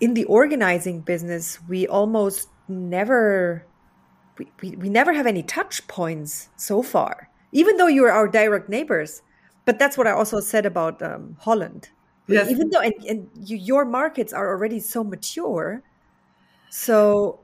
in 0.00 0.14
the 0.14 0.24
organizing 0.24 1.00
business, 1.00 1.58
we 1.68 1.86
almost 1.86 2.48
never 2.68 3.66
we, 4.38 4.46
we, 4.62 4.76
we 4.76 4.88
never 4.88 5.12
have 5.12 5.26
any 5.26 5.42
touch 5.42 5.86
points 5.88 6.48
so 6.56 6.82
far, 6.82 7.28
even 7.52 7.76
though 7.76 7.86
you're 7.86 8.10
our 8.10 8.28
direct 8.28 8.68
neighbors. 8.68 9.22
But 9.64 9.78
that's 9.78 9.96
what 9.96 10.06
I 10.06 10.12
also 10.12 10.40
said 10.40 10.66
about 10.66 11.02
um, 11.02 11.36
Holland. 11.40 11.90
Yes. 12.26 12.50
Even 12.50 12.70
though 12.70 12.80
and, 12.80 12.94
and 13.08 13.30
you, 13.36 13.56
your 13.56 13.84
markets 13.84 14.32
are 14.32 14.48
already 14.48 14.80
so 14.80 15.04
mature, 15.04 15.82
so 16.70 17.40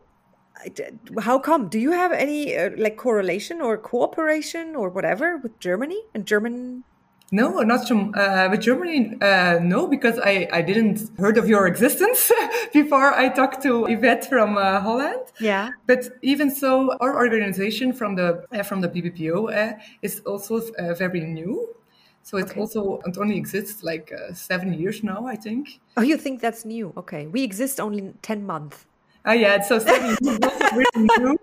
how 1.20 1.38
come? 1.38 1.68
Do 1.68 1.78
you 1.78 1.92
have 1.92 2.12
any 2.12 2.56
uh, 2.56 2.70
like 2.76 2.96
correlation 2.96 3.60
or 3.60 3.76
cooperation 3.76 4.74
or 4.74 4.88
whatever 4.88 5.36
with 5.36 5.58
Germany 5.60 6.00
and 6.14 6.26
German 6.26 6.84
no, 7.30 7.60
not 7.60 7.86
from 7.86 8.14
uh, 8.16 8.48
with 8.50 8.60
Germany. 8.60 9.16
Uh, 9.20 9.58
no, 9.62 9.86
because 9.86 10.18
I, 10.18 10.48
I 10.52 10.62
didn't 10.62 11.10
heard 11.18 11.36
of 11.36 11.48
your 11.48 11.66
existence 11.66 12.32
before 12.72 13.12
I 13.12 13.28
talked 13.28 13.62
to 13.64 13.86
Yvette 13.86 14.28
from 14.28 14.56
uh, 14.56 14.80
Holland. 14.80 15.20
Yeah. 15.38 15.70
But 15.86 16.08
even 16.22 16.50
so, 16.50 16.96
our 17.00 17.16
organization 17.16 17.92
from 17.92 18.16
the 18.16 18.44
uh, 18.52 18.62
from 18.62 18.80
the 18.80 18.88
BBPO 18.88 19.54
uh, 19.54 19.78
is 20.00 20.20
also 20.20 20.62
uh, 20.78 20.94
very 20.94 21.20
new. 21.20 21.74
So 22.22 22.36
it 22.36 22.50
okay. 22.50 22.60
also 22.60 23.00
it 23.06 23.16
only 23.18 23.36
exists 23.36 23.82
like 23.82 24.12
seven 24.32 24.72
years 24.72 25.02
now, 25.02 25.26
I 25.26 25.36
think. 25.36 25.80
Oh, 25.96 26.02
you 26.02 26.16
think 26.16 26.40
that's 26.40 26.64
new? 26.64 26.92
Okay, 26.96 27.26
we 27.26 27.42
exist 27.42 27.80
only 27.80 28.14
ten 28.22 28.44
months. 28.44 28.86
Oh 29.28 29.32
yeah, 29.32 29.60
so 29.60 29.78
seven 29.78 30.16
really 30.74 31.08
new. 31.18 31.38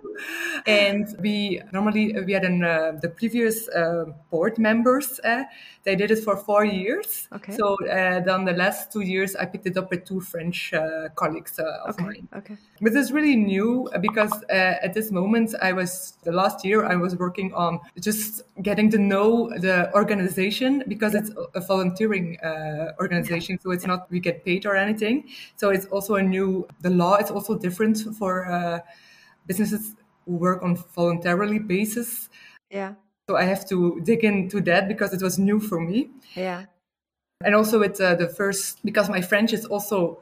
And 0.66 1.08
we 1.20 1.62
normally 1.72 2.16
we 2.26 2.34
had 2.34 2.44
an, 2.44 2.64
uh, 2.64 2.94
the 3.00 3.10
previous 3.10 3.68
uh, 3.70 4.06
board 4.32 4.58
members. 4.58 5.20
Uh, 5.86 5.92
they 5.92 5.96
did 5.96 6.12
it 6.12 6.24
for 6.24 6.36
four 6.36 6.66
years. 6.66 7.28
Okay. 7.34 7.56
So 7.56 7.76
uh, 7.86 8.20
then 8.20 8.46
the 8.46 8.54
last 8.54 8.92
two 8.92 9.02
years, 9.02 9.36
I 9.36 9.46
picked 9.46 9.68
it 9.68 9.78
up 9.78 9.92
with 9.92 10.06
two 10.06 10.20
French 10.20 10.74
uh, 10.74 11.10
colleagues 11.16 11.60
uh, 11.60 11.64
of 11.86 11.96
okay. 11.96 12.04
mine. 12.04 12.28
Okay. 12.36 12.58
But 12.82 12.94
it's 12.94 13.12
really 13.12 13.36
new 13.36 13.90
because 14.02 14.44
at 14.50 14.94
this 14.94 15.12
moment, 15.12 15.56
I 15.62 15.74
was 15.74 16.18
the 16.24 16.32
last 16.32 16.66
year 16.66 16.86
I 16.86 16.96
was 16.96 17.16
working 17.16 17.54
on 17.54 17.80
just 18.00 18.44
getting 18.62 18.90
to 18.92 18.98
know 18.98 19.50
the 19.60 19.94
organization 19.94 20.84
because 20.88 21.14
yeah. 21.14 21.22
it's 21.22 21.32
a 21.54 21.62
volunteering 21.62 22.38
organization, 23.00 23.56
yeah. 23.56 23.64
so 23.64 23.72
it's 23.72 23.84
yeah. 23.84 23.96
not 23.96 24.12
we 24.12 24.20
get 24.20 24.44
paid 24.44 24.66
or 24.66 24.76
anything. 24.76 25.30
So 25.56 25.70
it's 25.70 25.86
also 25.88 26.16
a 26.16 26.24
new 26.24 26.68
the 26.82 26.90
law 26.90 27.16
is 27.18 27.32
also 27.32 27.58
different 27.58 27.98
for 28.18 28.84
businesses 29.48 29.96
who 30.26 30.36
work 30.36 30.64
on 30.64 30.76
voluntarily 30.96 31.60
basis. 31.60 32.30
Yeah. 32.70 32.96
So 33.28 33.36
I 33.36 33.44
have 33.44 33.68
to 33.70 34.00
dig 34.04 34.24
into 34.24 34.62
that 34.62 34.88
because 34.88 35.14
it 35.14 35.22
was 35.22 35.40
new 35.40 35.60
for 35.60 35.80
me. 35.80 36.10
Yeah. 36.36 36.66
And 37.44 37.56
also 37.56 37.80
with 37.80 38.00
uh, 38.00 38.16
the 38.16 38.28
first, 38.28 38.86
because 38.86 39.10
my 39.10 39.22
French 39.22 39.52
is 39.52 39.66
also 39.66 40.20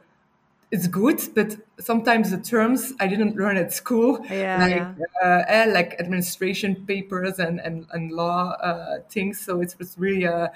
it's 0.70 0.88
good, 0.88 1.20
but 1.34 1.56
sometimes 1.78 2.30
the 2.30 2.38
terms 2.38 2.94
I 2.98 3.06
didn't 3.06 3.36
learn 3.36 3.56
at 3.56 3.72
school, 3.72 4.24
yeah, 4.28 4.58
like 4.58 5.06
yeah. 5.22 5.66
Uh, 5.68 5.70
like 5.72 5.94
administration 6.00 6.84
papers 6.86 7.38
and 7.38 7.60
and, 7.60 7.86
and 7.92 8.10
law 8.10 8.52
uh, 8.52 8.98
things. 9.08 9.38
So 9.40 9.60
it 9.60 9.76
was 9.78 9.96
really 9.96 10.24
a, 10.24 10.50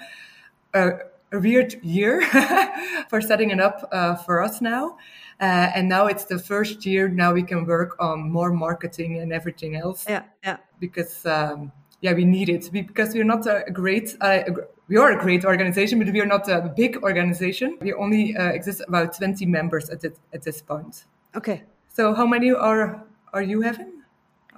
a, 0.73 0.89
a 1.31 1.39
weird 1.39 1.75
year 1.83 2.21
for 3.09 3.21
setting 3.21 3.51
it 3.51 3.61
up 3.61 3.87
uh, 3.93 4.15
for 4.15 4.43
us 4.43 4.59
now. 4.59 4.97
Uh, 5.39 5.71
and 5.73 5.87
now 5.87 6.07
it's 6.07 6.25
the 6.25 6.39
first 6.39 6.85
year. 6.85 7.07
Now 7.07 7.31
we 7.31 7.43
can 7.43 7.65
work 7.65 7.95
on 7.99 8.29
more 8.29 8.51
marketing 8.51 9.19
and 9.19 9.31
everything 9.31 9.75
else. 9.75 10.05
Yeah, 10.09 10.23
yeah. 10.43 10.57
Because 10.79 11.25
um, 11.25 11.71
yeah, 12.01 12.13
we 12.13 12.25
need 12.25 12.49
it 12.49 12.71
because 12.71 13.13
we're 13.13 13.23
not 13.23 13.45
a 13.45 13.71
great. 13.71 14.15
Uh, 14.21 14.41
we 14.87 14.97
are 14.97 15.11
a 15.11 15.19
great 15.19 15.45
organization, 15.45 15.99
but 15.99 16.11
we 16.11 16.21
are 16.21 16.25
not 16.25 16.47
a 16.47 16.73
big 16.75 16.97
organization. 17.03 17.77
We 17.81 17.93
only 17.93 18.35
uh, 18.35 18.49
exist 18.49 18.81
about 18.87 19.17
twenty 19.17 19.45
members 19.45 19.89
at 19.89 20.01
this, 20.01 20.13
at 20.33 20.43
this 20.43 20.61
point. 20.61 21.05
Okay. 21.35 21.63
So 21.87 22.13
how 22.13 22.25
many 22.25 22.51
are 22.51 23.03
are 23.33 23.43
you 23.43 23.61
having? 23.61 23.91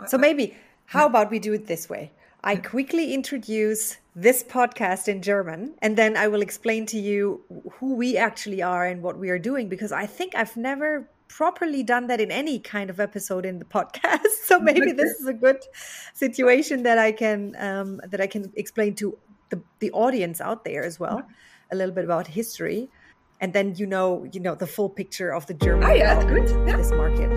So 0.07 0.17
maybe 0.17 0.55
how 0.85 1.05
about 1.05 1.31
we 1.31 1.39
do 1.39 1.53
it 1.53 1.67
this 1.67 1.89
way? 1.89 2.11
I 2.43 2.55
quickly 2.55 3.13
introduce 3.13 3.97
this 4.15 4.43
podcast 4.43 5.07
in 5.07 5.21
German, 5.21 5.75
and 5.81 5.95
then 5.95 6.17
I 6.17 6.27
will 6.27 6.41
explain 6.41 6.85
to 6.87 6.97
you 6.97 7.41
who 7.73 7.95
we 7.95 8.17
actually 8.17 8.61
are 8.61 8.85
and 8.85 9.01
what 9.01 9.17
we 9.17 9.29
are 9.29 9.39
doing, 9.39 9.69
because 9.69 9.91
I 9.91 10.05
think 10.05 10.33
I've 10.35 10.57
never 10.57 11.07
properly 11.31 11.81
done 11.81 12.07
that 12.07 12.19
in 12.19 12.29
any 12.29 12.59
kind 12.59 12.89
of 12.89 12.99
episode 12.99 13.45
in 13.45 13.59
the 13.59 13.65
podcast. 13.65 14.19
So 14.51 14.59
maybe 14.59 14.91
this 14.91 15.11
is 15.19 15.27
a 15.27 15.33
good 15.33 15.63
situation 16.13 16.83
that 16.83 16.97
I 16.97 17.13
can 17.13 17.55
um, 17.57 18.01
that 18.11 18.19
I 18.19 18.27
can 18.27 18.51
explain 18.55 18.95
to 18.95 19.17
the, 19.49 19.61
the 19.79 19.91
audience 19.91 20.41
out 20.41 20.65
there 20.65 20.83
as 20.83 20.99
well, 20.99 21.23
a 21.71 21.75
little 21.75 21.95
bit 21.95 22.03
about 22.03 22.27
history, 22.27 22.89
and 23.39 23.53
then 23.53 23.75
you 23.75 23.85
know 23.85 24.27
you 24.33 24.41
know 24.41 24.55
the 24.55 24.67
full 24.67 24.89
picture 24.89 25.31
of 25.33 25.45
the 25.45 25.53
German 25.53 25.89
oh, 25.89 25.93
yeah, 25.93 26.21
good. 26.25 26.49
Yeah. 26.67 26.75
this 26.75 26.91
market. 26.91 27.31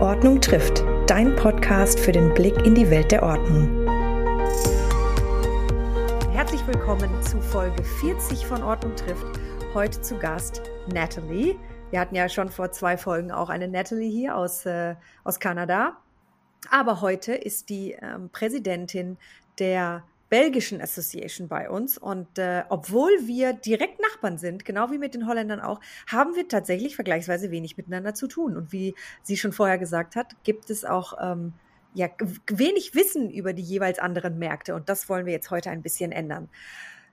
Ordnung 0.00 0.40
trifft, 0.40 0.82
dein 1.06 1.36
Podcast 1.36 2.00
für 2.00 2.12
den 2.12 2.32
Blick 2.32 2.56
in 2.64 2.74
die 2.74 2.88
Welt 2.88 3.12
der 3.12 3.22
Ordnung. 3.22 3.86
Herzlich 6.32 6.66
willkommen 6.66 7.10
zu 7.22 7.42
Folge 7.42 7.84
40 8.00 8.46
von 8.46 8.62
Ordnung 8.62 8.96
trifft. 8.96 9.38
Heute 9.74 10.00
zu 10.00 10.16
Gast 10.16 10.62
Natalie. 10.88 11.58
Wir 11.90 11.98
hatten 11.98 12.14
ja 12.14 12.28
schon 12.28 12.50
vor 12.50 12.70
zwei 12.70 12.96
Folgen 12.96 13.32
auch 13.32 13.48
eine 13.48 13.66
Natalie 13.66 14.08
hier 14.08 14.36
aus, 14.36 14.64
äh, 14.64 14.94
aus 15.24 15.40
Kanada. 15.40 15.96
Aber 16.70 17.00
heute 17.00 17.34
ist 17.34 17.68
die 17.68 17.96
ähm, 18.00 18.30
Präsidentin 18.30 19.18
der 19.58 20.04
belgischen 20.28 20.80
Association 20.80 21.48
bei 21.48 21.68
uns. 21.68 21.98
Und 21.98 22.38
äh, 22.38 22.62
obwohl 22.68 23.10
wir 23.26 23.54
direkt 23.54 24.00
Nachbarn 24.00 24.38
sind, 24.38 24.64
genau 24.64 24.92
wie 24.92 24.98
mit 24.98 25.14
den 25.14 25.26
Holländern 25.26 25.60
auch, 25.60 25.80
haben 26.06 26.36
wir 26.36 26.46
tatsächlich 26.46 26.94
vergleichsweise 26.94 27.50
wenig 27.50 27.76
miteinander 27.76 28.14
zu 28.14 28.28
tun. 28.28 28.56
Und 28.56 28.70
wie 28.70 28.94
sie 29.24 29.36
schon 29.36 29.52
vorher 29.52 29.78
gesagt 29.78 30.14
hat, 30.14 30.36
gibt 30.44 30.70
es 30.70 30.84
auch 30.84 31.14
ähm, 31.20 31.54
ja, 31.94 32.08
wenig 32.46 32.94
Wissen 32.94 33.30
über 33.30 33.52
die 33.52 33.62
jeweils 33.62 33.98
anderen 33.98 34.38
Märkte. 34.38 34.76
Und 34.76 34.88
das 34.88 35.08
wollen 35.08 35.26
wir 35.26 35.32
jetzt 35.32 35.50
heute 35.50 35.70
ein 35.70 35.82
bisschen 35.82 36.12
ändern. 36.12 36.48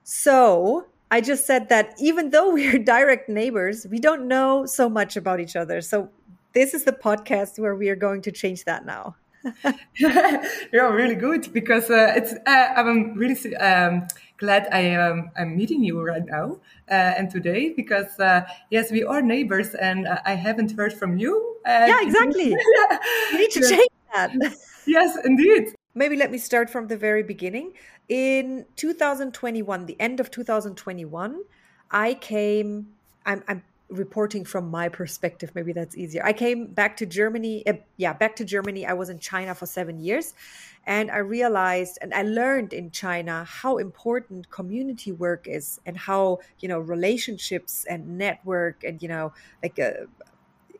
So, 0.03 0.83
I 1.09 1.21
just 1.21 1.45
said 1.45 1.69
that 1.69 1.93
even 1.99 2.29
though 2.31 2.53
we're 2.53 2.79
direct 2.79 3.29
neighbors, 3.29 3.87
we 3.89 3.99
don't 3.99 4.27
know 4.27 4.65
so 4.65 4.89
much 4.89 5.15
about 5.15 5.39
each 5.39 5.55
other. 5.55 5.81
So, 5.81 6.09
this 6.53 6.73
is 6.73 6.85
the 6.85 6.91
podcast 6.91 7.59
where 7.59 7.75
we 7.75 7.89
are 7.89 7.95
going 7.95 8.21
to 8.23 8.31
change 8.31 8.65
that 8.65 8.85
now. 8.85 9.15
yeah, 9.99 10.41
really 10.73 11.15
good 11.15 11.53
because 11.53 11.89
uh, 11.89 12.13
it's. 12.15 12.33
Uh, 12.45 12.73
I'm 12.75 13.13
really 13.13 13.55
um, 13.57 14.07
glad 14.37 14.67
I 14.71 14.79
am 14.79 15.31
I'm 15.37 15.55
meeting 15.55 15.83
you 15.83 16.01
right 16.01 16.25
now 16.25 16.59
uh, 16.89 17.13
and 17.17 17.29
today 17.29 17.73
because 17.75 18.19
uh, 18.19 18.41
yes, 18.71 18.91
we 18.91 19.03
are 19.03 19.21
neighbors 19.21 19.75
and 19.75 20.07
uh, 20.07 20.19
I 20.25 20.33
haven't 20.33 20.71
heard 20.71 20.93
from 20.93 21.17
you. 21.17 21.57
Uh, 21.65 21.85
yeah, 21.87 22.01
exactly. 22.01 22.49
yeah. 22.89 22.97
You 23.31 23.37
need 23.37 23.51
to 23.51 23.69
change 23.69 23.89
that. 24.13 24.31
yes, 24.85 25.17
indeed. 25.23 25.76
Maybe 25.97 26.15
let 26.15 26.29
me 26.29 26.37
start 26.37 26.69
from 26.69 26.87
the 26.87 26.95
very 26.95 27.23
beginning. 27.23 27.73
In 28.07 28.65
2021, 28.75 29.87
the 29.87 29.99
end 29.99 30.19
of 30.19 30.29
2021, 30.29 31.41
I 31.89 32.13
came. 32.13 32.89
I'm, 33.25 33.43
I'm 33.47 33.63
reporting 33.89 34.43
from 34.43 34.69
my 34.69 34.89
perspective 34.89 35.49
maybe 35.55 35.71
that's 35.71 35.95
easier 35.95 36.21
i 36.25 36.33
came 36.33 36.67
back 36.67 36.97
to 36.97 37.05
germany 37.05 37.65
uh, 37.67 37.71
yeah 37.95 38.11
back 38.11 38.35
to 38.35 38.43
germany 38.43 38.85
i 38.85 38.91
was 38.91 39.07
in 39.07 39.17
china 39.17 39.55
for 39.55 39.65
seven 39.65 39.97
years 39.97 40.33
and 40.85 41.09
i 41.09 41.15
realized 41.15 41.97
and 42.01 42.13
i 42.13 42.21
learned 42.21 42.73
in 42.73 42.91
china 42.91 43.45
how 43.45 43.77
important 43.77 44.49
community 44.49 45.13
work 45.13 45.47
is 45.47 45.79
and 45.85 45.97
how 45.97 46.37
you 46.59 46.67
know 46.67 46.79
relationships 46.81 47.85
and 47.89 48.17
network 48.17 48.83
and 48.83 49.01
you 49.01 49.07
know 49.07 49.31
like 49.63 49.79
a, 49.79 50.01
uh, 50.01 50.05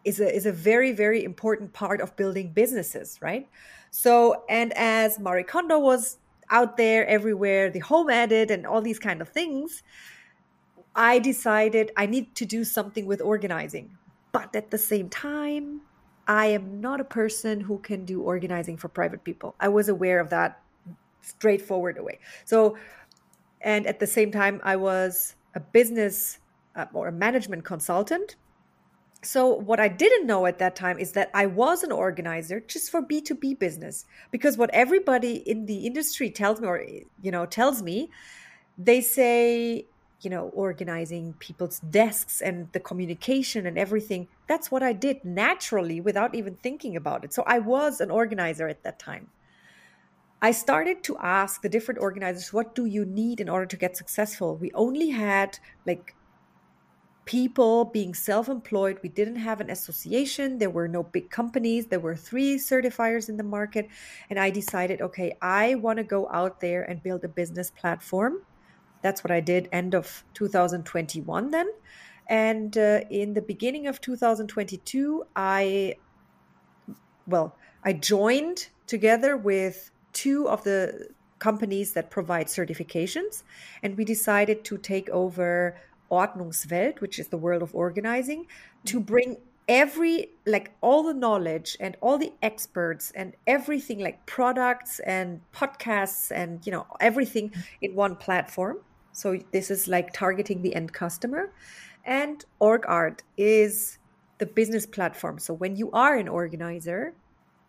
is 0.04 0.20
a 0.20 0.36
is 0.36 0.46
a 0.46 0.52
very 0.52 0.92
very 0.92 1.24
important 1.24 1.72
part 1.72 2.02
of 2.02 2.14
building 2.18 2.52
businesses 2.52 3.18
right 3.22 3.48
so 3.92 4.44
and 4.50 4.72
as 4.76 5.20
marie 5.20 5.44
kondo 5.44 5.80
was 5.80 6.18
out 6.50 6.78
there 6.78 7.06
everywhere 7.08 7.70
the 7.70 7.80
home 7.80 8.10
edit 8.10 8.50
and 8.52 8.66
all 8.66 8.82
these 8.82 9.00
kind 9.00 9.22
of 9.22 9.30
things 9.30 9.84
I 10.98 11.20
decided 11.20 11.92
I 11.96 12.08
need 12.08 12.34
to 12.36 12.46
do 12.46 12.64
something 12.64 13.06
with 13.06 13.22
organizing. 13.22 13.96
But 14.32 14.56
at 14.56 14.72
the 14.72 14.80
same 14.80 15.10
time, 15.10 15.82
I 16.28 16.48
am 16.48 16.82
not 16.82 17.00
a 17.00 17.04
person 17.04 17.62
who 17.62 17.78
can 17.78 18.04
do 18.04 18.22
organizing 18.24 18.78
for 18.78 18.90
private 18.90 19.24
people. 19.24 19.56
I 19.60 19.68
was 19.68 19.90
aware 19.90 20.20
of 20.20 20.32
that 20.32 20.60
straightforward 21.22 22.00
away. 22.00 22.20
So, 22.46 22.78
and 23.62 23.86
at 23.86 24.00
the 24.00 24.08
same 24.08 24.32
time, 24.32 24.60
I 24.64 24.76
was 24.76 25.36
a 25.54 25.60
business 25.60 26.40
uh, 26.76 26.86
or 26.94 27.10
a 27.10 27.12
management 27.12 27.64
consultant. 27.64 28.36
So, 29.24 29.48
what 29.48 29.80
I 29.80 29.88
didn't 29.88 30.28
know 30.28 30.46
at 30.46 30.60
that 30.60 30.76
time 30.76 31.00
is 31.00 31.14
that 31.14 31.32
I 31.34 31.48
was 31.48 31.84
an 31.84 31.92
organizer 31.92 32.60
just 32.60 32.92
for 32.92 33.02
B2B 33.02 33.58
business. 33.58 34.06
Because 34.32 34.58
what 34.58 34.70
everybody 34.74 35.38
in 35.38 35.66
the 35.66 35.88
industry 35.88 36.30
tells 36.30 36.62
me, 36.62 36.68
or, 36.68 36.84
you 37.22 37.32
know, 37.32 37.46
tells 37.46 37.82
me, 37.82 38.10
they 38.78 39.02
say, 39.02 39.88
you 40.22 40.30
know, 40.30 40.50
organizing 40.50 41.34
people's 41.40 41.80
desks 41.80 42.42
and 42.42 42.72
the 42.74 42.80
communication 42.80 43.66
and 43.66 43.78
everything. 43.78 44.28
That's 44.48 44.72
what 44.72 44.84
I 44.84 44.94
did 44.94 45.24
naturally 45.24 46.00
without 46.02 46.36
even 46.36 46.56
thinking 46.56 46.96
about 46.96 47.24
it. 47.24 47.34
So 47.34 47.44
I 47.46 47.60
was 47.60 48.02
an 48.02 48.12
organizer 48.12 48.68
at 48.68 48.84
that 48.84 49.00
time. 49.00 49.30
I 50.42 50.52
started 50.52 51.04
to 51.04 51.18
ask 51.18 51.62
the 51.62 51.70
different 51.70 52.00
organizers, 52.00 52.54
what 52.54 52.76
do 52.76 52.86
you 52.86 53.06
need 53.06 53.40
in 53.40 53.50
order 53.50 53.66
to 53.66 53.78
get 53.78 53.98
successful? 53.98 54.56
We 54.56 54.72
only 54.74 55.10
had 55.10 55.58
like 55.86 56.14
people 57.28 57.86
being 57.86 58.16
self 58.16 58.50
employed. 58.50 59.00
We 59.04 59.10
didn't 59.10 59.36
have 59.36 59.62
an 59.62 59.70
association. 59.70 60.58
There 60.58 60.72
were 60.72 60.88
no 60.88 61.04
big 61.04 61.30
companies. 61.30 61.86
There 61.86 62.00
were 62.00 62.16
three 62.16 62.56
certifiers 62.56 63.30
in 63.30 63.38
the 63.38 63.44
market. 63.44 63.90
And 64.30 64.40
I 64.40 64.50
decided, 64.50 65.02
okay, 65.02 65.38
I 65.42 65.76
want 65.76 65.98
to 65.98 66.04
go 66.04 66.28
out 66.32 66.60
there 66.62 66.82
and 66.84 67.04
build 67.04 67.24
a 67.24 67.28
business 67.28 67.70
platform. 67.70 68.42
That's 69.04 69.24
what 69.24 69.30
I 69.30 69.42
did 69.42 69.70
end 69.72 69.94
of 69.94 70.24
2021 70.34 71.52
then. 71.52 71.68
And 72.28 72.78
uh, 72.78 73.02
in 73.10 73.34
the 73.34 73.42
beginning 73.42 73.88
of 73.88 74.02
2022, 74.02 75.26
I, 75.36 75.96
well, 77.28 77.56
I 77.84 77.94
joined 77.94 78.70
together 78.88 79.38
with 79.38 79.92
two 80.14 80.50
of 80.50 80.64
the 80.64 81.10
companies 81.40 81.94
that 81.94 82.10
provide 82.10 82.48
certifications. 82.48 83.44
And 83.84 83.98
we 83.98 84.06
decided 84.06 84.64
to 84.66 84.78
take 84.78 85.10
over 85.10 85.78
Ordnungswelt, 86.10 87.02
which 87.02 87.20
is 87.20 87.28
the 87.28 87.38
world 87.38 87.62
of 87.62 87.74
organizing, 87.76 88.48
to 88.86 88.98
mm-hmm. 88.98 89.06
bring 89.06 89.38
every 89.68 90.30
like 90.46 90.72
all 90.82 91.04
the 91.04 91.14
knowledge 91.14 91.76
and 91.80 91.98
all 92.00 92.18
the 92.18 92.32
experts 92.42 93.12
and 93.16 93.34
everything 93.46 94.00
like 94.00 94.26
products 94.26 95.00
and 95.00 95.42
podcasts 95.54 96.32
and 96.32 96.66
you 96.66 96.72
know 96.72 96.88
everything 97.02 97.50
mm-hmm. 97.50 97.62
in 97.82 97.94
one 97.96 98.16
platform 98.16 98.78
so 99.12 99.38
this 99.52 99.70
is 99.70 99.88
like 99.88 100.14
targeting 100.14 100.62
the 100.62 100.74
end 100.74 100.94
customer 100.94 101.52
and 102.06 102.46
orgart 102.62 103.20
is 103.36 103.98
the 104.38 104.46
business 104.46 104.86
platform 104.86 105.38
so 105.38 105.54
when 105.54 105.76
you 105.76 105.92
are 105.92 106.16
an 106.16 106.30
organizer 106.30 107.14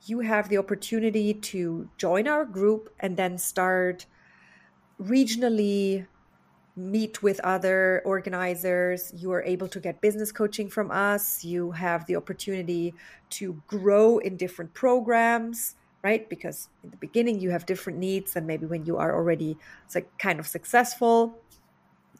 you 0.07 0.21
have 0.21 0.49
the 0.49 0.59
opportunity 0.59 1.35
to 1.35 1.89
join 1.97 2.29
our 2.29 2.45
group 2.45 2.95
and 3.01 3.17
then 3.17 3.37
start 3.37 4.07
regionally 5.03 6.07
meet 6.79 7.23
with 7.23 7.41
other 7.41 8.01
organizers. 8.05 9.13
You 9.17 9.33
are 9.33 9.43
able 9.43 9.69
to 9.69 9.81
get 9.81 10.01
business 10.01 10.33
coaching 10.33 10.69
from 10.69 10.91
us. 10.91 11.45
You 11.45 11.73
have 11.73 12.07
the 12.07 12.17
opportunity 12.17 12.95
to 13.31 13.61
grow 13.67 14.19
in 14.19 14.37
different 14.37 14.73
programs, 14.75 15.75
right? 16.03 16.29
Because 16.29 16.69
in 16.85 16.91
the 16.91 16.97
beginning, 16.97 17.41
you 17.41 17.51
have 17.51 17.67
different 17.67 17.99
needs 17.99 18.35
than 18.35 18.47
maybe 18.47 18.67
when 18.67 18.87
you 18.87 18.97
are 18.97 19.15
already 19.15 19.59
like 19.95 20.09
kind 20.19 20.39
of 20.39 20.47
successful. 20.47 21.39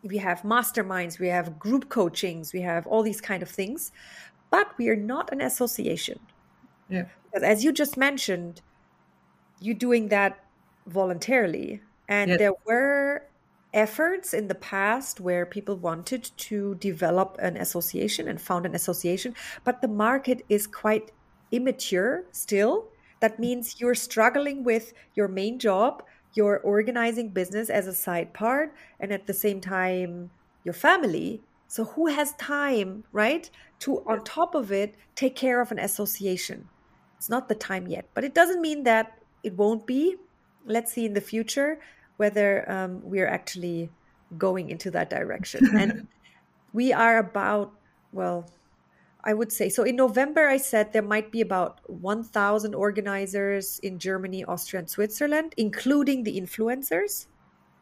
We 0.03 0.19
have 0.19 0.43
masterminds, 0.43 1.19
we 1.19 1.29
have 1.29 1.59
group 1.59 1.89
coachings, 1.89 2.53
we 2.53 2.61
have 2.63 2.87
all 2.87 3.03
these 3.03 3.21
kind 3.21 3.43
of 3.43 3.49
things, 3.49 3.93
but 4.51 4.77
we 4.79 4.89
are 4.89 4.97
not 4.97 5.33
an 5.33 5.41
association. 5.41 6.21
Yeah. 6.89 7.07
Because 7.25 7.43
as 7.43 7.65
you 7.65 7.73
just 7.73 7.97
mentioned, 7.97 8.61
you're 9.61 9.75
doing 9.75 10.09
that 10.09 10.45
voluntarily. 10.87 11.83
And 12.09 12.31
yes. 12.31 12.39
there 12.39 12.53
were 12.65 13.28
efforts 13.75 14.33
in 14.33 14.49
the 14.49 14.55
past 14.55 15.21
where 15.21 15.45
people 15.45 15.77
wanted 15.77 16.31
to 16.37 16.75
develop 16.77 17.37
an 17.41 17.57
association 17.57 18.29
and 18.29 18.41
found 18.41 18.67
an 18.67 18.75
association, 18.75 19.35
but 19.65 19.83
the 19.83 19.89
market 19.89 20.45
is 20.49 20.67
quite 20.67 21.13
immature 21.53 22.25
still. 22.33 22.89
That 23.21 23.39
means 23.39 23.81
you're 23.81 23.95
struggling 23.95 24.65
with 24.65 24.93
your 25.15 25.29
main 25.29 25.59
job, 25.59 26.03
you're 26.35 26.61
organizing 26.61 27.31
business 27.31 27.69
as 27.69 27.87
a 27.87 27.95
side 27.95 28.33
part, 28.33 28.73
and 29.01 29.13
at 29.13 29.27
the 29.27 29.35
same 29.35 29.61
time, 29.61 30.31
your 30.65 30.75
family. 30.75 31.43
So, 31.67 31.85
who 31.85 32.07
has 32.07 32.33
time, 32.35 33.05
right, 33.13 33.51
to 33.81 34.03
on 34.07 34.25
top 34.25 34.55
of 34.55 34.73
it 34.73 34.95
take 35.15 35.37
care 35.37 35.61
of 35.61 35.73
an 35.73 35.79
association? 35.79 36.69
It's 37.17 37.29
not 37.29 37.49
the 37.49 37.55
time 37.55 37.89
yet, 37.89 38.09
but 38.15 38.25
it 38.25 38.35
doesn't 38.35 38.63
mean 38.63 38.85
that 38.85 39.19
it 39.43 39.55
won't 39.55 39.87
be. 39.87 40.17
Let's 40.65 40.93
see 40.93 41.05
in 41.05 41.15
the 41.15 41.21
future 41.21 41.81
whether 42.19 42.71
um, 42.71 43.01
we're 43.03 43.27
actually 43.27 43.91
going 44.37 44.69
into 44.69 44.91
that 44.91 45.09
direction. 45.09 45.67
and 45.79 46.07
we 46.75 46.93
are 46.93 47.19
about, 47.19 47.73
well, 48.13 48.51
I 49.25 49.35
would 49.35 49.51
say 49.51 49.69
so. 49.69 49.83
In 49.83 49.97
November, 49.97 50.47
I 50.47 50.59
said 50.59 50.93
there 50.93 51.03
might 51.03 51.33
be 51.33 51.41
about 51.41 51.81
1,000 51.87 52.75
organizers 52.75 53.79
in 53.81 53.99
Germany, 53.99 54.45
Austria, 54.45 54.81
and 54.81 54.91
Switzerland, 54.91 55.55
including 55.57 56.23
the 56.23 56.39
influencers. 56.41 57.27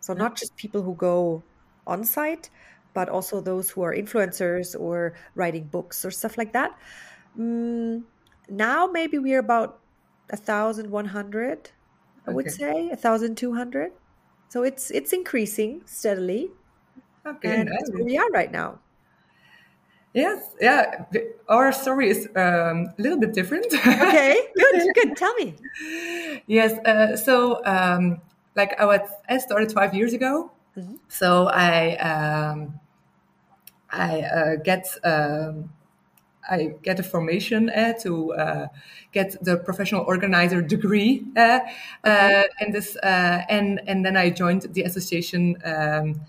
So, 0.00 0.14
not 0.14 0.36
just 0.36 0.56
people 0.56 0.82
who 0.82 0.94
go 0.94 1.42
on 1.86 2.04
site, 2.04 2.50
but 2.94 3.08
also 3.08 3.40
those 3.40 3.68
who 3.70 3.82
are 3.82 3.94
influencers 3.94 4.78
or 4.78 5.14
writing 5.34 5.64
books 5.64 6.04
or 6.04 6.10
stuff 6.10 6.38
like 6.38 6.52
that. 6.52 6.78
Mm, 7.38 8.04
now, 8.48 8.86
maybe 8.86 9.18
we're 9.18 9.40
about 9.40 9.80
1,100, 10.30 11.70
I 12.26 12.30
okay. 12.30 12.34
would 12.34 12.50
say, 12.50 12.88
1,200. 12.88 13.92
So 14.48 14.62
it's 14.62 14.90
it's 14.90 15.12
increasing 15.12 15.82
steadily. 15.86 16.50
Okay, 17.26 17.60
and 17.60 17.68
nice. 17.68 17.90
where 17.90 18.04
we 18.04 18.16
are 18.16 18.30
right 18.30 18.52
now. 18.52 18.78
Yes, 20.14 20.54
yeah. 20.60 21.04
Our 21.48 21.72
story 21.72 22.08
is 22.08 22.26
um, 22.36 22.88
a 22.98 23.02
little 23.02 23.18
bit 23.18 23.34
different. 23.34 23.66
okay, 23.74 24.48
good, 24.56 24.94
good. 24.94 25.16
Tell 25.16 25.34
me. 25.34 25.56
Yes, 26.46 26.72
uh, 26.86 27.16
so 27.16 27.60
um, 27.66 28.22
like 28.54 28.80
I 28.80 28.86
was, 28.86 29.00
I 29.28 29.36
started 29.38 29.72
five 29.72 29.92
years 29.94 30.14
ago. 30.14 30.52
Mm-hmm. 30.76 30.96
So 31.08 31.48
I 31.48 31.96
um, 31.96 32.80
I 33.90 34.20
uh, 34.22 34.56
get 34.56 34.86
um, 35.04 35.70
I 36.48 36.74
get 36.82 36.98
a 37.00 37.02
formation 37.02 37.70
uh, 37.70 37.92
to 38.02 38.34
uh, 38.34 38.68
get 39.12 39.42
the 39.42 39.56
professional 39.56 40.04
organizer 40.06 40.62
degree 40.62 41.24
uh, 41.36 41.60
okay. 42.04 42.48
and 42.60 42.74
this 42.74 42.96
and 43.02 43.80
and 43.86 44.04
then 44.04 44.16
I 44.16 44.30
joined 44.30 44.62
the 44.72 44.82
association 44.82 45.56
um, 45.64 46.20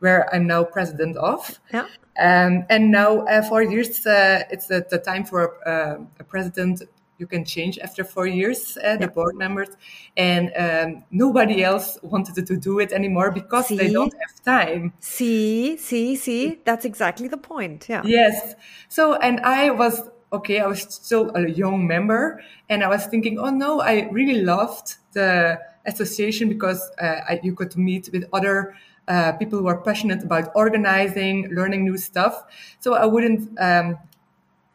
where 0.00 0.32
I'm 0.34 0.46
now 0.46 0.64
president 0.64 1.16
of. 1.16 1.60
Yeah. 1.72 1.86
Um, 2.18 2.66
and 2.68 2.90
now 2.90 3.20
uh, 3.20 3.42
four 3.42 3.62
years, 3.62 4.04
uh, 4.04 4.42
it's 4.50 4.66
the, 4.66 4.84
the, 4.90 4.98
time 4.98 5.24
for 5.24 5.56
a, 5.64 5.98
a 6.20 6.24
president 6.24 6.82
you 7.18 7.26
can 7.26 7.44
change 7.44 7.78
after 7.78 8.04
four 8.04 8.26
years, 8.26 8.76
uh, 8.84 8.96
the 8.96 9.08
board 9.08 9.36
members, 9.36 9.68
and 10.16 10.52
um, 10.56 11.04
nobody 11.10 11.62
else 11.62 11.98
wanted 12.02 12.34
to 12.46 12.56
do 12.56 12.80
it 12.80 12.92
anymore 12.92 13.30
because 13.30 13.68
see? 13.68 13.76
they 13.76 13.92
don't 13.92 14.12
have 14.12 14.44
time. 14.44 14.92
See, 15.00 15.76
see, 15.76 16.16
see, 16.16 16.58
that's 16.64 16.84
exactly 16.84 17.28
the 17.28 17.36
point. 17.36 17.86
Yeah. 17.88 18.02
Yes. 18.04 18.54
So, 18.88 19.14
and 19.14 19.40
I 19.40 19.70
was 19.70 20.02
okay. 20.32 20.60
I 20.60 20.66
was 20.66 20.82
still 20.82 21.30
a 21.34 21.48
young 21.48 21.86
member, 21.86 22.42
and 22.68 22.82
I 22.82 22.88
was 22.88 23.06
thinking, 23.06 23.38
oh 23.38 23.50
no, 23.50 23.80
I 23.80 24.08
really 24.10 24.42
loved 24.42 24.96
the 25.12 25.60
association 25.86 26.48
because 26.48 26.90
uh, 27.00 27.20
I, 27.28 27.40
you 27.42 27.54
could 27.54 27.76
meet 27.76 28.10
with 28.12 28.24
other. 28.32 28.74
Uh, 29.08 29.32
people 29.32 29.58
who 29.58 29.66
are 29.66 29.80
passionate 29.82 30.22
about 30.22 30.52
organizing, 30.54 31.52
learning 31.52 31.82
new 31.82 31.98
stuff. 31.98 32.44
So 32.78 32.94
I 32.94 33.04
wouldn't, 33.04 33.50
um, 33.58 33.98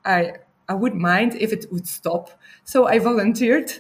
I 0.03 0.33
I 0.69 0.73
wouldn't 0.73 1.01
mind 1.01 1.35
if 1.35 1.53
it 1.53 1.65
would 1.71 1.87
stop. 1.87 2.31
So 2.63 2.87
I 2.87 2.99
volunteered 2.99 3.71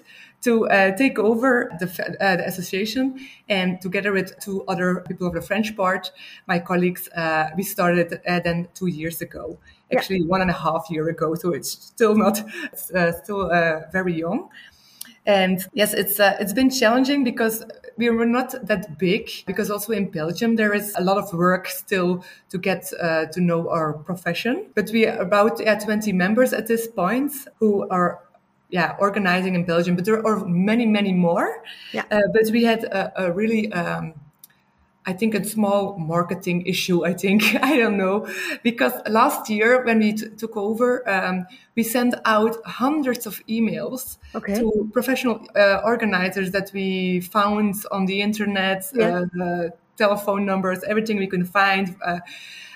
to 0.41 0.67
uh, 0.69 0.95
take 0.95 1.17
over 1.19 1.71
the, 1.79 1.87
uh, 2.21 2.37
the, 2.37 2.47
association 2.47 3.19
and 3.49 3.81
together 3.81 4.11
with 4.11 4.39
two 4.39 4.63
other 4.67 5.03
people 5.07 5.27
of 5.27 5.33
the 5.33 5.41
French 5.41 5.75
part, 5.75 6.11
my 6.47 6.59
colleagues, 6.59 7.09
uh, 7.09 7.49
we 7.57 7.63
started 7.63 8.21
uh, 8.27 8.39
then 8.41 8.67
two 8.73 8.87
years 8.87 9.21
ago, 9.21 9.57
actually 9.95 10.19
yeah. 10.19 10.27
one 10.27 10.41
and 10.41 10.49
a 10.49 10.53
half 10.53 10.87
year 10.89 11.09
ago. 11.09 11.33
So 11.35 11.53
it's 11.53 11.71
still 11.71 12.15
not, 12.15 12.39
uh, 12.93 13.11
still 13.13 13.51
uh, 13.51 13.81
very 13.91 14.13
young. 14.13 14.49
And 15.27 15.59
yes, 15.73 15.93
it's 15.93 16.19
uh, 16.19 16.37
it's 16.39 16.53
been 16.53 16.69
challenging 16.69 17.25
because 17.25 17.63
we 17.97 18.09
were 18.09 18.25
not 18.25 18.55
that 18.65 18.97
big. 18.97 19.29
Because 19.45 19.69
also 19.69 19.91
in 19.91 20.09
Belgium 20.09 20.55
there 20.55 20.73
is 20.73 20.95
a 20.97 21.03
lot 21.03 21.17
of 21.17 21.31
work 21.33 21.67
still 21.67 22.23
to 22.49 22.57
get 22.57 22.89
uh, 23.01 23.25
to 23.25 23.41
know 23.41 23.69
our 23.69 23.93
profession. 23.93 24.67
But 24.73 24.89
we 24.91 25.05
are 25.05 25.17
about 25.17 25.59
yeah, 25.59 25.77
20 25.77 26.13
members 26.13 26.53
at 26.53 26.67
this 26.67 26.87
point 26.87 27.33
who 27.59 27.87
are 27.89 28.23
yeah 28.69 28.95
organizing 28.99 29.53
in 29.55 29.65
Belgium. 29.65 29.97
But 29.97 30.05
there 30.05 30.25
are 30.25 30.45
many 30.45 30.85
many 30.85 31.11
more. 31.11 31.61
Yeah. 31.91 32.05
Uh, 32.09 32.21
but 32.33 32.49
we 32.51 32.63
had 32.63 32.85
a, 32.85 33.25
a 33.25 33.31
really 33.33 33.71
um, 33.73 34.13
I 35.07 35.13
think 35.13 35.33
a 35.33 35.43
small 35.43 35.97
marketing 35.97 36.65
issue. 36.65 37.05
I 37.05 37.13
think 37.13 37.55
I 37.63 37.77
don't 37.77 37.97
know 37.97 38.27
because 38.61 38.93
last 39.09 39.49
year 39.49 39.83
when 39.85 39.99
we 39.99 40.13
t- 40.13 40.27
took 40.37 40.57
over, 40.57 41.09
um, 41.09 41.47
we 41.75 41.83
sent 41.83 42.13
out 42.25 42.57
hundreds 42.65 43.25
of 43.25 43.41
emails 43.47 44.17
okay. 44.35 44.55
to 44.59 44.89
professional 44.91 45.47
uh, 45.55 45.81
organizers 45.85 46.51
that 46.51 46.71
we 46.73 47.21
found 47.21 47.75
on 47.89 48.05
the 48.05 48.21
internet, 48.21 48.85
yeah. 48.93 49.23
uh, 49.41 49.69
telephone 49.97 50.45
numbers, 50.45 50.83
everything 50.83 51.17
we 51.17 51.27
could 51.27 51.47
find 51.47 51.95
uh, 52.05 52.19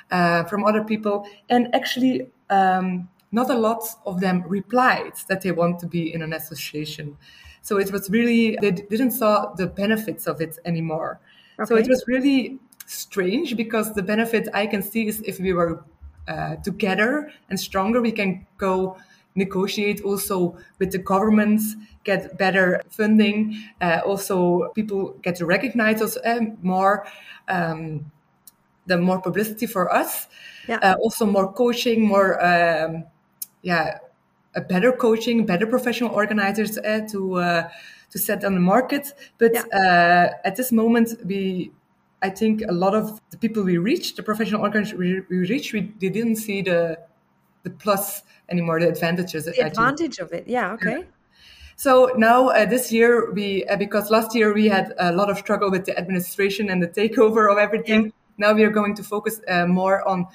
uh, 0.09 0.45
from 0.45 0.63
other 0.63 0.83
people, 0.83 1.27
and 1.49 1.73
actually. 1.75 2.27
Um, 2.49 3.09
not 3.33 3.49
a 3.49 3.57
lot 3.57 3.81
of 4.05 4.19
them 4.19 4.43
replied 4.45 5.13
that 5.29 5.39
they 5.39 5.53
want 5.53 5.79
to 5.79 5.87
be 5.87 6.13
in 6.13 6.21
an 6.21 6.33
association. 6.33 7.15
So 7.61 7.77
it 7.77 7.89
was 7.89 8.09
really, 8.09 8.57
they 8.59 8.71
didn't 8.71 9.11
saw 9.11 9.53
the 9.53 9.67
benefits 9.67 10.27
of 10.27 10.41
it 10.41 10.59
anymore. 10.65 11.21
Okay. 11.61 11.67
So 11.67 11.75
it 11.75 11.87
was 11.87 12.03
really 12.07 12.59
strange 12.85 13.55
because 13.55 13.93
the 13.93 14.03
benefit 14.03 14.47
I 14.53 14.67
can 14.67 14.81
see 14.81 15.07
is 15.07 15.21
if 15.21 15.39
we 15.39 15.53
were 15.53 15.83
uh, 16.27 16.55
together 16.57 17.31
and 17.49 17.59
stronger, 17.59 18.01
we 18.01 18.11
can 18.11 18.45
go 18.57 18.97
negotiate 19.35 20.01
also 20.01 20.57
with 20.79 20.91
the 20.91 20.97
governments, 20.97 21.75
get 22.03 22.37
better 22.37 22.81
funding. 22.89 23.63
Uh, 23.79 24.01
also, 24.05 24.69
people 24.75 25.15
get 25.21 25.35
to 25.37 25.45
recognize 25.45 26.01
us 26.01 26.17
uh, 26.17 26.39
more. 26.61 27.05
Um, 27.47 28.11
the 28.87 28.97
more 28.97 29.21
publicity 29.21 29.67
for 29.67 29.93
us. 29.93 30.27
Yeah. 30.67 30.77
Uh, 30.77 30.95
also 30.95 31.25
more 31.25 31.53
coaching, 31.53 32.01
more 32.01 32.43
um, 32.43 33.05
yeah, 33.61 33.99
a 34.55 34.61
better 34.61 34.91
coaching, 34.91 35.45
better 35.45 35.67
professional 35.67 36.11
organizers 36.11 36.77
uh, 36.77 37.07
to 37.11 37.35
uh, 37.35 37.69
to 38.11 38.19
set 38.19 38.43
on 38.43 38.53
the 38.53 38.59
market. 38.59 39.13
But 39.37 39.53
Yeah. 39.53 39.63
uh, 39.73 40.47
at 40.47 40.55
this 40.55 40.71
moment, 40.71 41.15
we 41.25 41.71
I 42.23 42.29
think 42.29 42.61
a 42.67 42.71
lot 42.71 42.93
of 42.93 43.19
the 43.31 43.37
people 43.37 43.63
we 43.63 43.77
reach, 43.77 44.15
the 44.15 44.21
professional 44.21 44.61
organizers 44.61 44.93
we, 44.93 45.21
we 45.29 45.39
reach, 45.49 45.73
we 45.73 45.91
they 45.99 46.09
didn't 46.09 46.35
see 46.35 46.61
the 46.61 46.99
the 47.63 47.69
plus 47.69 48.23
anymore, 48.49 48.79
the 48.79 48.87
advantages. 48.89 49.45
The 49.45 49.65
advantage 49.65 50.19
of 50.19 50.31
it. 50.31 50.47
Yeah. 50.47 50.73
Okay. 50.73 51.05
So 51.75 52.11
now 52.15 52.49
uh, 52.49 52.65
this 52.65 52.91
year 52.91 53.31
we 53.31 53.65
uh, 53.65 53.75
because 53.75 54.11
last 54.11 54.35
year 54.35 54.53
we 54.53 54.67
had 54.67 54.93
a 54.99 55.11
lot 55.11 55.29
of 55.31 55.37
struggle 55.37 55.71
with 55.71 55.85
the 55.85 55.97
administration 55.97 56.69
and 56.69 56.81
the 56.81 56.87
takeover 56.87 57.51
of 57.51 57.57
everything. 57.57 58.13
Now 58.37 58.53
we 58.53 58.63
are 58.63 58.69
going 58.69 58.95
to 58.95 59.03
focus 59.03 59.41
uh, 59.47 59.65
more 59.65 60.07
on 60.07 60.27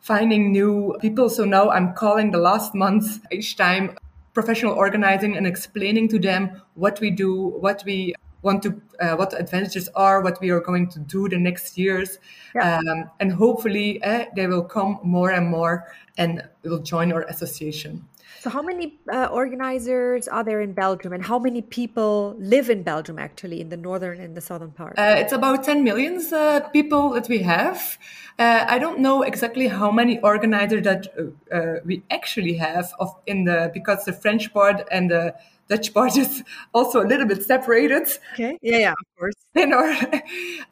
finding 0.00 0.52
new 0.52 0.96
people. 1.00 1.28
So 1.28 1.44
now 1.44 1.70
I'm 1.70 1.92
calling 1.94 2.30
the 2.30 2.38
last 2.38 2.74
month 2.74 3.18
each 3.32 3.56
time 3.56 3.96
professional 4.32 4.74
organizing 4.74 5.36
and 5.36 5.46
explaining 5.46 6.08
to 6.08 6.18
them 6.18 6.62
what 6.74 7.00
we 7.00 7.10
do, 7.10 7.48
what 7.60 7.82
we 7.84 8.14
want 8.42 8.62
to, 8.62 8.80
uh, 9.00 9.14
what 9.16 9.30
the 9.30 9.36
advantages 9.38 9.88
are, 9.94 10.22
what 10.22 10.40
we 10.40 10.50
are 10.50 10.60
going 10.60 10.88
to 10.88 10.98
do 11.00 11.28
the 11.28 11.36
next 11.36 11.76
years, 11.76 12.18
Yeah. 12.54 12.78
um, 12.78 13.10
and 13.20 13.32
hopefully 13.32 14.02
uh, 14.02 14.26
they 14.34 14.46
will 14.46 14.64
come 14.64 14.98
more 15.02 15.30
and 15.30 15.48
more 15.48 15.86
and 16.16 16.42
will 16.62 16.78
join 16.80 17.12
our 17.12 17.22
association. 17.22 18.08
So, 18.40 18.50
how 18.50 18.62
many 18.62 18.98
uh, 19.12 19.26
organizers 19.26 20.28
are 20.28 20.44
there 20.44 20.60
in 20.60 20.72
Belgium, 20.72 21.12
and 21.12 21.22
how 21.22 21.38
many 21.38 21.62
people 21.62 22.34
live 22.38 22.70
in 22.70 22.82
Belgium 22.82 23.18
actually 23.18 23.60
in 23.60 23.68
the 23.68 23.76
northern 23.76 24.20
and 24.20 24.36
the 24.36 24.40
southern 24.40 24.70
part? 24.70 24.98
Uh, 24.98 25.16
it's 25.18 25.32
about 25.32 25.64
10 25.64 25.84
millions 25.84 26.32
uh, 26.32 26.60
people 26.72 27.10
that 27.10 27.28
we 27.28 27.38
have. 27.42 27.98
Uh, 28.38 28.64
I 28.66 28.78
don't 28.78 29.00
know 29.00 29.22
exactly 29.22 29.68
how 29.68 29.90
many 29.90 30.18
organizers 30.20 30.84
that 30.84 31.08
uh, 31.18 31.54
uh, 31.54 31.80
we 31.84 32.02
actually 32.10 32.54
have 32.54 32.92
of 32.98 33.14
in 33.26 33.44
the 33.44 33.70
because 33.74 34.04
the 34.04 34.14
French 34.14 34.52
part 34.54 34.88
and 34.90 35.10
the 35.10 35.34
Dutch 35.68 35.92
part 35.92 36.16
is 36.24 36.42
also 36.72 37.02
a 37.02 37.06
little 37.06 37.26
bit 37.26 37.42
separated 37.42 38.08
okay. 38.32 38.58
Yeah. 38.62 38.78
Yeah. 38.78 38.92
Of 38.92 39.06
course. 39.18 39.34
our. 39.56 40.22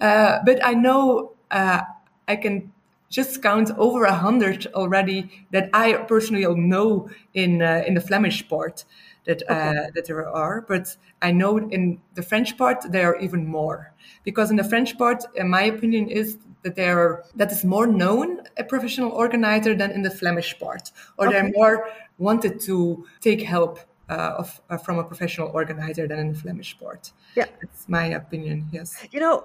Uh, 0.01 0.39
but 0.45 0.65
I 0.65 0.75
know 0.75 1.33
uh, 1.51 1.83
I 2.27 2.37
can 2.37 2.73
just 3.09 3.43
count 3.43 3.71
over 3.79 4.05
a 4.05 4.15
hundred 4.15 4.67
already 4.75 5.31
that 5.51 5.71
I 5.73 5.95
personally 5.95 6.45
know 6.55 7.09
in 7.35 7.63
uh, 7.63 7.83
in 7.87 7.95
the 7.95 8.01
Flemish 8.01 8.49
part 8.49 8.85
that 9.25 9.43
uh, 9.49 9.91
that 9.95 10.07
there 10.07 10.29
are. 10.29 10.63
But 10.63 10.97
I 11.23 11.33
know 11.33 11.57
in 11.59 12.01
the 12.15 12.23
French 12.23 12.57
part 12.57 12.85
there 12.91 13.13
are 13.13 13.19
even 13.19 13.47
more 13.47 13.93
because 14.25 14.51
in 14.51 14.57
the 14.57 14.65
French 14.65 14.99
part, 14.99 15.25
in 15.35 15.49
my 15.49 15.63
opinion, 15.63 16.09
is 16.09 16.39
that 16.63 16.77
there 16.77 16.99
are 16.99 17.25
that 17.37 17.53
is 17.53 17.65
more 17.65 17.87
known 17.87 18.43
a 18.57 18.65
professional 18.65 19.11
organizer 19.11 19.75
than 19.75 19.91
in 19.91 20.03
the 20.03 20.11
Flemish 20.11 20.59
part, 20.59 20.93
or 21.17 21.31
they're 21.31 21.51
more 21.55 21.89
wanted 22.19 22.61
to 22.61 23.07
take 23.21 23.43
help. 23.43 23.79
Uh, 24.11 24.37
of, 24.39 24.59
uh, 24.71 24.79
from 24.79 24.99
a 24.99 25.05
professional 25.05 25.51
organizer 25.53 26.09
than 26.09 26.19
in 26.19 26.33
the 26.33 26.39
Flemish 26.39 26.79
part. 26.79 27.13
Yeah. 27.37 27.45
it's 27.61 27.87
my 27.91 28.07
opinion. 28.07 28.67
Yes. 28.73 29.07
You 29.11 29.21
know, 29.21 29.45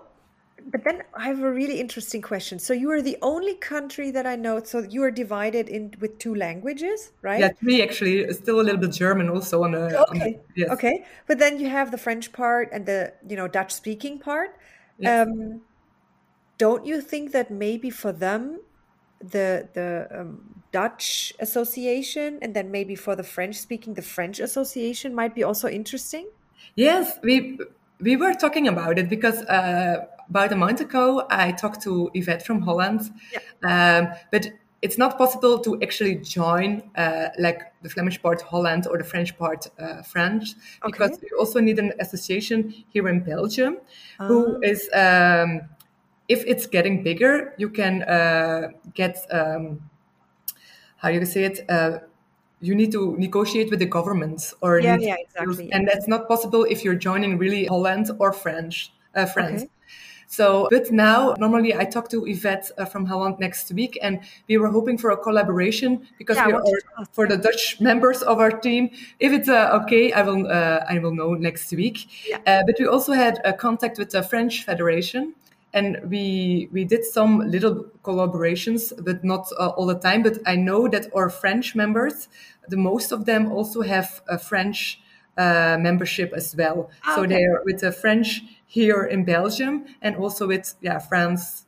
but 0.65 0.83
then 0.83 1.03
I 1.13 1.25
have 1.25 1.41
a 1.41 1.51
really 1.51 1.79
interesting 1.79 2.21
question. 2.21 2.59
So 2.59 2.73
you 2.73 2.89
are 2.91 3.01
the 3.01 3.17
only 3.21 3.55
country 3.55 4.11
that 4.11 4.25
I 4.25 4.35
know. 4.35 4.63
So 4.63 4.79
you 4.79 5.03
are 5.03 5.11
divided 5.11 5.69
in 5.69 5.93
with 5.99 6.17
two 6.19 6.33
languages, 6.35 7.11
right? 7.21 7.39
Yeah, 7.39 7.49
three 7.49 7.81
actually. 7.81 8.31
Still 8.33 8.59
a 8.59 8.63
little 8.63 8.79
bit 8.79 8.91
German 8.91 9.29
also 9.29 9.63
on 9.63 9.71
the. 9.71 9.99
on 10.09 10.17
the- 10.17 10.25
Okay. 10.25 10.39
yes. 10.55 10.69
Okay. 10.71 11.05
But 11.27 11.39
then 11.39 11.59
you 11.59 11.69
have 11.69 11.91
the 11.91 11.97
French 11.97 12.31
part 12.31 12.69
and 12.71 12.85
the, 12.85 13.13
you 13.27 13.35
know, 13.35 13.47
Dutch 13.47 13.73
speaking 13.73 14.19
part. 14.19 14.57
Yes. 14.97 15.27
Um, 15.27 15.61
don't 16.57 16.85
you 16.85 17.01
think 17.01 17.31
that 17.31 17.51
maybe 17.51 17.89
for 17.89 18.11
them, 18.11 18.61
the 19.19 19.67
the 19.73 20.07
um, 20.11 20.63
Dutch 20.71 21.33
association 21.39 22.39
and 22.41 22.53
then 22.53 22.71
maybe 22.71 22.95
for 22.95 23.15
the 23.15 23.23
French 23.23 23.55
speaking, 23.55 23.93
the 23.93 24.01
French 24.01 24.39
association 24.39 25.13
might 25.15 25.35
be 25.35 25.43
also 25.43 25.67
interesting? 25.67 26.29
Yes, 26.75 27.19
we 27.23 27.59
we 27.99 28.15
were 28.15 28.33
talking 28.33 28.67
about 28.67 28.99
it 28.99 29.09
because 29.09 29.41
uh, 29.43 30.05
about 30.29 30.51
a 30.51 30.55
month 30.55 30.81
ago 30.81 31.25
I 31.29 31.51
talked 31.51 31.81
to 31.83 32.09
Yvette 32.13 32.45
from 32.45 32.61
Holland, 32.61 33.01
um, 33.63 34.07
but 34.31 34.47
it's 34.81 34.97
not 34.97 35.17
possible 35.17 35.59
to 35.59 35.81
actually 35.81 36.15
join 36.15 36.91
uh, 36.95 37.29
like 37.39 37.73
the 37.83 37.89
Flemish 37.89 38.21
part 38.21 38.41
Holland 38.41 38.85
or 38.87 38.97
the 38.97 39.03
French 39.03 39.37
part 39.37 39.67
uh, 39.79 40.01
French 40.01 40.55
because 40.85 41.11
Okay. 41.11 41.21
we 41.21 41.29
also 41.39 41.59
need 41.61 41.79
an 41.79 41.93
association 41.99 42.69
here 42.89 43.07
in 43.07 43.21
Belgium 43.21 43.77
who 44.25 44.59
is. 44.61 44.89
Um, 44.93 45.69
if 46.29 46.43
it's 46.45 46.65
getting 46.67 47.03
bigger, 47.03 47.53
you 47.57 47.69
can 47.69 48.03
uh, 48.03 48.69
get 48.93 49.17
um, 49.29 49.89
how 50.97 51.09
do 51.09 51.15
you 51.19 51.25
say 51.25 51.45
it. 51.45 51.69
Uh, 51.69 51.99
you 52.61 52.73
need 52.75 52.91
to 52.93 53.15
negotiate 53.17 53.69
with 53.69 53.79
the 53.79 53.85
government, 53.85 54.53
or 54.61 54.79
Yeah, 54.79 54.97
yeah, 54.99 55.15
exactly, 55.19 55.69
and 55.71 55.87
that's 55.87 56.07
not 56.07 56.27
possible 56.27 56.63
if 56.63 56.83
you're 56.83 56.95
joining 56.95 57.37
really 57.37 57.65
Holland 57.65 58.09
or 58.19 58.31
French, 58.31 58.93
uh, 59.15 59.25
France. 59.25 59.63
Okay. 59.63 59.69
So, 60.33 60.67
but 60.71 60.91
now 60.91 61.35
normally 61.37 61.75
I 61.75 61.85
talk 61.85 62.09
to 62.09 62.25
Yvette 62.25 62.71
uh, 62.79 62.85
from 62.85 63.05
Holland 63.05 63.35
next 63.39 63.71
week, 63.71 63.99
and 64.01 64.21
we 64.49 64.57
were 64.57 64.69
hoping 64.69 64.97
for 64.97 65.11
a 65.11 65.17
collaboration 65.17 66.07
because 66.17 66.37
Yeah, 66.37 66.47
we 66.47 66.53
are 66.53 67.05
for 67.11 67.27
the 67.27 67.37
Dutch 67.37 67.79
members 67.79 68.23
of 68.23 68.39
our 68.39 68.49
team. 68.49 68.89
If 69.19 69.31
it's 69.31 69.47
uh, 69.47 69.79
okay, 69.83 70.11
I 70.11 70.23
will 70.23 70.47
uh, 70.47 70.79
I 70.89 70.97
will 70.97 71.13
know 71.13 71.35
next 71.35 71.71
week. 71.71 71.97
Yeah. 72.27 72.39
Uh, 72.47 72.63
but 72.65 72.75
we 72.79 72.87
also 72.87 73.13
had 73.13 73.41
a 73.45 73.53
contact 73.53 73.99
with 73.99 74.09
the 74.09 74.23
French 74.23 74.65
Federation, 74.65 75.35
and 75.71 76.01
we 76.09 76.67
we 76.71 76.83
did 76.83 77.05
some 77.05 77.37
little 77.55 77.85
collaborations, 78.01 78.91
but 79.05 79.23
not 79.23 79.45
uh, 79.59 79.77
all 79.77 79.85
the 79.85 79.99
time. 79.99 80.23
But 80.23 80.39
I 80.47 80.55
know 80.55 80.87
that 80.87 81.13
our 81.13 81.29
French 81.29 81.75
members, 81.75 82.27
the 82.69 82.77
most 82.77 83.11
of 83.11 83.25
them 83.25 83.51
also 83.51 83.83
have 83.83 84.23
a 84.27 84.39
French 84.39 84.99
uh, 85.37 85.77
membership 85.79 86.33
as 86.33 86.55
well. 86.55 86.89
Ah, 87.03 87.15
so 87.15 87.25
they 87.25 87.43
are 87.43 87.61
with 87.65 87.81
the 87.81 87.91
French 87.91 88.41
here 88.73 89.03
in 89.03 89.23
Belgium, 89.25 89.85
and 90.01 90.15
also 90.15 90.47
with 90.47 90.75
yeah 90.81 90.99
France 90.99 91.65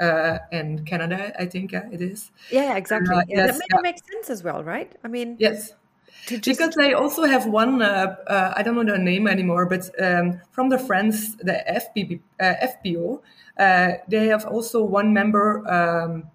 uh, 0.00 0.38
and 0.52 0.86
Canada. 0.86 1.32
I 1.40 1.46
think 1.46 1.72
yeah, 1.72 1.88
it 1.92 2.02
is. 2.02 2.30
Yeah, 2.48 2.76
exactly. 2.76 3.16
Uh, 3.16 3.22
yeah, 3.28 3.46
yes, 3.46 3.58
that, 3.58 3.68
yeah. 3.70 3.78
makes 3.80 4.00
sense 4.12 4.28
as 4.30 4.42
well, 4.42 4.64
right? 4.64 4.94
I 5.04 5.08
mean, 5.08 5.38
Yes. 5.38 5.74
just 6.40 6.44
Because 6.44 6.74
they 6.76 6.92
also 6.92 7.24
have 7.24 7.46
one, 7.46 7.82
uh, 7.82 8.16
uh, 8.26 8.54
I 8.56 8.62
don't 8.62 8.74
know 8.76 8.84
the 8.92 8.98
name 8.98 9.26
anymore, 9.26 9.66
but 9.66 9.90
um, 10.02 10.40
from 10.52 10.68
the 10.68 10.78
friends, 10.78 11.36
the 11.36 11.66
FPB, 11.68 12.20
uh, 12.40 12.54
FPO, 12.60 13.22
uh, 13.58 13.92
they 14.08 14.26
have 14.28 14.46
also 14.46 14.82
one 14.84 15.12
member 15.12 15.64
um, 15.70 16.30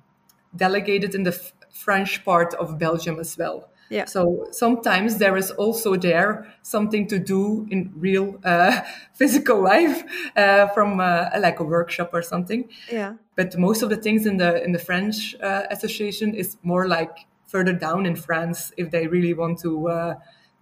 delegated 0.56 1.16
in 1.16 1.24
the 1.24 1.32
f- 1.34 1.54
French 1.72 2.26
part 2.26 2.54
of 2.56 2.80
Belgium 2.80 3.20
as 3.20 3.38
well. 3.38 3.70
Yeah. 3.96 4.06
So 4.06 4.48
sometimes 4.52 5.18
there 5.18 5.38
is 5.38 5.52
also 5.52 5.96
there 5.96 6.46
something 6.62 7.08
to 7.08 7.18
do 7.20 7.66
in 7.72 7.92
real 7.98 8.40
uh, 8.44 8.82
physical 9.14 9.62
life 9.64 10.04
uh, 10.36 10.68
from 10.74 11.00
uh, 11.00 11.30
like 11.40 11.60
a 11.60 11.64
workshop 11.64 12.10
or 12.14 12.22
something. 12.22 12.70
yeah. 12.92 13.14
But 13.36 13.58
most 13.58 13.84
of 13.84 13.90
the 13.90 13.98
things 13.98 14.26
in 14.26 14.38
the 14.38 14.64
in 14.66 14.72
the 14.74 14.80
French 14.80 15.36
uh, 15.42 15.64
association 15.72 16.34
is 16.36 16.58
more 16.64 16.88
like 16.88 17.26
further 17.48 17.74
down 17.74 18.06
in 18.06 18.16
France 18.16 18.74
if 18.78 18.90
they 18.92 19.08
really 19.08 19.34
want 19.34 19.60
to 19.62 19.88
uh, 19.90 20.14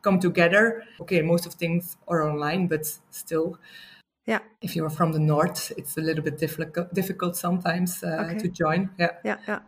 come 0.02 0.20
together. 0.20 0.84
Okay, 1.02 1.22
most 1.22 1.46
of 1.48 1.54
things 1.54 1.98
are 2.08 2.22
online, 2.30 2.68
but 2.68 2.86
still, 3.12 3.58
Yeah. 4.26 4.40
if 4.62 4.76
you 4.76 4.86
are 4.86 4.90
from 4.92 5.12
the 5.14 5.20
north, 5.20 5.72
it's 5.78 5.98
a 5.98 6.02
little 6.02 6.24
bit 6.24 6.38
difficult 6.40 6.94
difficult 6.94 7.36
sometimes 7.36 8.04
uh, 8.04 8.26
Okay. 8.26 8.40
to 8.40 8.48
join. 8.64 8.90
Yeah. 9.00 9.12
Yeah, 9.26 9.38
yeah. 9.48 9.60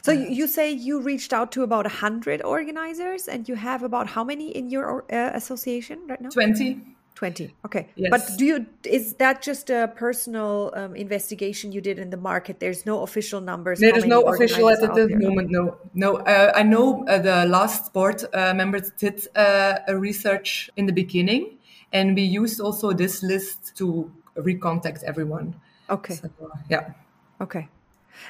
So 0.00 0.12
you, 0.12 0.28
you 0.28 0.46
say 0.46 0.70
you 0.72 1.00
reached 1.00 1.32
out 1.32 1.52
to 1.52 1.62
about 1.62 1.84
100 1.84 2.42
organizers 2.42 3.28
and 3.28 3.48
you 3.48 3.54
have 3.54 3.82
about 3.82 4.08
how 4.08 4.24
many 4.24 4.50
in 4.56 4.70
your 4.70 5.04
uh, 5.12 5.30
association 5.34 6.00
right 6.08 6.20
now? 6.20 6.30
20 6.30 6.80
20. 7.14 7.54
Okay. 7.64 7.88
Yes. 7.94 8.10
But 8.10 8.36
do 8.36 8.44
you 8.44 8.66
is 8.84 9.14
that 9.14 9.42
just 9.42 9.70
a 9.70 9.92
personal 9.94 10.72
um, 10.74 10.96
investigation 10.96 11.70
you 11.70 11.80
did 11.80 11.98
in 11.98 12.10
the 12.10 12.16
market? 12.16 12.58
There's 12.58 12.84
no 12.84 13.02
official 13.02 13.40
numbers. 13.40 13.78
There 13.78 13.96
is 13.96 14.04
no 14.04 14.22
official 14.22 14.68
at 14.68 14.80
the 14.80 15.08
moment. 15.20 15.50
No, 15.50 15.76
no. 15.94 16.16
Uh, 16.16 16.52
I 16.54 16.64
know 16.64 17.04
uh, 17.06 17.18
the 17.18 17.46
last 17.46 17.92
board 17.92 18.24
uh, 18.34 18.54
members 18.54 18.90
did 18.98 19.28
uh, 19.36 19.78
a 19.86 19.96
research 19.96 20.70
in 20.76 20.86
the 20.86 20.92
beginning, 20.92 21.58
and 21.92 22.16
we 22.16 22.22
used 22.22 22.60
also 22.60 22.92
this 22.92 23.22
list 23.22 23.76
to 23.76 24.10
recontact 24.36 25.04
everyone. 25.04 25.54
Okay. 25.90 26.14
So, 26.14 26.28
yeah. 26.70 26.90
Okay. 27.40 27.68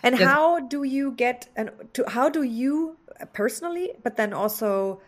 And 0.02 0.14
Yes. 0.14 0.32
how 0.32 0.60
do 0.60 0.82
you 0.84 1.12
get 1.12 1.48
and 1.56 1.70
to 1.94 2.04
how 2.08 2.28
do 2.28 2.42
you 2.42 2.98
personally, 3.32 3.92
but 4.02 4.16
then 4.16 4.32
also 4.32 5.00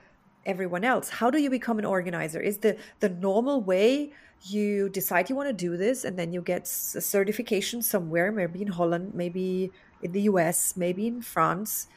everyone 0.46 0.84
else, 0.84 1.08
how 1.08 1.30
do 1.30 1.38
you 1.40 1.50
become 1.50 1.78
an 1.78 1.84
organizer? 1.84 2.40
Is 2.40 2.58
the 2.58 2.78
the 3.00 3.08
normal 3.08 3.62
way 3.64 4.12
you 4.40 4.88
decide 4.90 5.30
you 5.30 5.36
want 5.36 5.48
to 5.48 5.54
do 5.54 5.76
this 5.76 6.04
and 6.04 6.18
then 6.18 6.32
you 6.32 6.42
get 6.42 6.62
a 6.64 7.00
certification 7.00 7.82
somewhere, 7.82 8.30
maybe 8.32 8.62
in 8.62 8.68
Holland, 8.68 9.14
maybe 9.14 9.72
in 10.00 10.12
the 10.12 10.22
US, 10.22 10.76
maybe 10.76 11.06
in 11.06 11.22
France, 11.22 11.88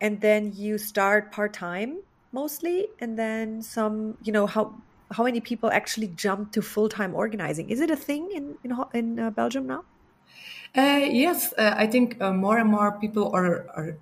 and 0.00 0.20
then 0.20 0.52
you 0.52 0.78
start 0.78 1.32
part 1.32 1.52
time 1.54 2.02
mostly, 2.32 2.88
and 3.00 3.18
then 3.18 3.62
some, 3.62 4.16
you 4.20 4.32
know, 4.32 4.46
how 4.46 4.82
how 5.12 5.24
many 5.24 5.40
people 5.40 5.70
actually 5.70 6.08
jump 6.08 6.52
to 6.52 6.62
full 6.62 6.88
time 6.88 7.14
organizing? 7.14 7.70
Is 7.70 7.80
it 7.80 7.90
a 7.90 7.96
thing 7.96 8.30
in 8.34 8.58
in 8.64 8.72
in 8.94 9.18
uh, 9.18 9.30
Belgium 9.30 9.66
now? 9.66 9.84
Uh, 10.76 11.06
yes, 11.10 11.54
uh, 11.56 11.74
I 11.76 11.86
think 11.86 12.20
uh, 12.20 12.32
more 12.32 12.58
and 12.58 12.70
more 12.70 12.92
people 13.00 13.32
are, 13.34 13.66
are 13.74 13.98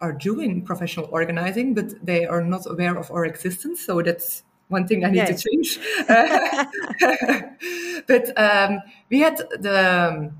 are 0.00 0.12
doing 0.12 0.62
professional 0.62 1.08
organizing, 1.12 1.74
but 1.74 2.04
they 2.04 2.24
are 2.26 2.42
not 2.42 2.66
aware 2.66 2.96
of 2.96 3.10
our 3.10 3.24
existence. 3.26 3.84
So 3.84 4.00
that's 4.02 4.42
one 4.68 4.86
thing 4.86 5.04
I 5.04 5.10
need 5.10 5.26
to 5.26 5.36
change. 5.36 5.78
but 8.06 8.32
um, 8.38 8.80
we 9.10 9.20
had 9.20 9.36
the. 9.36 10.32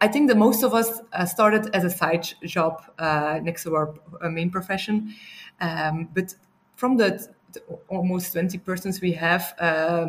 I 0.00 0.08
think 0.08 0.28
that 0.28 0.36
most 0.36 0.64
of 0.64 0.74
us 0.74 1.00
uh, 1.12 1.24
started 1.24 1.74
as 1.74 1.84
a 1.84 1.90
side 1.90 2.28
job 2.44 2.82
uh, 2.98 3.38
next 3.42 3.62
to 3.62 3.76
our 3.76 3.94
uh, 4.20 4.28
main 4.28 4.50
profession, 4.50 5.14
um, 5.60 6.08
but 6.14 6.34
from 6.74 6.96
the, 6.96 7.26
the, 7.52 7.62
almost 7.88 8.32
20 8.32 8.58
persons 8.58 9.00
we 9.00 9.12
have, 9.12 9.54
uh, 9.60 10.08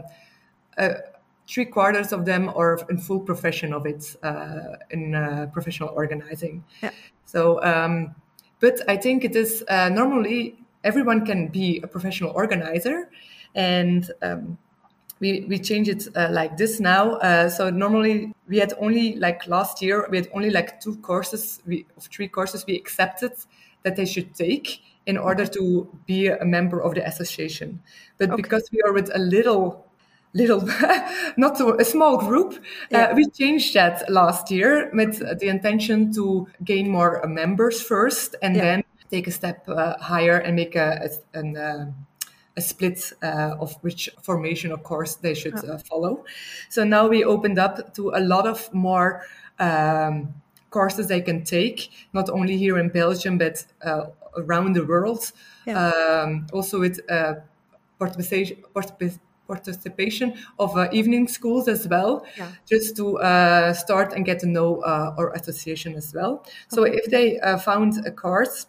three 1.49 1.65
quarters 1.65 2.13
of 2.13 2.25
them 2.25 2.49
are 2.55 2.79
in 2.89 2.97
full 2.97 3.19
profession 3.19 3.73
of 3.73 3.85
it 3.85 4.15
uh, 4.21 4.75
in 4.91 5.49
professional 5.51 5.89
organizing. 5.89 6.63
Yeah. 6.83 6.91
So, 7.25 7.61
um, 7.63 8.13
but 8.59 8.81
I 8.87 8.97
think 8.97 9.23
it 9.23 9.35
is 9.35 9.63
normally 9.69 10.59
everyone 10.83 11.25
can 11.25 11.47
be 11.47 11.79
a 11.83 11.87
professional 11.87 12.31
organizer 12.31 13.09
and 13.55 14.09
um, 14.21 14.57
we, 15.19 15.45
we 15.49 15.59
change 15.59 15.89
it 15.89 16.07
uh, 16.15 16.29
like 16.31 16.57
this 16.57 16.79
now. 16.79 17.15
Uh, 17.15 17.49
so 17.49 17.69
normally 17.69 18.33
we 18.47 18.57
had 18.57 18.73
only 18.79 19.15
like 19.15 19.47
last 19.47 19.81
year, 19.81 20.07
we 20.09 20.17
had 20.17 20.29
only 20.33 20.49
like 20.49 20.79
two 20.79 20.95
courses, 20.97 21.61
we, 21.65 21.85
of 21.97 22.05
three 22.05 22.27
courses 22.27 22.65
we 22.65 22.75
accepted 22.75 23.33
that 23.83 23.95
they 23.95 24.05
should 24.05 24.33
take 24.33 24.81
in 25.05 25.17
order 25.17 25.45
to 25.45 25.89
be 26.05 26.27
a 26.27 26.45
member 26.45 26.81
of 26.81 26.95
the 26.95 27.05
association. 27.05 27.81
But 28.17 28.29
okay. 28.29 28.41
because 28.41 28.69
we 28.71 28.81
are 28.85 28.93
with 28.93 29.13
a 29.13 29.19
little 29.19 29.85
little 30.33 30.61
not 31.37 31.57
so, 31.57 31.75
a 31.79 31.83
small 31.83 32.17
group 32.17 32.53
uh, 32.53 32.57
yeah. 32.91 33.03
uh, 33.05 33.15
we 33.15 33.25
changed 33.29 33.73
that 33.73 34.09
last 34.09 34.51
year 34.51 34.91
with 34.93 35.19
the 35.39 35.47
intention 35.47 36.13
to 36.13 36.47
gain 36.63 36.89
more 36.89 37.25
members 37.27 37.81
first 37.81 38.35
and 38.41 38.55
yeah. 38.55 38.61
then 38.61 38.83
take 39.09 39.27
a 39.27 39.31
step 39.31 39.67
uh, 39.67 39.97
higher 39.97 40.37
and 40.37 40.55
make 40.55 40.75
a, 40.75 41.09
a, 41.33 41.39
an, 41.39 41.57
uh, 41.57 41.91
a 42.59 42.61
split 42.61 43.13
uh, 43.23 43.55
of 43.59 43.73
which 43.81 44.09
formation, 44.21 44.71
of 44.71 44.83
course, 44.83 45.15
they 45.15 45.33
should 45.33 45.55
uh, 45.65 45.77
follow. 45.89 46.23
So 46.69 46.83
now 46.83 47.07
we 47.07 47.23
opened 47.23 47.57
up 47.57 47.93
to 47.95 48.11
a 48.11 48.19
lot 48.19 48.45
of 48.47 48.71
more 48.73 49.25
um, 49.59 50.33
courses 50.69 51.07
they 51.07 51.21
can 51.21 51.43
take, 51.43 51.89
not 52.13 52.29
only 52.29 52.57
here 52.57 52.77
in 52.77 52.89
Belgium, 52.89 53.37
but 53.37 53.65
uh, 53.83 54.05
around 54.37 54.75
the 54.75 54.85
world. 54.85 55.31
Yeah. 55.65 55.89
Um, 55.89 56.47
also 56.53 56.79
with 56.79 56.99
uh, 57.09 57.35
participation, 57.97 58.63
participation 59.53 60.27
of 60.57 60.69
uh, 60.77 60.87
evening 60.99 61.27
schools 61.27 61.67
as 61.67 61.87
well, 61.87 62.23
yeah. 62.37 62.51
just 62.71 62.95
to 62.97 63.05
uh, 63.19 63.73
start 63.73 64.13
and 64.13 64.25
get 64.25 64.39
to 64.39 64.47
know 64.47 64.69
our 65.19 65.33
association 65.33 65.95
as 65.95 66.13
well. 66.13 66.45
So 66.69 66.83
if 66.83 67.05
they 67.09 67.39
found 67.65 68.05
a 68.05 68.11
course, 68.11 68.67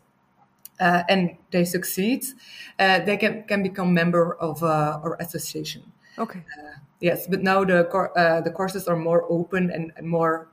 uh, 0.81 1.03
and 1.09 1.37
they 1.51 1.65
succeed, 1.65 2.25
uh, 2.79 3.01
they 3.01 3.17
can, 3.17 3.45
can 3.45 3.63
become 3.63 3.93
member 3.93 4.35
of 4.41 4.63
uh, 4.63 4.99
our 5.05 5.17
association. 5.21 5.83
Okay. 6.19 6.41
Uh, 6.41 6.81
yes, 7.01 7.27
but 7.27 7.43
now 7.43 7.65
the 7.65 7.87
uh, 7.89 8.41
the 8.41 8.51
courses 8.51 8.89
are 8.89 8.97
more 8.97 9.27
open 9.31 9.71
and, 9.71 9.93
more 10.07 10.49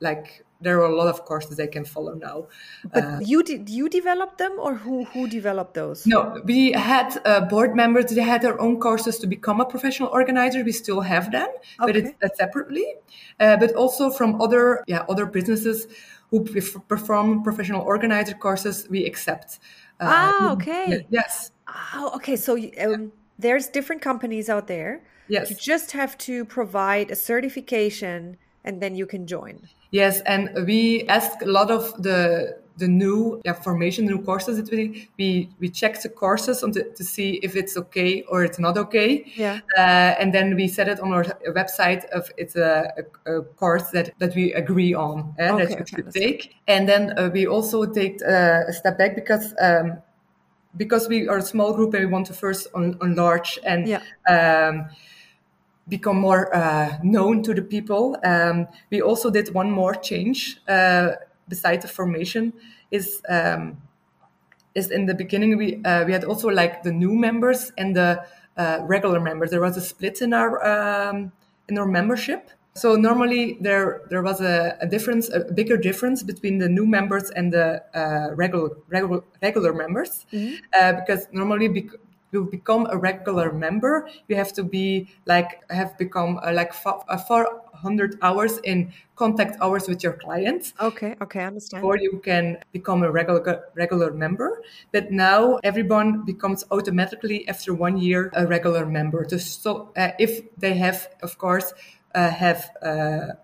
like 0.00 0.44
there 0.60 0.80
are 0.80 0.90
a 0.90 0.94
lot 0.94 1.08
of 1.08 1.24
courses 1.24 1.56
they 1.56 1.66
can 1.66 1.84
follow 1.84 2.14
now. 2.14 2.46
But 2.92 3.04
uh, 3.04 3.18
you 3.22 3.42
did 3.42 3.68
you 3.68 3.88
develop 3.88 4.38
them 4.38 4.52
or 4.58 4.74
who 4.74 5.04
who 5.04 5.28
developed 5.28 5.74
those? 5.74 6.06
No, 6.06 6.40
we 6.44 6.72
had 6.72 7.20
board 7.48 7.74
members. 7.74 8.06
They 8.06 8.22
had 8.22 8.42
their 8.42 8.60
own 8.60 8.80
courses 8.80 9.18
to 9.18 9.26
become 9.26 9.60
a 9.60 9.64
professional 9.64 10.10
organizer. 10.10 10.62
We 10.64 10.72
still 10.72 11.00
have 11.00 11.30
them, 11.32 11.48
okay. 11.48 11.86
but 11.86 11.96
it's 11.96 12.38
separately. 12.38 12.86
but 13.38 13.74
also 13.74 14.10
from 14.10 14.40
other 14.40 14.84
yeah 14.86 15.04
other 15.08 15.26
businesses 15.26 15.86
who 16.30 16.44
perform 16.88 17.42
professional 17.42 17.82
organizer 17.82 18.34
courses, 18.34 18.86
we 18.88 19.04
accept. 19.04 19.58
Uh, 19.98 20.06
ah, 20.08 20.52
okay. 20.52 21.06
Yes. 21.10 21.50
Oh, 21.94 22.12
okay. 22.16 22.36
So 22.36 22.56
um, 22.80 23.12
there's 23.38 23.66
different 23.66 24.00
companies 24.00 24.48
out 24.48 24.66
there. 24.66 25.02
Yes. 25.28 25.50
You 25.50 25.56
just 25.56 25.92
have 25.92 26.16
to 26.18 26.44
provide 26.44 27.10
a 27.10 27.16
certification, 27.16 28.36
and 28.64 28.80
then 28.80 28.94
you 28.94 29.06
can 29.06 29.26
join. 29.26 29.68
Yes, 29.90 30.20
and 30.22 30.50
we 30.66 31.04
ask 31.08 31.42
a 31.42 31.46
lot 31.46 31.70
of 31.70 32.02
the 32.02 32.60
the 32.80 32.88
new 32.88 33.40
yeah, 33.44 33.52
formation, 33.52 34.06
new 34.06 34.22
courses 34.22 34.56
that 34.56 34.70
we 34.70 35.08
we 35.18 35.48
we 35.60 35.68
check 35.68 36.00
the 36.02 36.08
courses 36.08 36.64
on 36.64 36.72
the, 36.72 36.84
to 36.96 37.04
see 37.04 37.38
if 37.42 37.54
it's 37.54 37.76
okay 37.76 38.22
or 38.22 38.42
it's 38.42 38.58
not 38.58 38.76
okay. 38.76 39.24
Yeah. 39.36 39.60
Uh, 39.76 40.14
and 40.18 40.34
then 40.34 40.56
we 40.56 40.66
set 40.66 40.88
it 40.88 40.98
on 41.00 41.12
our 41.12 41.24
website 41.48 42.04
if 42.12 42.30
it's 42.36 42.56
a, 42.56 42.92
a, 43.26 43.32
a 43.36 43.42
course 43.42 43.90
that, 43.90 44.12
that 44.18 44.34
we 44.34 44.52
agree 44.54 44.94
on 44.94 45.34
eh, 45.38 45.50
okay, 45.50 45.64
that 45.66 45.78
you 45.78 45.86
should 45.86 46.10
take. 46.10 46.56
And 46.66 46.88
then 46.88 47.18
uh, 47.18 47.30
we 47.32 47.46
also 47.46 47.84
take 47.84 48.20
uh, 48.22 48.64
a 48.66 48.72
step 48.72 48.98
back 48.98 49.14
because. 49.14 49.54
Um, 49.60 50.02
because 50.76 51.08
we 51.08 51.26
are 51.26 51.38
a 51.38 51.42
small 51.42 51.74
group 51.74 51.94
and 51.94 52.04
we 52.04 52.12
want 52.12 52.26
to 52.26 52.32
first 52.32 52.68
enlarge 52.76 53.58
and 53.64 53.88
yeah. 53.88 54.00
um, 54.28 54.88
become 55.90 56.18
more 56.18 56.54
uh, 56.54 56.98
known 57.02 57.42
to 57.42 57.52
the 57.52 57.62
people. 57.62 58.16
Um, 58.24 58.68
we 58.90 59.02
also 59.02 59.28
did 59.30 59.52
one 59.52 59.70
more 59.70 59.94
change 59.94 60.58
uh, 60.68 61.10
beside 61.48 61.82
the 61.82 61.88
formation 61.88 62.54
is 62.90 63.20
um, 63.28 63.76
is 64.74 64.90
in 64.90 65.06
the 65.06 65.14
beginning 65.14 65.58
we 65.58 65.82
uh, 65.84 66.04
we 66.04 66.12
had 66.12 66.24
also 66.24 66.48
like 66.48 66.82
the 66.82 66.92
new 66.92 67.14
members 67.14 67.72
and 67.76 67.94
the 67.94 68.24
uh, 68.56 68.78
regular 68.82 69.20
members. 69.20 69.50
There 69.50 69.60
was 69.60 69.76
a 69.76 69.80
split 69.80 70.22
in 70.22 70.32
our 70.32 70.64
um, 70.64 71.32
in 71.68 71.78
our 71.78 71.86
membership. 71.86 72.50
So 72.74 72.94
normally 72.94 73.58
there 73.60 74.02
there 74.10 74.22
was 74.22 74.40
a, 74.40 74.76
a, 74.80 74.86
difference, 74.86 75.28
a 75.28 75.40
bigger 75.40 75.76
difference 75.76 76.22
between 76.22 76.58
the 76.58 76.68
new 76.68 76.86
members 76.86 77.30
and 77.30 77.52
the 77.52 77.82
uh, 77.94 78.34
regular 78.34 78.70
regular 78.88 79.22
regular 79.42 79.72
members, 79.72 80.24
mm-hmm. 80.32 80.54
Uh, 80.78 80.92
because 80.92 81.26
normally 81.32 81.68
bec- 81.68 81.98
you 82.32 82.44
become 82.44 82.86
a 82.90 82.96
regular 82.96 83.52
member, 83.52 84.08
you 84.28 84.36
have 84.36 84.52
to 84.54 84.62
be 84.62 85.08
like 85.26 85.62
have 85.70 85.96
become 85.98 86.38
uh, 86.42 86.52
like 86.52 86.72
uh, 86.84 87.16
400 87.16 88.18
hours 88.22 88.58
in 88.58 88.92
contact 89.16 89.56
hours 89.60 89.88
with 89.88 90.02
your 90.02 90.14
clients. 90.14 90.72
Okay, 90.80 91.16
okay, 91.20 91.40
I 91.40 91.46
understand. 91.46 91.84
Or 91.84 91.96
you 91.96 92.20
can 92.24 92.58
become 92.72 93.02
a 93.02 93.10
regular 93.10 93.64
regular 93.74 94.12
member. 94.12 94.62
But 94.92 95.10
now 95.10 95.58
everyone 95.62 96.24
becomes 96.24 96.64
automatically 96.70 97.48
after 97.48 97.74
one 97.74 97.98
year 97.98 98.30
a 98.34 98.46
regular 98.46 98.86
member. 98.86 99.26
So 99.38 99.92
uh, 99.96 100.12
if 100.18 100.42
they 100.56 100.74
have, 100.74 101.08
of 101.22 101.38
course, 101.38 101.72
uh, 102.14 102.30
have 102.30 102.70
uh, 102.82 103.34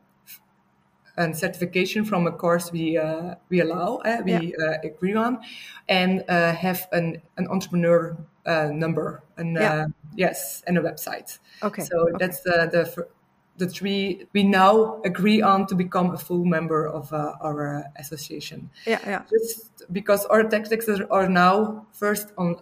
a 1.16 1.35
certification 1.35 2.05
from 2.05 2.27
a 2.27 2.33
course 2.33 2.70
we 2.72 2.99
uh, 2.99 3.35
we 3.49 3.61
allow, 3.61 3.96
uh, 4.05 4.20
we 4.25 4.33
yeah. 4.33 4.66
uh, 4.66 4.77
agree 4.85 5.14
on, 5.14 5.40
and 5.88 6.25
uh, 6.29 6.53
have 6.53 6.88
an, 6.92 7.22
an 7.37 7.49
entrepreneur 7.49 8.16
uh, 8.47 8.71
number 8.73 9.23
and 9.37 9.57
yeah. 9.57 9.73
Uh, 9.73 9.87
yes, 10.17 10.63
and 10.67 10.79
a 10.79 10.81
website. 10.81 11.39
Okay. 11.63 11.83
So 11.83 12.09
okay. 12.09 12.17
that's 12.19 12.41
the, 12.43 12.69
the 12.73 13.07
the 13.59 13.69
three 13.69 14.27
we 14.33 14.43
now 14.43 15.01
agree 15.05 15.41
on 15.41 15.67
to 15.67 15.75
become 15.75 16.13
a 16.15 16.19
full 16.19 16.45
member 16.45 16.87
of 16.87 17.13
our 17.13 17.85
association. 17.97 18.71
Yeah, 18.87 19.01
yeah. 19.07 19.23
Just 19.31 19.91
because 19.93 20.27
our 20.27 20.45
tactics 20.45 20.89
are 20.89 21.29
now 21.29 21.87
first 21.93 22.33
on 22.37 22.57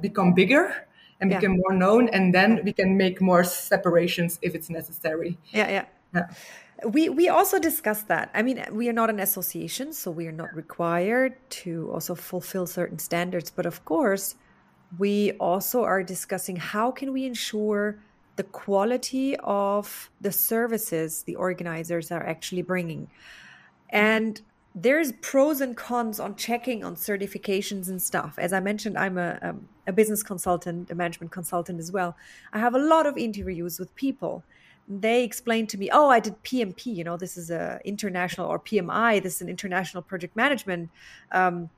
become 0.00 0.34
bigger 0.34 0.86
and 1.20 1.30
become 1.30 1.58
more 1.58 1.74
known, 1.74 2.08
and 2.08 2.34
then 2.34 2.60
we 2.64 2.72
can 2.72 2.96
make 2.96 3.20
more 3.20 3.44
separations 3.44 4.38
if 4.42 4.54
it's 4.54 4.70
necessary. 4.70 5.38
Yeah, 5.52 5.68
yeah. 5.70 5.84
Yeah 6.14 6.26
we 6.84 7.08
we 7.08 7.28
also 7.28 7.58
discussed 7.58 8.08
that 8.08 8.30
i 8.34 8.42
mean 8.42 8.64
we 8.72 8.88
are 8.88 8.92
not 8.92 9.10
an 9.10 9.20
association 9.20 9.92
so 9.92 10.10
we 10.10 10.26
are 10.26 10.32
not 10.32 10.54
required 10.54 11.34
to 11.50 11.90
also 11.92 12.14
fulfill 12.14 12.66
certain 12.66 12.98
standards 12.98 13.50
but 13.50 13.66
of 13.66 13.84
course 13.84 14.36
we 14.98 15.32
also 15.32 15.84
are 15.84 16.02
discussing 16.02 16.56
how 16.56 16.90
can 16.90 17.12
we 17.12 17.24
ensure 17.24 17.98
the 18.36 18.42
quality 18.44 19.36
of 19.38 20.10
the 20.20 20.32
services 20.32 21.22
the 21.24 21.36
organizers 21.36 22.10
are 22.10 22.26
actually 22.26 22.62
bringing 22.62 23.08
and 23.90 24.42
there's 24.74 25.12
pros 25.20 25.60
and 25.60 25.76
cons 25.76 26.20
on 26.20 26.36
checking 26.36 26.84
on 26.84 26.94
certifications 26.94 27.88
and 27.88 28.00
stuff 28.00 28.34
as 28.38 28.52
i 28.52 28.60
mentioned 28.60 28.96
i'm 28.96 29.18
a, 29.18 29.38
a, 29.42 29.54
a 29.88 29.92
business 29.92 30.22
consultant 30.22 30.90
a 30.90 30.94
management 30.94 31.30
consultant 31.30 31.78
as 31.78 31.92
well 31.92 32.16
i 32.52 32.58
have 32.58 32.74
a 32.74 32.78
lot 32.78 33.06
of 33.06 33.16
interviews 33.16 33.78
with 33.78 33.94
people 33.96 34.42
they 34.90 35.22
explained 35.22 35.68
to 35.68 35.78
me, 35.78 35.88
"Oh, 35.92 36.08
I 36.08 36.18
did 36.18 36.42
PMP. 36.42 36.86
You 36.86 37.04
know, 37.04 37.16
this 37.16 37.36
is 37.36 37.48
a 37.50 37.80
international 37.84 38.48
or 38.48 38.58
PMI. 38.58 39.22
This 39.22 39.36
is 39.36 39.42
an 39.42 39.48
international 39.48 40.02
project 40.02 40.34
management 40.34 40.90
um, 41.30 41.70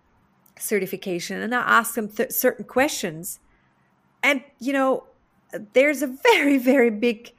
certification." 0.58 1.40
And 1.40 1.54
I 1.54 1.60
ask 1.60 1.94
them 1.94 2.08
th- 2.08 2.32
certain 2.32 2.64
questions, 2.64 3.40
and 4.22 4.42
you 4.58 4.72
know, 4.72 5.04
there's 5.72 6.02
a 6.02 6.06
very, 6.06 6.58
very 6.72 6.90
big 6.90 7.32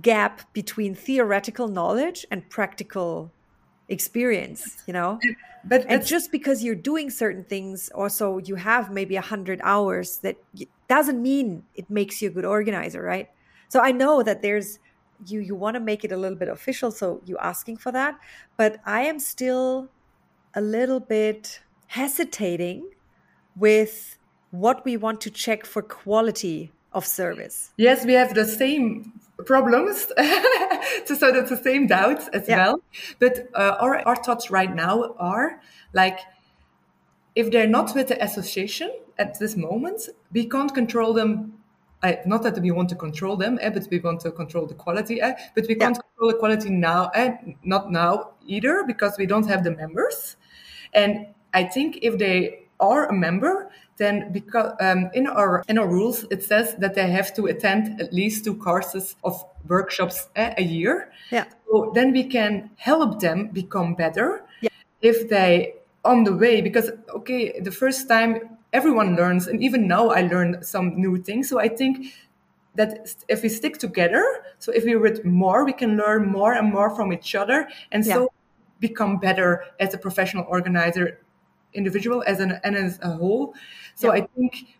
gap 0.00 0.52
between 0.52 0.94
theoretical 0.94 1.68
knowledge 1.68 2.26
and 2.30 2.48
practical 2.50 3.32
experience. 3.88 4.82
You 4.86 4.92
know, 4.92 5.18
but 5.64 5.86
and 5.88 6.04
just 6.04 6.32
because 6.32 6.62
you're 6.62 6.74
doing 6.74 7.10
certain 7.10 7.44
things, 7.44 7.90
also 7.94 8.38
you 8.38 8.56
have 8.56 8.90
maybe 8.90 9.16
a 9.16 9.22
hundred 9.22 9.60
hours, 9.62 10.18
that 10.18 10.36
doesn't 10.88 11.20
mean 11.20 11.64
it 11.74 11.88
makes 11.90 12.20
you 12.20 12.28
a 12.28 12.32
good 12.32 12.44
organizer, 12.44 13.02
right? 13.02 13.28
So 13.68 13.80
I 13.80 13.92
know 13.92 14.22
that 14.22 14.42
there's 14.42 14.78
you 15.26 15.40
you 15.40 15.54
want 15.54 15.74
to 15.74 15.80
make 15.80 16.04
it 16.04 16.12
a 16.12 16.16
little 16.16 16.36
bit 16.36 16.48
official 16.48 16.90
so 16.90 17.22
you 17.24 17.38
asking 17.38 17.76
for 17.76 17.92
that 17.92 18.18
but 18.56 18.78
i 18.84 19.02
am 19.02 19.18
still 19.18 19.88
a 20.54 20.60
little 20.60 21.00
bit 21.00 21.60
hesitating 21.94 22.90
with 23.56 24.18
what 24.50 24.84
we 24.84 24.96
want 24.96 25.20
to 25.20 25.30
check 25.30 25.64
for 25.64 25.80
quality 25.80 26.72
of 26.92 27.06
service 27.06 27.70
yes 27.76 28.04
we 28.04 28.12
have 28.12 28.34
the 28.34 28.44
same 28.44 29.12
problems 29.46 30.06
so 31.04 31.30
that's 31.32 31.50
the 31.50 31.60
same 31.62 31.86
doubts 31.86 32.26
as 32.32 32.48
yeah. 32.48 32.56
well 32.56 32.80
but 33.20 33.48
uh, 33.54 33.76
our, 33.80 33.94
our 34.08 34.16
thoughts 34.16 34.50
right 34.50 34.74
now 34.74 35.14
are 35.18 35.60
like 35.92 36.18
if 37.36 37.50
they're 37.52 37.74
not 37.78 37.94
with 37.94 38.08
the 38.08 38.22
association 38.22 38.90
at 39.18 39.38
this 39.38 39.56
moment 39.56 40.08
we 40.32 40.48
can't 40.48 40.74
control 40.74 41.12
them 41.12 41.52
I, 42.02 42.18
not 42.26 42.42
that 42.42 42.58
we 42.58 42.70
want 42.70 42.90
to 42.90 42.96
control 42.96 43.34
them, 43.34 43.58
eh, 43.62 43.70
but 43.70 43.88
we 43.90 43.98
want 43.98 44.20
to 44.20 44.30
control 44.30 44.66
the 44.66 44.74
quality. 44.74 45.22
Eh, 45.22 45.32
but 45.54 45.64
we 45.66 45.74
can't 45.74 45.98
control 45.98 46.32
the 46.32 46.36
quality 46.36 46.68
now, 46.68 47.08
eh, 47.14 47.30
not 47.62 47.90
now 47.90 48.32
either, 48.46 48.84
because 48.86 49.16
we 49.16 49.24
don't 49.24 49.48
have 49.48 49.64
the 49.64 49.70
members. 49.70 50.36
And 50.92 51.28
I 51.54 51.64
think 51.64 52.00
if 52.02 52.18
they 52.18 52.66
are 52.80 53.08
a 53.08 53.12
member, 53.12 53.70
then 53.96 54.32
because 54.32 54.74
um, 54.80 55.08
in 55.14 55.26
our 55.26 55.64
in 55.68 55.78
our 55.78 55.88
rules 55.88 56.26
it 56.30 56.42
says 56.42 56.74
that 56.78 56.94
they 56.94 57.08
have 57.10 57.32
to 57.34 57.46
attend 57.46 58.00
at 58.00 58.12
least 58.12 58.44
two 58.44 58.56
courses 58.56 59.16
of 59.22 59.42
workshops 59.68 60.28
eh, 60.36 60.54
a 60.58 60.62
year. 60.62 61.12
Yeah. 61.30 61.44
So 61.70 61.92
then 61.94 62.12
we 62.12 62.24
can 62.24 62.70
help 62.76 63.20
them 63.20 63.48
become 63.48 63.94
better. 63.94 64.44
Yeah. 64.60 64.70
If 65.00 65.28
they 65.28 65.76
on 66.04 66.24
the 66.24 66.36
way, 66.36 66.60
because 66.60 66.90
okay, 67.14 67.60
the 67.60 67.70
first 67.70 68.08
time 68.08 68.54
everyone 68.74 69.14
learns 69.14 69.46
and 69.46 69.62
even 69.62 69.86
now 69.86 70.08
i 70.08 70.20
learn 70.22 70.62
some 70.62 71.00
new 71.00 71.16
things 71.16 71.48
so 71.48 71.58
i 71.60 71.68
think 71.68 72.12
that 72.74 73.14
if 73.28 73.42
we 73.42 73.48
stick 73.48 73.78
together 73.78 74.24
so 74.58 74.72
if 74.72 74.84
we 74.84 74.94
read 74.96 75.24
more 75.24 75.64
we 75.64 75.72
can 75.72 75.96
learn 75.96 76.26
more 76.26 76.52
and 76.52 76.72
more 76.72 76.90
from 76.94 77.12
each 77.12 77.34
other 77.36 77.68
and 77.92 78.04
yeah. 78.04 78.14
so 78.14 78.32
become 78.80 79.16
better 79.18 79.64
as 79.78 79.94
a 79.94 79.98
professional 79.98 80.44
organizer 80.48 81.20
individual 81.74 82.22
as 82.26 82.40
an 82.40 82.60
and 82.64 82.76
as 82.76 82.98
a 83.02 83.10
whole 83.10 83.54
so 83.94 84.12
yeah. 84.12 84.22
i 84.22 84.28
think 84.36 84.78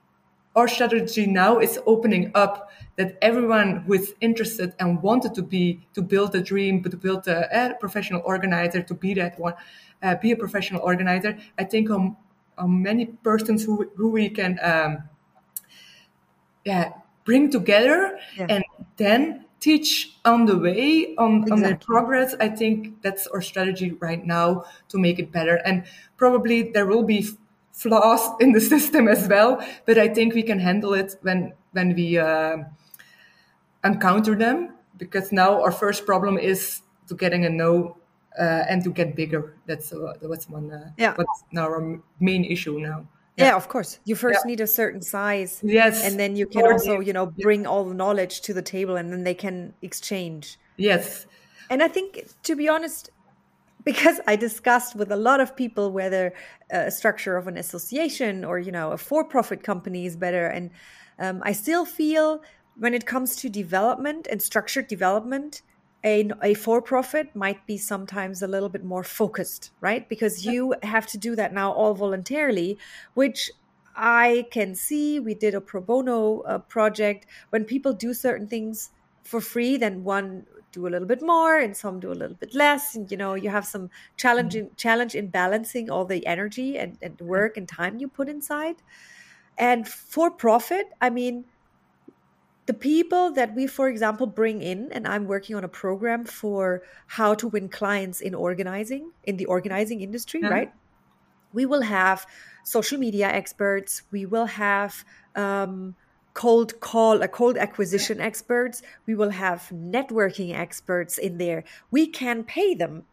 our 0.56 0.68
strategy 0.68 1.26
now 1.26 1.58
is 1.58 1.78
opening 1.86 2.30
up 2.34 2.70
that 2.96 3.18
everyone 3.22 3.78
who 3.78 3.94
is 3.94 4.14
interested 4.20 4.72
and 4.78 5.02
wanted 5.02 5.34
to 5.34 5.42
be 5.42 5.80
to 5.94 6.00
build 6.00 6.34
a 6.34 6.40
dream 6.40 6.80
but 6.80 6.90
to 6.90 6.96
build 6.96 7.26
a, 7.26 7.48
a 7.52 7.74
professional 7.74 8.22
organizer 8.24 8.82
to 8.82 8.94
be 8.94 9.14
that 9.14 9.38
one 9.38 9.54
uh, 10.02 10.14
be 10.16 10.32
a 10.32 10.36
professional 10.36 10.80
organizer 10.82 11.36
i 11.58 11.64
think 11.64 11.90
um, 11.90 12.16
um, 12.58 12.82
many 12.82 13.06
persons 13.06 13.64
who, 13.64 13.90
who 13.96 14.10
we 14.10 14.28
can 14.28 14.58
um, 14.62 15.02
yeah 16.64 16.90
bring 17.24 17.50
together 17.50 18.18
yeah. 18.36 18.46
and 18.48 18.64
then 18.96 19.44
teach 19.64 20.18
on 20.26 20.44
the 20.44 20.58
way 20.58 21.14
on, 21.16 21.42
exactly. 21.42 21.52
on 21.52 21.60
the 21.62 21.76
progress 21.76 22.34
i 22.38 22.48
think 22.48 23.00
that's 23.00 23.26
our 23.28 23.40
strategy 23.40 23.92
right 23.92 24.26
now 24.26 24.62
to 24.90 24.98
make 24.98 25.18
it 25.18 25.32
better 25.32 25.56
and 25.64 25.84
probably 26.18 26.70
there 26.72 26.84
will 26.84 27.02
be 27.02 27.26
flaws 27.72 28.28
in 28.40 28.52
the 28.52 28.60
system 28.60 29.08
as 29.08 29.26
well 29.26 29.50
but 29.86 29.96
i 29.96 30.06
think 30.06 30.34
we 30.34 30.42
can 30.42 30.58
handle 30.58 30.92
it 30.92 31.16
when 31.22 31.54
when 31.72 31.94
we 31.94 32.18
uh, 32.18 32.58
encounter 33.84 34.34
them 34.34 34.74
because 34.98 35.32
now 35.32 35.62
our 35.62 35.72
first 35.72 36.04
problem 36.04 36.36
is 36.36 36.82
to 37.08 37.14
getting 37.14 37.46
a 37.46 37.50
no 37.50 37.96
uh, 38.38 38.64
and 38.68 38.82
to 38.84 38.90
get 38.90 39.14
bigger. 39.14 39.56
That's 39.66 39.92
uh, 39.92 40.14
what's 40.22 40.48
one. 40.48 40.70
Uh, 40.70 40.90
yeah. 40.96 41.14
What's 41.14 41.44
now 41.52 41.64
our 41.64 42.00
main 42.20 42.44
issue 42.44 42.78
now. 42.78 43.06
Yeah. 43.36 43.56
of 43.56 43.68
course. 43.68 43.98
You 44.04 44.14
first 44.14 44.40
yeah. 44.44 44.50
need 44.50 44.60
a 44.60 44.66
certain 44.66 45.02
size. 45.02 45.60
Yes. 45.62 46.04
And 46.04 46.18
then 46.18 46.36
you 46.36 46.46
can 46.46 46.70
also, 46.70 47.00
you 47.00 47.12
know, 47.12 47.26
bring 47.26 47.66
all 47.66 47.84
the 47.84 47.94
knowledge 47.94 48.42
to 48.42 48.54
the 48.54 48.62
table, 48.62 48.96
and 48.96 49.12
then 49.12 49.24
they 49.24 49.34
can 49.34 49.74
exchange. 49.82 50.58
Yes. 50.76 51.26
And 51.70 51.82
I 51.82 51.88
think, 51.88 52.28
to 52.44 52.54
be 52.54 52.68
honest, 52.68 53.10
because 53.84 54.20
I 54.26 54.36
discussed 54.36 54.94
with 54.94 55.10
a 55.10 55.16
lot 55.16 55.40
of 55.40 55.56
people 55.56 55.90
whether 55.92 56.32
a 56.70 56.90
structure 56.90 57.36
of 57.36 57.46
an 57.46 57.56
association 57.56 58.44
or 58.44 58.58
you 58.58 58.72
know 58.72 58.92
a 58.92 58.98
for-profit 58.98 59.62
company 59.62 60.06
is 60.06 60.16
better, 60.16 60.46
and 60.46 60.70
um, 61.18 61.42
I 61.44 61.52
still 61.52 61.84
feel 61.84 62.42
when 62.76 62.94
it 62.94 63.06
comes 63.06 63.36
to 63.36 63.48
development 63.48 64.26
and 64.30 64.40
structured 64.40 64.88
development, 64.88 65.62
a, 66.04 66.30
a 66.42 66.54
for 66.54 66.82
profit 66.82 67.34
might 67.34 67.66
be 67.66 67.78
sometimes 67.78 68.42
a 68.42 68.46
little 68.46 68.68
bit 68.68 68.84
more 68.84 69.02
focused, 69.02 69.70
right? 69.80 70.06
Because 70.08 70.44
you 70.44 70.74
have 70.82 71.06
to 71.08 71.18
do 71.18 71.34
that 71.36 71.54
now 71.54 71.72
all 71.72 71.94
voluntarily, 71.94 72.78
which 73.14 73.50
I 73.96 74.46
can 74.50 74.74
see. 74.74 75.18
We 75.18 75.34
did 75.34 75.54
a 75.54 75.60
pro 75.60 75.80
bono 75.80 76.40
uh, 76.40 76.58
project. 76.58 77.26
When 77.50 77.64
people 77.64 77.94
do 77.94 78.12
certain 78.12 78.46
things 78.46 78.90
for 79.22 79.40
free, 79.40 79.78
then 79.78 80.04
one 80.04 80.46
do 80.72 80.86
a 80.86 80.90
little 80.90 81.08
bit 81.08 81.22
more 81.22 81.56
and 81.56 81.76
some 81.76 82.00
do 82.00 82.10
a 82.10 82.18
little 82.20 82.36
bit 82.36 82.54
less. 82.54 82.94
And 82.94 83.10
you 83.10 83.16
know, 83.16 83.34
you 83.34 83.48
have 83.48 83.64
some 83.64 83.88
challenge 84.16 84.54
in, 84.56 84.70
challenge 84.76 85.14
in 85.14 85.28
balancing 85.28 85.88
all 85.88 86.04
the 86.04 86.26
energy 86.26 86.76
and, 86.76 86.98
and 87.00 87.18
work 87.20 87.56
and 87.56 87.66
time 87.66 87.98
you 87.98 88.08
put 88.08 88.28
inside. 88.28 88.76
And 89.56 89.88
for 89.88 90.30
profit, 90.30 90.88
I 91.00 91.10
mean, 91.10 91.44
the 92.66 92.74
people 92.74 93.30
that 93.32 93.54
we 93.54 93.66
for 93.66 93.88
example 93.88 94.26
bring 94.26 94.62
in 94.62 94.90
and 94.92 95.06
i'm 95.06 95.26
working 95.26 95.54
on 95.54 95.64
a 95.64 95.68
program 95.68 96.24
for 96.24 96.82
how 97.06 97.34
to 97.34 97.48
win 97.48 97.68
clients 97.68 98.20
in 98.20 98.34
organizing 98.34 99.10
in 99.24 99.36
the 99.36 99.44
organizing 99.46 100.00
industry 100.00 100.40
yeah. 100.42 100.48
right? 100.48 100.72
We 101.54 101.64
will 101.66 101.82
have 101.82 102.26
social 102.64 102.98
media 102.98 103.28
experts. 103.28 104.02
We 104.10 104.26
will 104.26 104.46
have 104.46 105.04
um, 105.36 105.94
cold 106.34 106.80
call 106.80 107.22
a 107.22 107.28
cold 107.28 107.56
acquisition 107.56 108.20
experts. 108.20 108.82
We 109.06 109.14
will 109.14 109.30
have 109.30 109.70
networking 109.72 110.52
experts 110.52 111.16
in 111.16 111.38
there. 111.38 111.62
We 111.90 112.08
can 112.08 112.42
pay 112.42 112.74
them 112.74 113.04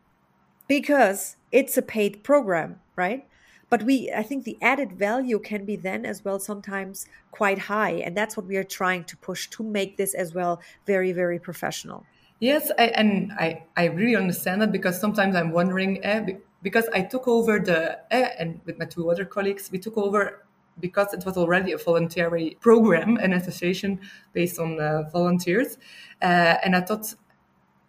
because 0.67 1.37
it's 1.51 1.77
a 1.77 1.81
paid 1.81 2.23
program 2.23 2.79
right 2.95 3.27
but 3.71 3.81
we 3.83 4.11
i 4.15 4.21
think 4.21 4.43
the 4.43 4.57
added 4.61 4.91
value 4.91 5.39
can 5.39 5.65
be 5.65 5.75
then 5.75 6.05
as 6.05 6.23
well 6.23 6.37
sometimes 6.37 7.07
quite 7.31 7.57
high 7.57 7.95
and 8.05 8.15
that's 8.15 8.37
what 8.37 8.45
we 8.45 8.55
are 8.57 8.69
trying 8.79 9.03
to 9.05 9.17
push 9.17 9.47
to 9.47 9.63
make 9.63 9.97
this 9.97 10.13
as 10.13 10.35
well 10.35 10.61
very 10.85 11.11
very 11.11 11.39
professional. 11.39 12.05
Yes 12.39 12.71
I, 12.77 12.85
and 13.01 13.31
i 13.45 13.63
i 13.77 13.85
really 13.85 14.15
understand 14.15 14.61
that 14.61 14.71
because 14.71 14.99
sometimes 14.99 15.35
i'm 15.35 15.51
wondering 15.51 16.03
eh, 16.03 16.21
because 16.61 16.87
i 16.93 17.01
took 17.01 17.27
over 17.27 17.59
the 17.59 17.99
eh, 18.11 18.29
and 18.39 18.59
with 18.65 18.77
my 18.77 18.85
two 18.85 19.09
other 19.09 19.25
colleagues 19.25 19.71
we 19.71 19.79
took 19.79 19.97
over 19.97 20.43
because 20.79 21.13
it 21.13 21.23
was 21.25 21.37
already 21.37 21.71
a 21.71 21.77
voluntary 21.77 22.57
program 22.59 23.17
an 23.17 23.33
association 23.33 23.99
based 24.33 24.57
on 24.57 24.79
uh, 24.79 25.03
volunteers. 25.11 25.77
Uh, 26.21 26.55
and 26.63 26.75
i 26.75 26.81
thought 26.81 27.13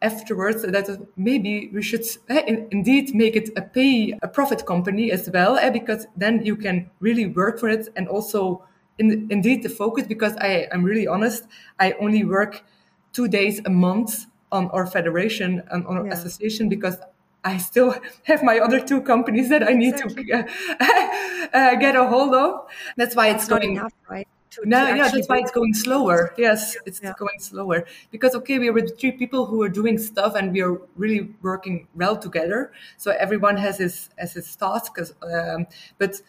afterwards 0.02 0.62
that 0.62 1.08
maybe 1.16 1.70
we 1.72 1.82
should 1.82 2.04
uh, 2.28 2.42
indeed 2.70 3.14
make 3.14 3.36
it 3.36 3.48
a 3.56 3.62
pay 3.62 4.18
a 4.22 4.28
profit 4.28 4.66
company 4.66 5.10
as 5.10 5.30
well 5.30 5.56
uh, 5.56 5.70
because 5.70 6.06
then 6.16 6.44
you 6.44 6.56
can 6.56 6.90
really 7.00 7.26
work 7.26 7.58
for 7.58 7.68
it 7.68 7.88
and 7.96 8.08
also 8.08 8.64
in, 8.98 9.26
indeed 9.30 9.62
the 9.62 9.68
focus 9.68 10.06
because 10.06 10.36
I, 10.36 10.68
i'm 10.72 10.84
really 10.84 11.06
honest 11.06 11.44
i 11.78 11.92
only 11.92 12.24
work 12.24 12.64
two 13.12 13.28
days 13.28 13.60
a 13.64 13.70
month 13.70 14.26
on 14.50 14.68
our 14.70 14.86
federation 14.86 15.62
and 15.70 15.86
on 15.86 15.96
our 15.96 16.06
yeah. 16.06 16.12
association 16.12 16.68
because 16.68 16.98
I 17.44 17.58
still 17.58 17.96
have 18.24 18.42
my 18.42 18.58
other 18.58 18.80
two 18.80 19.00
companies 19.00 19.48
that 19.48 19.62
I 19.66 19.72
need 19.72 19.94
exactly. 19.94 20.26
to 20.26 20.46
uh, 20.80 21.48
uh, 21.52 21.74
get 21.76 21.96
a 21.96 22.06
hold 22.06 22.34
of. 22.34 22.68
That's 22.96 23.16
why 23.16 23.30
it's 23.30 23.48
going. 23.48 23.76
Enough, 23.76 23.92
right? 24.08 24.28
To, 24.52 24.68
no, 24.68 24.86
to 24.86 24.96
yeah, 24.96 25.08
that's 25.08 25.28
why 25.28 25.38
it's 25.38 25.50
going 25.50 25.74
slower. 25.74 26.34
Yes, 26.36 26.76
it's 26.84 27.00
yeah. 27.02 27.14
going 27.18 27.38
slower 27.38 27.86
because 28.10 28.34
okay, 28.34 28.58
we 28.58 28.68
are 28.68 28.72
with 28.72 28.98
three 28.98 29.12
people 29.12 29.46
who 29.46 29.62
are 29.62 29.68
doing 29.68 29.98
stuff 29.98 30.34
and 30.34 30.52
we 30.52 30.60
are 30.60 30.80
really 30.96 31.34
working 31.40 31.88
well 31.94 32.16
together. 32.16 32.72
So 32.98 33.12
everyone 33.12 33.56
has 33.56 33.78
his 33.78 34.10
has 34.18 34.34
his 34.34 34.54
task, 34.54 34.98
um, 35.22 35.66
but 35.98 36.20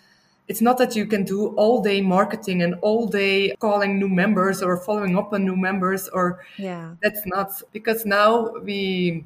it's 0.47 0.61
not 0.61 0.77
that 0.77 0.95
you 0.95 1.05
can 1.05 1.23
do 1.23 1.47
all 1.55 1.81
day 1.81 2.01
marketing 2.01 2.61
and 2.61 2.75
all 2.81 3.07
day 3.07 3.55
calling 3.59 3.99
new 3.99 4.09
members 4.09 4.61
or 4.61 4.77
following 4.77 5.17
up 5.17 5.33
on 5.33 5.45
new 5.45 5.55
members 5.55 6.09
or 6.09 6.43
yeah 6.57 6.95
that's 7.01 7.25
not 7.25 7.49
because 7.71 8.05
now 8.05 8.51
we 8.59 9.23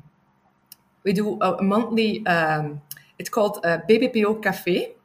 we 1.03 1.13
do 1.13 1.39
a 1.41 1.62
monthly 1.62 2.25
um, 2.27 2.81
it's 3.17 3.29
called 3.29 3.60
a 3.63 3.79
BBPO 3.89 4.43
cafe 4.43 4.96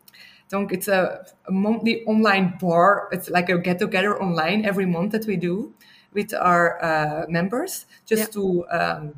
donc 0.52 0.70
it's 0.70 0.86
a, 0.86 1.24
a, 1.48 1.50
monthly 1.50 2.04
online 2.04 2.58
bar. 2.60 3.08
It's 3.10 3.30
like 3.30 3.48
a 3.48 3.58
get 3.58 3.78
together 3.78 4.22
online 4.22 4.66
every 4.66 4.86
month 4.86 5.12
that 5.12 5.26
we 5.26 5.36
do 5.36 5.72
with 6.12 6.34
our 6.34 6.78
uh, 6.84 7.24
members 7.26 7.86
just 8.04 8.22
yeah. 8.22 8.34
to 8.34 8.64
um, 8.70 9.14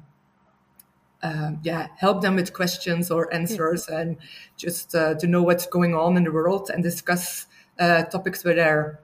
uh, 1.22 1.50
yeah 1.64 1.88
help 1.96 2.22
them 2.22 2.36
with 2.36 2.52
questions 2.52 3.10
or 3.10 3.32
answers 3.34 3.88
yeah. 3.90 3.98
and 4.00 4.16
just 4.56 4.94
uh, 4.94 5.14
to 5.14 5.26
know 5.26 5.42
what's 5.42 5.66
going 5.66 5.94
on 5.94 6.16
in 6.16 6.22
the 6.22 6.30
world 6.30 6.70
and 6.72 6.84
discuss 6.84 7.46
uh, 7.80 8.04
topics 8.04 8.44
where 8.44 8.54
they're 8.54 9.00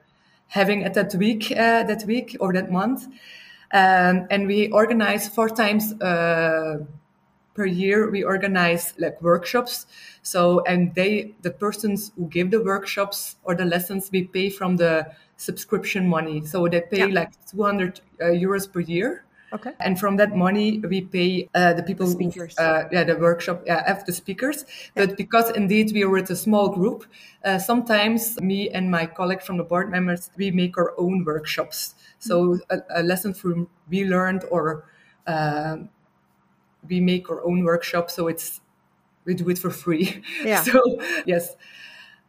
having 0.47 0.85
at 0.85 0.93
that 0.93 1.13
week 1.15 1.51
uh, 1.51 1.83
that 1.83 2.05
week 2.05 2.37
or 2.39 2.53
that 2.53 2.71
month. 2.71 3.07
Um, 3.73 4.27
and 4.29 4.47
we 4.47 4.69
organize 4.71 5.27
four 5.27 5.49
times 5.49 5.93
uh, 6.01 6.79
per 7.53 7.65
year 7.65 8.09
we 8.09 8.23
organize 8.23 8.93
like 8.97 9.21
workshops 9.21 9.85
so 10.21 10.61
and 10.65 10.95
they 10.95 11.33
the 11.41 11.51
persons 11.51 12.11
who 12.15 12.27
give 12.27 12.51
the 12.51 12.63
workshops 12.63 13.35
or 13.43 13.55
the 13.55 13.65
lessons 13.65 14.09
we 14.11 14.23
pay 14.23 14.49
from 14.49 14.77
the 14.77 15.05
subscription 15.37 16.07
money 16.07 16.45
so 16.45 16.67
they 16.67 16.81
pay 16.81 17.07
yeah. 17.07 17.19
like 17.21 17.31
200 17.51 18.01
uh, 18.21 18.25
euros 18.25 18.71
per 18.71 18.79
year 18.79 19.23
Okay. 19.53 19.71
And 19.79 19.99
from 19.99 20.15
that 20.17 20.35
money, 20.35 20.79
we 20.79 21.01
pay 21.01 21.49
uh, 21.53 21.73
the 21.73 21.83
people, 21.83 22.05
The 22.07 22.13
who, 22.13 22.31
speakers. 22.31 22.57
uh, 22.57 22.87
yeah, 22.91 23.03
the 23.03 23.17
workshop, 23.17 23.63
yeah, 23.65 23.85
have 23.85 24.05
the 24.05 24.13
speakers. 24.13 24.65
But 24.95 25.17
because 25.17 25.49
indeed 25.51 25.91
we 25.93 26.03
are 26.03 26.09
with 26.09 26.29
a 26.29 26.35
small 26.35 26.69
group, 26.69 27.05
uh, 27.43 27.59
sometimes 27.59 28.39
me 28.39 28.69
and 28.69 28.89
my 28.89 29.05
colleague 29.05 29.41
from 29.41 29.57
the 29.57 29.63
board 29.63 29.91
members, 29.91 30.29
we 30.37 30.51
make 30.51 30.77
our 30.77 30.93
own 30.97 31.25
workshops. 31.25 31.95
So 32.19 32.59
a, 32.69 32.79
a 32.95 33.03
lesson 33.03 33.33
from 33.33 33.67
we 33.89 34.05
learned 34.05 34.45
or 34.49 34.85
um 35.27 35.89
we 36.87 36.99
make 36.99 37.29
our 37.29 37.43
own 37.45 37.63
workshop. 37.63 38.09
So 38.09 38.27
it's 38.27 38.61
we 39.25 39.33
do 39.33 39.49
it 39.49 39.59
for 39.59 39.69
free. 39.69 40.23
Yeah. 40.43 40.63
so 40.63 40.81
yes, 41.25 41.55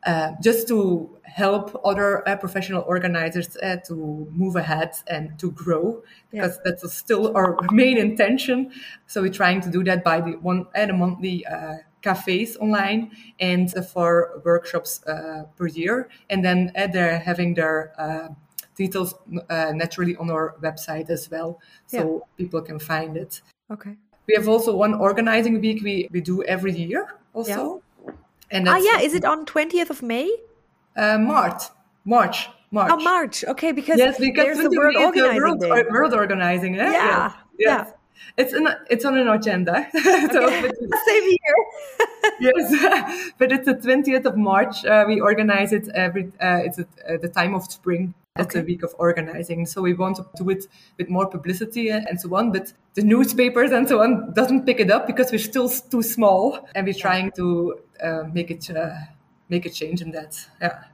uh, 0.05 0.33
just 0.43 0.69
to 0.69 1.19
help 1.23 1.81
other 1.85 2.29
uh, 2.29 2.37
professional 2.37 2.83
organizers 2.83 3.57
uh, 3.57 3.77
to 3.87 4.29
move 4.33 4.57
ahead 4.57 4.95
and 5.09 5.39
to 5.39 5.51
grow 5.53 6.03
because 6.31 6.59
that's 6.65 6.93
still 6.93 7.35
our 7.37 7.57
main 7.71 7.99
intention. 7.99 8.73
So 9.07 9.23
we're 9.23 9.33
trying 9.33 9.61
to 9.63 9.71
do 9.71 9.83
that 9.85 10.05
by 10.05 10.21
the 10.21 10.33
one 10.33 10.67
and 10.75 10.91
a 10.91 10.95
monthly 10.95 11.47
uh, 11.47 11.77
cafes 12.03 12.57
online 12.57 13.13
and 13.41 13.75
uh, 13.77 13.83
for 13.83 14.43
workshops 14.45 15.05
uh, 15.07 15.45
per 15.57 15.69
year, 15.69 16.09
and 16.29 16.45
then 16.45 16.73
uh, 16.77 16.89
they're 16.89 17.19
having 17.19 17.55
their 17.55 17.93
uh, 17.99 18.29
details 18.75 19.15
uh, 19.49 19.73
naturally 19.75 20.17
on 20.17 20.31
our 20.31 20.57
website 20.61 21.09
as 21.11 21.31
well, 21.31 21.61
so 21.87 22.27
people 22.37 22.61
can 22.61 22.79
find 22.79 23.17
it. 23.17 23.41
Okay. 23.71 23.97
We 24.29 24.35
have 24.35 24.49
also 24.49 24.77
one 24.77 24.95
organizing 24.95 25.61
week 25.61 25.83
we, 25.83 26.09
we 26.13 26.21
do 26.21 26.43
every 26.45 26.73
year 26.73 27.15
also. 27.35 27.83
And 28.51 28.69
Ah, 28.69 28.77
yeah. 28.77 29.01
Is 29.01 29.15
it 29.15 29.25
on 29.25 29.47
20th 29.47 29.91
of 29.91 30.03
May? 30.03 30.31
uh, 30.97 31.19
March. 31.19 31.63
March. 32.05 32.49
March. 32.71 32.91
Oh, 32.93 32.97
March. 32.97 33.45
Okay, 33.45 33.73
because 33.73 33.99
Yes, 33.99 34.19
because 34.19 34.45
there's 34.45 34.59
the 34.59 34.65
20 34.65 34.77
World 34.79 34.95
is 34.95 35.01
the 35.01 35.05
Organizing 35.29 35.43
World, 35.43 35.65
or- 35.65 35.93
World 35.93 36.15
Organizing. 36.15 36.79
Eh? 36.79 36.91
Yeah, 36.93 37.33
Yes. 37.59 37.87
yeah. 37.87 37.93
It's 38.37 38.53
in, 38.55 38.69
it's 38.89 39.05
on 39.05 39.19
an 39.19 39.29
agenda. 39.29 39.87
so, 39.93 40.49
Same 41.07 41.29
here. 41.37 41.61
yes, 42.41 43.33
but 43.39 43.53
it's 43.53 43.67
the 43.67 43.75
20th 43.75 44.25
of 44.27 44.37
March. 44.37 44.85
Uh, 44.85 45.05
we 45.07 45.21
organize 45.21 45.73
it 45.73 45.89
every. 45.95 46.27
Uh, 46.41 46.61
it's 46.65 46.79
at 46.79 46.87
uh, 47.09 47.17
the 47.21 47.29
time 47.29 47.55
of 47.55 47.65
spring. 47.65 48.15
That's 48.37 48.55
a 48.55 48.63
week 48.63 48.83
of 48.83 48.95
organizing. 48.99 49.67
So 49.67 49.83
we 49.83 49.93
want 49.93 50.17
to 50.17 50.27
do 50.37 50.49
it 50.51 50.67
with 50.99 51.11
more 51.11 51.27
publicity 51.27 51.91
and 51.91 52.19
so 52.19 52.35
on. 52.35 52.53
But 52.53 52.73
the 52.95 53.03
newspapers 53.03 53.73
and 53.73 53.89
so 53.89 54.03
on 54.03 54.33
doesn't 54.35 54.67
pick 54.67 54.81
it 54.81 54.91
up 54.91 55.07
because 55.07 55.33
we're 55.33 55.39
still 55.39 55.69
too 55.69 56.03
small, 56.03 56.69
and 56.75 56.87
we're 56.87 56.93
trying 56.95 57.31
to 57.33 57.79
uh, 58.03 58.25
make 58.33 58.51
it 58.51 58.71
uh, 58.71 58.91
make 59.49 59.67
a 59.67 59.71
change 59.71 60.03
in 60.03 60.11
that. 60.13 60.37
Yeah. 60.61 60.85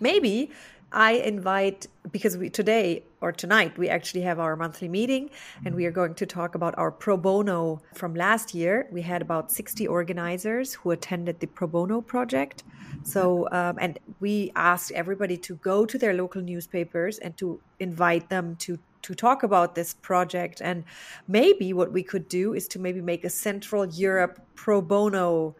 maybe 0.00 0.50
I 0.92 1.12
invite 1.12 1.88
because 2.12 2.36
we 2.36 2.48
today 2.48 3.02
or 3.20 3.32
tonight 3.32 3.76
we 3.76 3.88
actually 3.88 4.22
have 4.22 4.38
our 4.38 4.54
monthly 4.56 4.88
meeting 4.88 5.30
and 5.64 5.74
we 5.74 5.84
are 5.84 5.90
going 5.90 6.14
to 6.14 6.26
talk 6.26 6.54
about 6.54 6.78
our 6.78 6.90
pro 6.90 7.16
bono 7.16 7.82
from 7.94 8.14
last 8.14 8.54
year. 8.54 8.86
We 8.92 9.02
had 9.02 9.20
about 9.20 9.50
60 9.50 9.86
organizers 9.88 10.74
who 10.74 10.92
attended 10.92 11.40
the 11.40 11.48
pro 11.48 11.66
bono 11.66 12.00
project. 12.00 12.62
So 13.02 13.48
um, 13.50 13.78
and 13.80 13.98
we 14.20 14.52
asked 14.54 14.92
everybody 14.92 15.36
to 15.38 15.56
go 15.56 15.86
to 15.86 15.98
their 15.98 16.14
local 16.14 16.40
newspapers 16.40 17.18
and 17.18 17.36
to 17.38 17.60
invite 17.80 18.28
them 18.28 18.56
to 18.60 18.78
to 19.06 19.14
talk 19.14 19.44
about 19.44 19.74
this 19.76 19.94
project 19.94 20.60
and 20.60 20.84
maybe 21.28 21.72
what 21.72 21.92
we 21.92 22.02
could 22.02 22.28
do 22.28 22.54
is 22.54 22.66
to 22.68 22.78
maybe 22.80 23.00
make 23.00 23.24
a 23.24 23.30
Central 23.30 23.86
Europe 23.86 24.40
pro 24.56 24.82
bono 24.82 25.54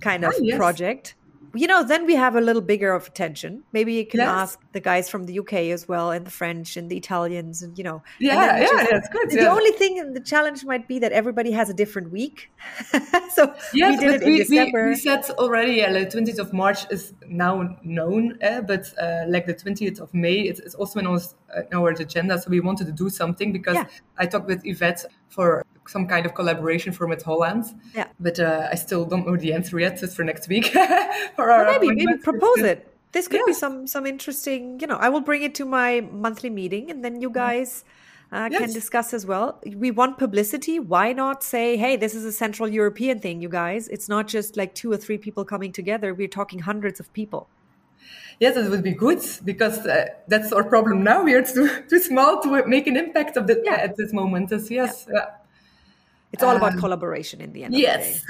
kind 0.00 0.24
of 0.24 0.32
Ah, 0.34 0.40
yes. 0.40 0.56
project 0.56 1.14
you 1.56 1.66
know, 1.66 1.82
then 1.84 2.06
we 2.06 2.14
have 2.14 2.36
a 2.36 2.40
little 2.40 2.62
bigger 2.62 2.92
of 2.92 3.06
attention. 3.06 3.62
Maybe 3.72 3.94
you 3.94 4.06
can 4.06 4.20
Yes. 4.20 4.28
ask 4.28 4.60
the 4.72 4.80
guys 4.80 5.08
from 5.08 5.24
the 5.24 5.38
UK 5.40 5.54
as 5.72 5.88
well, 5.88 6.10
and 6.10 6.26
the 6.26 6.30
French 6.30 6.76
and 6.76 6.88
the 6.90 6.96
Italians, 6.96 7.62
and 7.62 7.76
you 7.78 7.84
know. 7.84 8.02
Yeah, 8.20 8.54
we 8.54 8.62
yeah, 8.62 8.86
that's 8.90 9.08
good, 9.08 9.30
The 9.30 9.36
yeah. 9.42 9.52
only 9.52 9.72
thing, 9.72 9.98
and 9.98 10.14
the 10.14 10.20
challenge 10.20 10.64
might 10.64 10.86
be 10.88 10.98
that 11.00 11.12
everybody 11.12 11.50
has 11.52 11.68
a 11.70 11.74
different 11.74 12.10
week. 12.12 12.50
so 13.34 13.52
Yes, 13.72 13.98
we 14.00 14.06
did 14.06 14.06
but 14.06 14.14
it 14.14 14.22
in 14.22 14.28
we, 14.28 14.32
we, 14.32 14.38
December. 14.44 14.88
we 14.88 14.94
said 14.96 15.24
already, 15.38 15.72
yeah, 15.74 15.92
the 15.92 16.06
20th 16.06 16.38
of 16.38 16.52
March 16.52 16.90
is 16.90 17.14
now 17.26 17.76
known, 17.82 18.38
eh, 18.40 18.60
but 18.60 18.86
uh, 19.00 19.24
like 19.28 19.46
the 19.46 19.54
20th 19.54 20.00
of 20.00 20.12
May, 20.14 20.40
it's, 20.40 20.60
it's 20.60 20.74
also 20.74 20.98
in 21.00 21.06
our, 21.06 21.16
uh, 21.56 21.62
in 21.70 21.76
our 21.76 21.90
agenda. 21.90 22.38
So 22.40 22.50
we 22.50 22.60
wanted 22.60 22.86
to 22.86 22.92
do 22.92 23.08
something 23.08 23.52
because 23.52 23.74
Yeah. 23.76 23.86
I 24.18 24.26
talked 24.26 24.46
with 24.46 24.62
Yvette 24.64 25.04
for 25.28 25.64
some 25.88 26.06
kind 26.06 26.26
of 26.26 26.34
collaboration 26.34 26.92
for 26.92 27.06
Met 27.06 27.22
Holland. 27.22 27.64
Yeah. 27.94 28.08
But 28.18 28.38
uh, 28.40 28.68
I 28.70 28.74
still 28.74 29.04
don't 29.04 29.26
know 29.26 29.36
the 29.36 29.52
answer 29.52 29.78
yet. 29.78 30.02
It's 30.02 30.14
for 30.14 30.24
next 30.24 30.48
week. 30.48 30.66
for 31.36 31.50
our 31.50 31.64
maybe 31.66 31.94
maybe 31.94 32.18
propose 32.18 32.58
it. 32.58 32.92
This 33.12 33.28
could 33.28 33.44
be 33.46 33.52
some 33.52 33.86
some 33.86 34.06
interesting. 34.06 34.78
You 34.80 34.86
know, 34.86 34.96
I 34.96 35.08
will 35.08 35.20
bring 35.22 35.42
it 35.42 35.54
to 35.56 35.64
my 35.64 36.00
monthly 36.12 36.50
meeting, 36.50 36.90
and 36.90 37.04
then 37.04 37.20
you 37.20 37.30
guys. 37.30 37.84
Uh, 38.32 38.48
Can 38.48 38.72
discuss 38.72 39.14
as 39.14 39.24
well. 39.24 39.62
We 39.64 39.92
want 39.92 40.18
publicity. 40.18 40.80
Why 40.80 41.12
not 41.12 41.44
say, 41.44 41.76
"Hey, 41.76 41.94
this 41.94 42.12
is 42.12 42.24
a 42.24 42.32
Central 42.32 42.68
European 42.68 43.20
thing, 43.20 43.40
you 43.40 43.48
guys"? 43.48 43.86
It's 43.86 44.08
not 44.08 44.26
just 44.26 44.56
like 44.56 44.74
two 44.74 44.90
or 44.90 44.96
three 44.96 45.16
people 45.16 45.44
coming 45.44 45.70
together. 45.70 46.12
We're 46.12 46.26
talking 46.26 46.58
hundreds 46.58 46.98
of 46.98 47.12
people. 47.12 47.48
Yes, 48.40 48.56
it 48.56 48.68
would 48.68 48.82
be 48.82 48.92
good 48.92 49.22
because 49.44 49.78
uh, 49.86 50.06
that's 50.28 50.52
our 50.52 50.64
problem 50.64 51.02
now. 51.02 51.22
We 51.22 51.34
are 51.34 51.42
too, 51.42 51.68
too 51.88 51.98
small 52.00 52.42
to 52.42 52.66
make 52.66 52.86
an 52.86 52.96
impact 52.96 53.36
of 53.36 53.46
the, 53.46 53.62
Yeah. 53.64 53.74
at 53.74 53.96
this 53.96 54.12
moment. 54.12 54.50
Yes, 54.50 54.70
yes. 54.70 55.06
yeah. 55.12 55.26
It's 56.32 56.42
all 56.42 56.56
about 56.56 56.78
collaboration 56.78 57.40
in 57.40 57.52
the 57.52 57.64
end. 57.64 57.74
of 57.74 57.78
the. 57.78 57.82
Yes. 57.82 58.24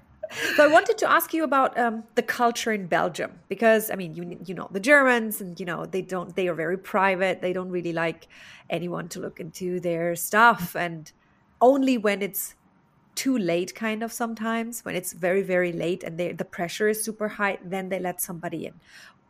So 0.56 0.64
I 0.64 0.66
wanted 0.66 0.98
to 0.98 1.10
ask 1.10 1.32
you 1.32 1.42
about 1.42 1.78
um, 1.78 2.04
the 2.14 2.22
culture 2.22 2.72
in 2.72 2.86
Belgium 2.86 3.32
because 3.48 3.90
I 3.90 3.94
mean 3.94 4.14
you 4.14 4.38
you 4.44 4.54
know 4.54 4.68
the 4.70 4.80
Germans 4.80 5.40
and 5.40 5.58
you 5.58 5.64
know 5.64 5.86
they 5.86 6.02
don't 6.02 6.36
they 6.36 6.48
are 6.48 6.54
very 6.54 6.76
private 6.76 7.40
they 7.40 7.52
don't 7.52 7.70
really 7.70 7.92
like 7.92 8.28
anyone 8.68 9.08
to 9.08 9.20
look 9.20 9.40
into 9.40 9.80
their 9.80 10.14
stuff 10.14 10.76
and 10.76 11.10
only 11.60 11.96
when 11.96 12.20
it's 12.20 12.54
too 13.14 13.36
late 13.38 13.74
kind 13.74 14.02
of 14.02 14.12
sometimes 14.12 14.84
when 14.84 14.94
it's 14.94 15.12
very 15.12 15.42
very 15.42 15.72
late 15.72 16.04
and 16.04 16.18
they, 16.18 16.32
the 16.32 16.44
pressure 16.44 16.88
is 16.88 17.02
super 17.02 17.28
high 17.28 17.58
then 17.64 17.88
they 17.88 17.98
let 17.98 18.20
somebody 18.20 18.66
in. 18.66 18.74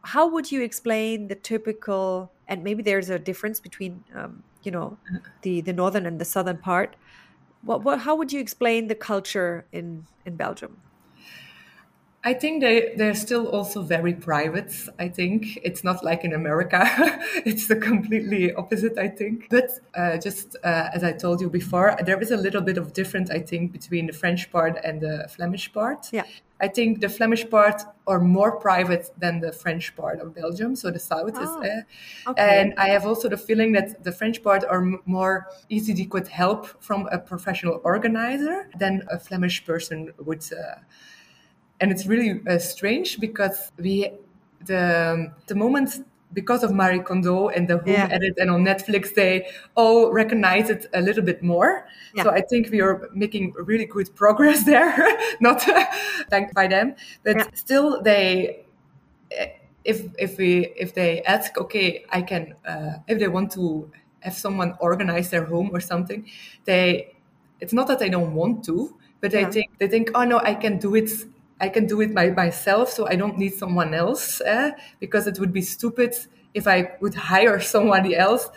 How 0.02 0.28
would 0.28 0.50
you 0.50 0.62
explain 0.62 1.28
the 1.28 1.36
typical 1.36 2.32
and 2.48 2.64
maybe 2.64 2.82
there's 2.82 3.10
a 3.10 3.18
difference 3.18 3.60
between 3.60 4.02
um, 4.14 4.42
you 4.62 4.70
know 4.70 4.98
the 5.42 5.60
the 5.60 5.72
northern 5.72 6.06
and 6.06 6.20
the 6.20 6.24
southern 6.24 6.58
part. 6.58 6.96
What, 7.62 7.82
what 7.84 8.00
how 8.00 8.16
would 8.16 8.32
you 8.32 8.40
explain 8.40 8.88
the 8.88 8.94
culture 8.94 9.66
in 9.72 10.06
in 10.24 10.36
Belgium? 10.36 10.78
I 12.24 12.34
think 12.34 12.60
they 12.60 12.94
they're 12.96 13.14
still 13.14 13.46
also 13.48 13.82
very 13.82 14.12
private. 14.12 14.72
I 14.98 15.08
think 15.08 15.58
it's 15.62 15.84
not 15.84 16.04
like 16.04 16.24
in 16.24 16.32
America; 16.32 16.80
it's 17.46 17.68
the 17.68 17.76
completely 17.76 18.52
opposite. 18.54 18.98
I 18.98 19.08
think. 19.08 19.46
But 19.50 19.70
uh, 19.94 20.18
just 20.18 20.56
uh, 20.64 20.90
as 20.92 21.04
I 21.04 21.12
told 21.12 21.40
you 21.40 21.48
before, 21.48 21.96
there 22.04 22.20
is 22.20 22.30
a 22.30 22.36
little 22.36 22.60
bit 22.60 22.76
of 22.76 22.92
difference. 22.92 23.30
I 23.30 23.38
think 23.38 23.72
between 23.72 24.06
the 24.06 24.12
French 24.12 24.50
part 24.50 24.78
and 24.84 25.00
the 25.00 25.28
Flemish 25.28 25.72
part. 25.72 26.08
Yeah. 26.12 26.24
I 26.60 26.68
think 26.68 27.00
the 27.00 27.08
Flemish 27.08 27.48
part 27.48 27.82
are 28.06 28.18
more 28.18 28.58
private 28.58 29.10
than 29.18 29.40
the 29.40 29.52
French 29.52 29.94
part 29.94 30.20
of 30.20 30.34
Belgium. 30.34 30.74
So 30.74 30.90
the 30.90 30.98
south 30.98 31.32
Oh, 31.36 31.42
is 31.42 31.62
there. 31.62 31.86
okay. 32.26 32.60
And 32.60 32.74
I 32.76 32.88
have 32.88 33.06
also 33.06 33.28
the 33.28 33.36
feeling 33.36 33.72
that 33.72 34.02
the 34.02 34.12
French 34.12 34.42
part 34.42 34.64
are 34.64 34.82
more 35.04 35.46
easy 35.68 35.94
to 35.94 36.04
get 36.04 36.28
help 36.28 36.66
from 36.82 37.06
a 37.12 37.18
professional 37.18 37.80
organizer 37.84 38.68
than 38.78 39.06
a 39.10 39.18
Flemish 39.18 39.64
person 39.64 40.12
would. 40.18 40.42
Uh, 40.52 40.80
and 41.80 41.92
it's 41.92 42.06
really 42.06 42.40
uh, 42.48 42.58
strange 42.58 43.20
because 43.20 43.70
we 43.78 44.10
the 44.66 45.32
the 45.46 45.54
moment 45.54 46.04
because 46.32 46.62
of 46.62 46.72
Marie 46.74 47.00
Kondo 47.00 47.48
and 47.48 47.66
the 47.68 47.78
Home 47.78 47.88
Yeah. 47.94 48.08
Edit 48.10 48.34
and 48.38 48.50
on 48.50 48.64
Netflix 48.64 49.14
they 49.14 49.46
all 49.74 50.12
recognize 50.12 50.68
it 50.70 50.86
a 50.92 51.00
little 51.00 51.22
bit 51.24 51.42
more. 51.42 51.86
Yeah. 52.14 52.24
So 52.24 52.30
I 52.30 52.42
think 52.42 52.70
we 52.70 52.80
are 52.80 53.08
making 53.14 53.54
really 53.56 53.86
good 53.86 54.14
progress 54.14 54.64
there, 54.72 54.94
not 55.40 55.62
thanked 56.30 56.54
by 56.54 56.66
them, 56.68 56.94
but 57.24 57.36
Yeah. 57.36 57.46
still 57.54 58.02
they 58.02 58.64
if 59.84 60.02
if 60.18 60.38
we 60.38 60.66
if 60.76 60.94
they 60.94 61.22
ask 61.22 61.56
okay 61.58 62.04
I 62.10 62.22
can 62.22 62.54
uh, 62.66 62.98
if 63.06 63.18
they 63.18 63.28
want 63.28 63.52
to 63.52 63.90
have 64.20 64.34
someone 64.34 64.74
organize 64.80 65.30
their 65.30 65.44
home 65.44 65.70
or 65.72 65.80
something 65.80 66.26
they 66.64 67.16
it's 67.60 67.72
not 67.72 67.86
that 67.88 67.98
they 67.98 68.08
don't 68.10 68.34
want 68.34 68.64
to 68.64 68.96
but 69.20 69.30
they 69.30 69.44
think 69.46 69.78
they 69.78 69.88
think 69.88 70.10
oh 70.14 70.24
no 70.24 70.38
I 70.40 70.54
can 70.54 70.78
do 70.78 70.94
it 70.94 71.10
I 71.60 71.68
can 71.68 71.86
do 71.86 72.00
it 72.00 72.14
by 72.14 72.30
myself 72.30 72.90
so 72.90 73.06
I 73.06 73.16
don't 73.16 73.38
need 73.38 73.54
someone 73.54 73.94
else 73.94 74.40
eh? 74.44 74.72
because 75.00 75.26
it 75.26 75.38
would 75.38 75.52
be 75.52 75.62
stupid 75.62 76.14
if 76.54 76.66
I 76.66 76.92
would 77.00 77.14
hire 77.32 77.60
somebody 77.60 78.16
else 78.16 78.48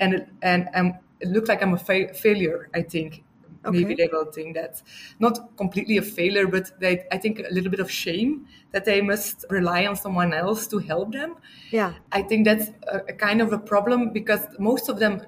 and 0.00 0.14
it, 0.14 0.28
and 0.42 0.68
um, 0.74 0.94
it 1.20 1.28
looked 1.28 1.48
like 1.48 1.62
I'm 1.62 1.74
a 1.74 1.78
fa- 1.78 2.14
failure 2.14 2.68
I 2.74 2.82
think 2.82 3.24
maybe 3.70 3.94
they 3.94 4.08
will 4.12 4.26
think 4.26 4.54
that 4.56 4.82
not 5.18 5.56
completely 5.56 5.96
a 5.96 6.02
failure 6.02 6.46
but 6.46 6.70
they 6.80 7.06
I 7.10 7.16
think 7.18 7.40
a 7.40 7.50
little 7.50 7.70
bit 7.70 7.80
of 7.80 7.90
shame 7.90 8.46
that 8.72 8.84
they 8.84 9.00
must 9.00 9.46
rely 9.48 9.86
on 9.86 9.96
someone 9.96 10.34
else 10.34 10.66
to 10.68 10.78
help 10.78 11.12
them 11.12 11.36
Yeah. 11.70 11.94
I 12.12 12.22
think 12.22 12.44
that's 12.44 12.70
a, 12.88 12.98
a 13.08 13.12
kind 13.14 13.40
of 13.40 13.52
a 13.52 13.58
problem 13.58 14.10
because 14.10 14.46
most 14.58 14.88
of 14.88 14.98
them 14.98 15.22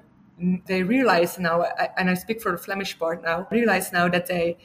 they 0.67 0.83
realize 0.83 1.39
now, 1.39 1.63
I, 1.63 1.89
and 1.97 2.09
I 2.09 2.13
speak 2.13 2.41
for 2.41 2.51
the 2.51 2.57
Flemish 2.57 2.97
part 2.97 3.23
now, 3.23 3.47
realize 3.51 3.91
now 3.91 4.07
that 4.09 4.27
they 4.27 4.57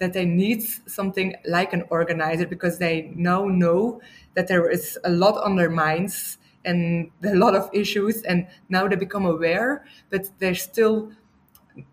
that 0.00 0.12
they 0.12 0.24
need 0.24 0.62
something 0.86 1.36
like 1.44 1.72
an 1.72 1.84
organizer 1.90 2.46
because 2.46 2.78
they 2.78 3.12
now 3.14 3.44
know 3.44 4.00
that 4.34 4.48
there 4.48 4.68
is 4.68 4.98
a 5.04 5.10
lot 5.10 5.42
on 5.44 5.56
their 5.56 5.70
minds 5.70 6.38
and 6.64 7.10
a 7.24 7.34
lot 7.34 7.54
of 7.54 7.70
issues, 7.72 8.22
and 8.22 8.46
now 8.68 8.88
they 8.88 8.96
become 8.96 9.24
aware, 9.24 9.84
but 10.10 10.28
they're 10.38 10.54
still 10.54 11.12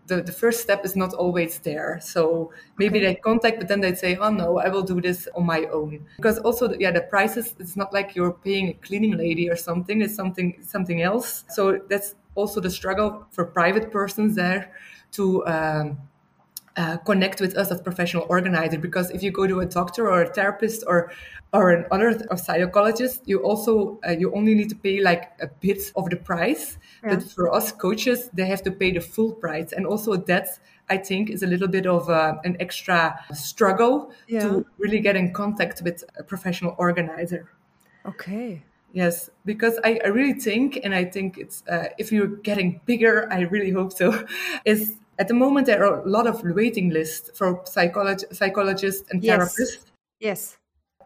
the, 0.06 0.22
the 0.22 0.32
first 0.32 0.60
step 0.60 0.84
is 0.84 0.96
not 0.96 1.14
always 1.14 1.60
there. 1.60 2.00
So 2.02 2.52
maybe 2.78 2.98
okay. 2.98 3.06
they 3.06 3.14
contact, 3.14 3.58
but 3.58 3.68
then 3.68 3.80
they 3.80 3.94
say, 3.94 4.16
oh 4.16 4.30
no, 4.30 4.58
I 4.58 4.68
will 4.68 4.82
do 4.82 5.00
this 5.00 5.28
on 5.34 5.46
my 5.46 5.64
own. 5.66 6.04
Because 6.16 6.38
also, 6.40 6.74
yeah, 6.78 6.90
the 6.90 7.02
prices, 7.02 7.54
it's 7.58 7.76
not 7.76 7.92
like 7.92 8.14
you're 8.14 8.32
paying 8.32 8.68
a 8.68 8.74
cleaning 8.74 9.16
lady 9.16 9.48
or 9.48 9.56
something, 9.56 10.02
it's 10.02 10.14
something, 10.14 10.58
something 10.62 11.00
else. 11.02 11.44
So 11.50 11.80
that's 11.88 12.16
also 12.34 12.60
the 12.60 12.70
struggle 12.70 13.26
for 13.30 13.44
private 13.44 13.90
persons 13.90 14.34
there 14.34 14.72
to, 15.12 15.46
um, 15.46 15.98
uh, 16.78 16.96
connect 16.98 17.40
with 17.40 17.56
us 17.56 17.72
as 17.72 17.80
professional 17.80 18.24
organizer 18.28 18.78
because 18.78 19.10
if 19.10 19.20
you 19.20 19.32
go 19.32 19.46
to 19.46 19.60
a 19.60 19.66
doctor 19.66 20.08
or 20.08 20.22
a 20.22 20.32
therapist 20.32 20.84
or 20.86 21.10
or 21.52 21.70
another 21.70 22.24
a 22.30 22.38
psychologist 22.38 23.22
you 23.26 23.38
also 23.38 23.98
uh, 24.06 24.10
you 24.12 24.32
only 24.32 24.54
need 24.54 24.68
to 24.68 24.76
pay 24.76 25.00
like 25.00 25.32
a 25.40 25.48
bit 25.60 25.90
of 25.96 26.08
the 26.08 26.16
price 26.16 26.78
yeah. 27.02 27.16
but 27.16 27.22
for 27.22 27.52
us 27.52 27.72
coaches 27.72 28.30
they 28.32 28.46
have 28.46 28.62
to 28.62 28.70
pay 28.70 28.92
the 28.92 29.00
full 29.00 29.32
price 29.32 29.72
and 29.72 29.86
also 29.86 30.14
that 30.14 30.46
i 30.88 30.96
think 30.96 31.30
is 31.30 31.42
a 31.42 31.46
little 31.46 31.68
bit 31.68 31.86
of 31.86 32.08
uh, 32.08 32.36
an 32.44 32.56
extra 32.60 33.18
struggle 33.32 34.12
yeah. 34.28 34.40
to 34.40 34.64
really 34.78 35.00
get 35.00 35.16
in 35.16 35.32
contact 35.32 35.82
with 35.82 36.04
a 36.16 36.22
professional 36.22 36.76
organizer 36.78 37.50
okay 38.06 38.62
yes 38.92 39.30
because 39.44 39.80
I, 39.82 40.00
I 40.04 40.08
really 40.08 40.38
think 40.38 40.78
and 40.84 40.94
i 40.94 41.04
think 41.04 41.38
it's 41.38 41.64
uh, 41.68 41.88
if 41.98 42.12
you're 42.12 42.28
getting 42.28 42.80
bigger 42.86 43.26
i 43.32 43.40
really 43.40 43.70
hope 43.70 43.92
so 43.92 44.24
is 44.64 44.96
at 45.18 45.28
the 45.28 45.34
moment, 45.34 45.66
there 45.66 45.84
are 45.84 46.00
a 46.00 46.08
lot 46.08 46.26
of 46.26 46.42
waiting 46.44 46.90
lists 46.90 47.30
for 47.36 47.56
psycholog- 47.64 48.32
psychologists 48.34 49.10
and 49.10 49.22
therapists. 49.22 49.58
Yes. 49.58 49.86
yes. 50.20 50.56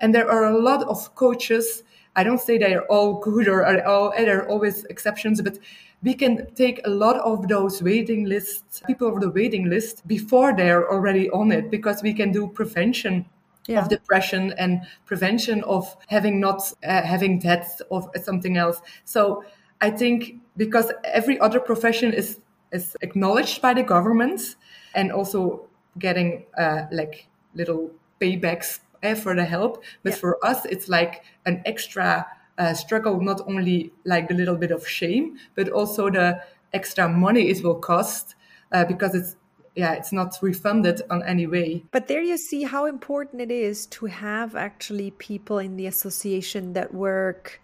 And 0.00 0.14
there 0.14 0.30
are 0.30 0.44
a 0.44 0.58
lot 0.58 0.82
of 0.84 1.14
coaches. 1.14 1.82
I 2.14 2.24
don't 2.24 2.40
say 2.40 2.58
they 2.58 2.74
are 2.74 2.84
all 2.86 3.20
good 3.20 3.48
or 3.48 3.64
are 3.64 3.84
all, 3.86 4.10
there 4.10 4.42
are 4.42 4.48
always 4.48 4.84
exceptions, 4.84 5.40
but 5.40 5.58
we 6.02 6.14
can 6.14 6.52
take 6.54 6.80
a 6.84 6.90
lot 6.90 7.16
of 7.16 7.48
those 7.48 7.82
waiting 7.82 8.24
lists, 8.24 8.82
people 8.86 9.08
of 9.08 9.20
the 9.20 9.30
waiting 9.30 9.70
list, 9.70 10.06
before 10.06 10.54
they're 10.54 10.90
already 10.90 11.30
on 11.30 11.52
it, 11.52 11.70
because 11.70 12.02
we 12.02 12.12
can 12.12 12.32
do 12.32 12.48
prevention 12.48 13.24
yeah. 13.66 13.80
of 13.80 13.88
depression 13.88 14.52
and 14.58 14.82
prevention 15.06 15.62
of 15.64 15.96
having 16.08 16.40
not 16.40 16.60
uh, 16.84 17.02
having 17.02 17.38
death 17.38 17.80
of 17.90 18.08
something 18.22 18.56
else. 18.56 18.80
So 19.04 19.44
I 19.80 19.90
think 19.90 20.34
because 20.56 20.92
every 21.04 21.38
other 21.40 21.60
profession 21.60 22.12
is 22.12 22.40
is 22.72 22.96
acknowledged 23.02 23.62
by 23.62 23.74
the 23.74 23.82
government 23.82 24.56
and 24.94 25.12
also 25.12 25.68
getting 25.98 26.44
uh, 26.58 26.84
like 26.90 27.28
little 27.54 27.90
paybacks 28.20 28.80
uh, 29.02 29.14
for 29.14 29.34
the 29.34 29.44
help. 29.44 29.82
But 30.02 30.12
yeah. 30.12 30.18
for 30.18 30.44
us, 30.44 30.64
it's 30.66 30.88
like 30.88 31.24
an 31.46 31.62
extra 31.66 32.26
uh, 32.58 32.74
struggle, 32.74 33.20
not 33.20 33.40
only 33.46 33.92
like 34.04 34.30
a 34.30 34.34
little 34.34 34.56
bit 34.56 34.70
of 34.70 34.86
shame, 34.86 35.38
but 35.54 35.68
also 35.68 36.10
the 36.10 36.40
extra 36.72 37.08
money 37.08 37.48
it 37.48 37.62
will 37.62 37.74
cost 37.74 38.34
uh, 38.72 38.84
because 38.84 39.14
it's 39.14 39.36
yeah 39.74 39.92
it's 39.92 40.12
not 40.12 40.36
refunded 40.42 41.00
on 41.08 41.22
any 41.22 41.46
way 41.46 41.82
but 41.92 42.06
there 42.06 42.22
you 42.22 42.36
see 42.36 42.62
how 42.62 42.84
important 42.84 43.40
it 43.40 43.50
is 43.50 43.86
to 43.86 44.04
have 44.04 44.54
actually 44.54 45.10
people 45.12 45.58
in 45.58 45.76
the 45.76 45.86
association 45.86 46.74
that 46.74 46.92
work 46.92 47.62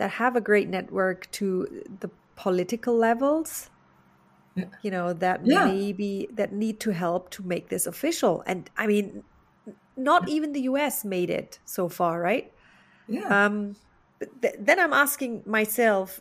that 0.00 0.12
have 0.12 0.34
a 0.34 0.40
great 0.40 0.66
network 0.66 1.30
to 1.30 1.84
the 2.00 2.10
political 2.34 2.96
levels. 2.96 3.68
You 4.82 4.90
know 4.90 5.12
that 5.12 5.44
yeah. 5.44 5.64
maybe 5.66 6.28
that 6.32 6.52
need 6.52 6.80
to 6.80 6.90
help 6.92 7.30
to 7.30 7.42
make 7.42 7.68
this 7.68 7.86
official. 7.86 8.42
And 8.46 8.70
i 8.76 8.86
mean 8.86 9.24
not 9.96 10.28
even 10.28 10.52
the 10.52 10.62
us 10.62 11.04
made 11.04 11.30
it 11.30 11.58
so 11.64 11.88
far 11.88 12.20
right? 12.20 12.52
Yeah. 13.08 13.44
Um 13.44 13.76
th- 14.42 14.54
then 14.58 14.78
i'm 14.78 14.92
asking 14.92 15.42
myself 15.46 16.20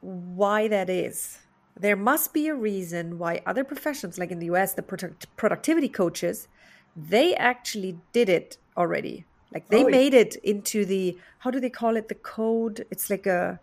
why 0.00 0.68
that 0.68 0.88
is. 0.88 1.38
There 1.78 1.96
must 1.96 2.32
be 2.32 2.48
a 2.48 2.54
reason 2.54 3.18
why 3.18 3.40
other 3.46 3.64
professions 3.64 4.18
like 4.18 4.30
in 4.30 4.38
the 4.38 4.46
us 4.46 4.74
the 4.74 4.82
product- 4.82 5.34
productivity 5.36 5.88
coaches 5.88 6.48
they 6.96 7.34
actually 7.36 7.98
did 8.12 8.28
it 8.28 8.58
already. 8.76 9.24
Like 9.52 9.68
they 9.68 9.84
oh, 9.84 9.88
made 9.88 10.14
it 10.14 10.36
into 10.36 10.84
the 10.84 11.18
how 11.38 11.50
do 11.50 11.60
they 11.60 11.70
call 11.70 11.96
it? 11.96 12.08
The 12.08 12.14
code? 12.14 12.86
It's 12.90 13.08
like 13.08 13.26
a 13.26 13.60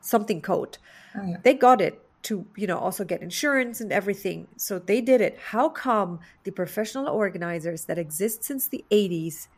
something 0.00 0.40
code. 0.40 0.78
Oh, 1.16 1.22
yeah. 1.24 1.36
they 1.42 1.54
got 1.54 1.80
it 1.80 2.00
to 2.28 2.44
you 2.56 2.66
know 2.66 2.78
also 2.78 3.04
get 3.04 3.22
insurance 3.22 3.80
and 3.80 3.90
everything. 3.90 4.48
So 4.56 4.78
they 4.78 5.00
did 5.00 5.20
it. 5.20 5.38
How 5.52 5.68
come 5.70 6.20
the 6.44 6.52
professional 6.52 7.08
organizers 7.08 7.86
that 7.86 7.98
exist 7.98 8.44
since 8.44 8.68
the 8.68 8.84
80s 8.90 9.48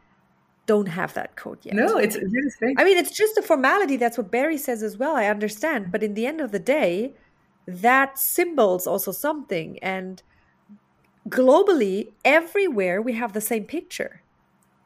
don't 0.67 0.87
have 0.87 1.13
that 1.15 1.35
code 1.35 1.59
yet? 1.63 1.75
No 1.75 1.97
it's 1.99 2.17
really 2.17 2.75
i 2.79 2.85
mean 2.85 2.97
it's 2.97 3.11
just 3.23 3.37
a 3.37 3.43
formality. 3.43 3.97
That's 3.97 4.17
what 4.17 4.31
barry 4.31 4.57
says 4.57 4.83
as 4.83 4.97
well. 4.97 5.17
I 5.17 5.27
understand. 5.27 5.91
But 5.91 6.03
in 6.03 6.15
the 6.15 6.27
end 6.27 6.41
of 6.41 6.53
the 6.53 6.61
day 6.61 7.15
that 7.67 8.19
symbols 8.19 8.87
also 8.87 9.13
something. 9.13 9.79
And 9.83 10.23
globally 11.29 12.13
everywhere 12.25 13.03
we 13.03 13.15
have 13.15 13.33
the 13.33 13.41
same 13.41 13.65
picture. 13.65 14.23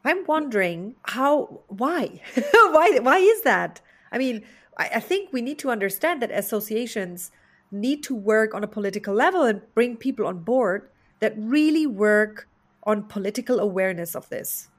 I'm 0.03 0.25
wondering 0.25 0.95
how 1.03 1.61
why? 1.67 2.21
Why 2.75 2.99
why 3.07 3.19
is 3.19 3.41
that? 3.41 3.81
I 4.11 4.17
mean 4.17 4.43
I, 4.75 4.85
I 4.95 4.99
think 4.99 5.31
we 5.31 5.41
need 5.43 5.59
to 5.59 5.69
understand 5.69 6.21
that 6.23 6.31
associations 6.31 7.31
need 7.71 8.03
to 8.03 8.15
work 8.15 8.53
on 8.53 8.63
a 8.63 8.67
political 8.67 9.13
level 9.13 9.43
and 9.43 9.61
bring 9.73 9.97
people 9.97 10.27
on 10.27 10.39
board 10.39 10.89
that 11.19 11.33
really 11.37 11.85
work 11.87 12.47
on 12.83 13.03
political 13.03 13.59
awareness 13.59 14.15
of 14.15 14.29
this 14.29 14.69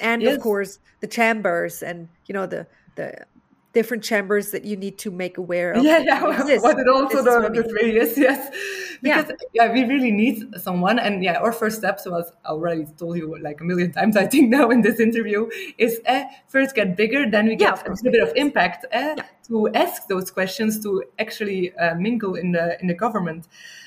and 0.00 0.22
yes. 0.22 0.36
of 0.36 0.42
course 0.42 0.78
the 1.00 1.06
chambers 1.06 1.82
and 1.82 2.08
you 2.26 2.32
know 2.32 2.46
the 2.46 2.66
the 2.96 3.24
different 3.72 4.02
chambers 4.02 4.50
that 4.50 4.64
you 4.64 4.76
need 4.76 4.98
to 4.98 5.10
make 5.10 5.38
aware 5.38 5.72
of. 5.72 5.84
Yeah, 5.84 5.98
yeah. 5.98 6.22
What 6.22 6.78
it 6.78 6.88
also 6.88 7.22
the, 7.22 7.48
the 7.50 7.92
yes, 7.92 8.16
yes. 8.16 8.98
Because 9.00 9.28
yeah. 9.54 9.66
yeah. 9.66 9.72
we 9.72 9.84
really 9.84 10.10
need 10.10 10.60
someone. 10.60 10.98
And 10.98 11.22
yeah, 11.22 11.38
our 11.38 11.52
first 11.52 11.78
steps 11.78 12.04
was 12.06 12.32
I 12.44 12.48
already 12.48 12.86
told 12.98 13.16
you 13.16 13.38
like 13.40 13.60
a 13.60 13.64
million 13.64 13.92
times, 13.92 14.16
I 14.16 14.26
think 14.26 14.50
now 14.58 14.70
in 14.70 14.82
this 14.82 14.98
interview, 14.98 15.48
is 15.78 16.00
uh, 16.06 16.24
first 16.48 16.74
get 16.74 16.96
bigger, 16.96 17.30
then 17.30 17.46
we 17.46 17.56
get 17.56 17.76
yeah, 17.76 17.82
a 17.86 17.90
little 17.90 18.12
bit 18.12 18.22
of 18.22 18.32
impact 18.36 18.86
uh, 18.92 19.14
yeah. 19.16 19.24
to 19.48 19.68
ask 19.74 20.08
those 20.08 20.30
questions, 20.30 20.82
to 20.82 21.04
actually 21.18 21.74
uh, 21.76 21.94
mingle 21.94 22.34
in 22.34 22.52
the 22.52 22.80
in 22.80 22.88
the 22.88 22.94
government. 22.94 23.46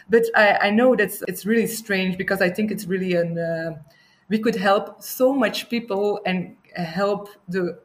But 0.09 0.23
I, 0.35 0.67
I 0.67 0.69
know 0.69 0.95
that 0.95 1.11
it's 1.27 1.45
really 1.45 1.67
strange 1.67 2.17
because 2.17 2.41
I 2.41 2.49
think 2.49 2.71
it's 2.71 2.85
really 2.85 3.15
an 3.15 3.37
uh, 3.37 3.77
we 4.29 4.39
could 4.39 4.55
help 4.55 5.01
so 5.01 5.33
much 5.33 5.69
people 5.69 6.21
and 6.25 6.55
help 6.75 7.29
the 7.49 7.79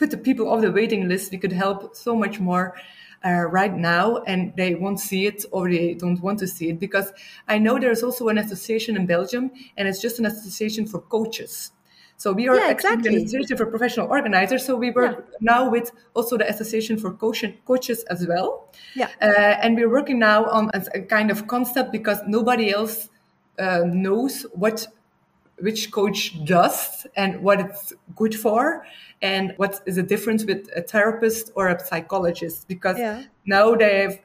put 0.00 0.10
the 0.10 0.16
people 0.16 0.48
off 0.50 0.62
the 0.62 0.72
waiting 0.72 1.08
list, 1.08 1.30
we 1.30 1.38
could 1.38 1.52
help 1.52 1.94
so 1.94 2.16
much 2.16 2.40
more 2.40 2.74
uh, 3.22 3.44
right 3.58 3.76
now 3.76 4.16
and 4.26 4.52
they 4.56 4.74
won't 4.74 4.98
see 4.98 5.26
it 5.26 5.44
or 5.52 5.70
they 5.70 5.92
don't 5.92 6.20
want 6.22 6.38
to 6.38 6.48
see 6.48 6.70
it 6.70 6.80
because 6.80 7.12
I 7.46 7.58
know 7.58 7.78
there's 7.78 8.02
also 8.02 8.28
an 8.28 8.38
association 8.38 8.96
in 8.96 9.04
Belgium 9.04 9.50
and 9.76 9.86
it's 9.86 10.00
just 10.00 10.18
an 10.18 10.24
association 10.24 10.86
for 10.86 11.00
coaches. 11.02 11.72
So 12.16 12.32
we 12.32 12.48
are 12.48 12.56
yeah, 12.56 12.70
exactly. 12.70 13.08
an 13.08 13.16
association 13.16 13.56
for 13.58 13.66
professional 13.66 14.06
organizers. 14.08 14.64
So 14.64 14.74
we 14.74 14.90
work 14.90 15.16
yeah. 15.18 15.36
now 15.40 15.70
with 15.70 15.92
also 16.14 16.38
the 16.38 16.48
association 16.48 16.98
for 16.98 17.12
coach- 17.12 17.54
coaches 17.66 18.02
as 18.04 18.26
well. 18.26 18.72
Yeah. 18.94 19.08
Uh, 19.20 19.62
and 19.62 19.76
we're 19.76 19.90
working 19.90 20.18
now 20.18 20.46
on 20.46 20.70
a 20.74 21.00
kind 21.02 21.30
of 21.30 21.46
concept 21.46 21.92
because 21.92 22.18
nobody 22.26 22.72
else 22.72 23.10
uh, 23.58 23.82
knows 23.84 24.46
what 24.52 24.86
which 25.60 25.90
coach 25.90 26.44
does 26.44 27.06
and 27.16 27.42
what 27.42 27.60
it's 27.60 27.92
good 28.16 28.34
for 28.34 28.84
and 29.22 29.52
what 29.56 29.80
is 29.86 29.96
the 29.96 30.02
difference 30.02 30.44
with 30.44 30.68
a 30.74 30.82
therapist 30.82 31.50
or 31.54 31.68
a 31.68 31.78
psychologist. 31.78 32.68
Because 32.68 32.98
yeah. 32.98 33.24
now 33.46 33.74
they 33.74 34.00
have 34.00 34.18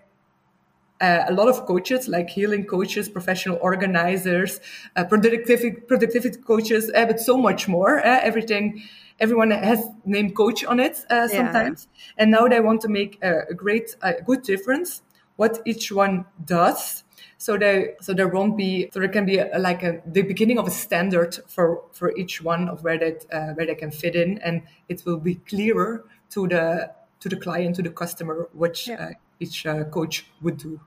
uh, 1.02 1.26
a 1.28 1.34
lot 1.34 1.48
of 1.48 1.66
coaches 1.66 2.08
like 2.08 2.30
healing 2.30 2.66
coaches 2.66 3.10
professional 3.10 3.58
organizers 3.62 4.62
uh, 4.96 5.04
productivity 5.04 5.72
productivity 5.72 6.38
coaches 6.40 6.90
uh, 6.96 7.06
but 7.06 7.20
so 7.20 7.36
much 7.38 7.68
more 7.68 8.00
uh, 8.00 8.20
everything 8.24 8.82
everyone 9.20 9.52
has 9.52 9.86
named 10.06 10.36
coach 10.36 10.64
on 10.66 10.80
it 10.80 11.06
uh, 11.10 11.28
sometimes. 11.28 11.88
And 12.18 12.32
now 12.32 12.48
they 12.48 12.60
want 12.60 12.82
to 12.82 12.90
make 12.90 13.18
a, 13.22 13.42
a 13.50 13.54
great 13.54 13.96
a 14.02 14.22
good 14.22 14.44
difference 14.44 15.02
what 15.36 15.60
each 15.66 15.92
one 15.92 16.26
does 16.44 17.04
so 17.38 17.58
there 17.58 17.96
so 18.02 18.14
there 18.14 18.28
won't 18.28 18.58
be 18.58 18.90
so 18.92 19.00
there 19.00 19.10
can 19.10 19.26
be 19.26 19.38
a, 19.38 19.60
like 19.60 19.84
a 19.84 20.02
the 20.06 20.22
beginning 20.22 20.58
of 20.58 20.68
a 20.68 20.72
standard 20.72 21.38
for 21.48 21.84
for 21.92 22.16
each 22.18 22.42
one 22.42 22.70
of 22.70 22.84
where 22.84 22.98
that 22.98 23.26
uh, 23.32 23.54
where 23.54 23.66
they 23.66 23.76
can 23.76 23.92
fit 23.92 24.16
in 24.16 24.38
and 24.40 24.62
it 24.90 25.06
will 25.06 25.18
be 25.18 25.36
clearer 25.36 26.06
to 26.30 26.48
the 26.48 26.92
to 27.20 27.30
the 27.30 27.36
client 27.36 27.76
to 27.76 27.82
the 27.82 27.90
customer 27.90 28.48
which 28.54 28.88
yeah. 28.88 28.96
uh, 28.96 29.10
each 29.40 29.66
uh, 29.66 29.84
coach 29.86 30.26
would 30.42 30.58
do 30.58 30.80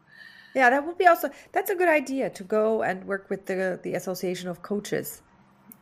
yeah 0.55 0.71
that 0.71 0.87
would 0.87 0.99
be 0.99 1.07
also 1.07 1.31
that's 1.53 1.71
a 1.71 1.75
good 1.75 1.89
idea 1.89 2.31
to 2.31 2.45
go 2.45 2.83
and 2.83 3.05
work 3.05 3.29
with 3.29 3.47
the 3.47 3.79
the 3.83 3.95
association 3.95 4.49
of 4.49 4.63
coaches 4.63 5.23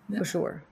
yeah. 0.08 0.18
for 0.18 0.24
sure 0.24 0.62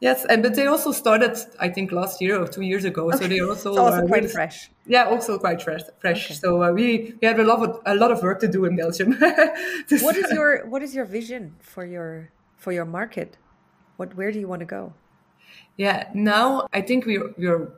Yes, 0.00 0.26
and 0.26 0.42
but 0.42 0.54
they 0.54 0.66
also 0.66 0.92
started, 0.92 1.38
I 1.60 1.68
think, 1.68 1.92
last 1.92 2.20
year 2.20 2.40
or 2.40 2.46
two 2.46 2.62
years 2.62 2.84
ago. 2.84 3.08
Okay. 3.08 3.18
So 3.18 3.28
they 3.28 3.40
also, 3.40 3.70
it's 3.70 3.78
also 3.78 4.04
uh, 4.04 4.06
quite 4.06 4.30
fresh. 4.30 4.70
Yeah, 4.86 5.04
also 5.04 5.38
quite 5.38 5.62
fresh. 5.62 5.82
Fresh. 6.00 6.26
Okay. 6.26 6.34
So 6.34 6.62
uh, 6.62 6.72
we 6.72 7.14
we 7.20 7.28
have 7.28 7.38
a 7.38 7.44
lot 7.44 7.62
of 7.62 7.80
a 7.86 7.94
lot 7.94 8.10
of 8.10 8.22
work 8.22 8.40
to 8.40 8.48
do 8.48 8.64
in 8.64 8.76
Belgium. 8.76 9.12
what 10.00 10.16
is 10.16 10.30
your 10.30 10.66
what 10.66 10.82
is 10.82 10.94
your 10.94 11.04
vision 11.04 11.54
for 11.60 11.86
your 11.86 12.30
for 12.56 12.72
your 12.72 12.84
market? 12.84 13.38
What 13.96 14.14
where 14.16 14.32
do 14.32 14.38
you 14.40 14.48
want 14.48 14.60
to 14.60 14.66
go? 14.66 14.92
Yeah, 15.76 16.10
now 16.12 16.66
I 16.72 16.80
think 16.80 17.06
we're 17.06 17.32
we're 17.38 17.72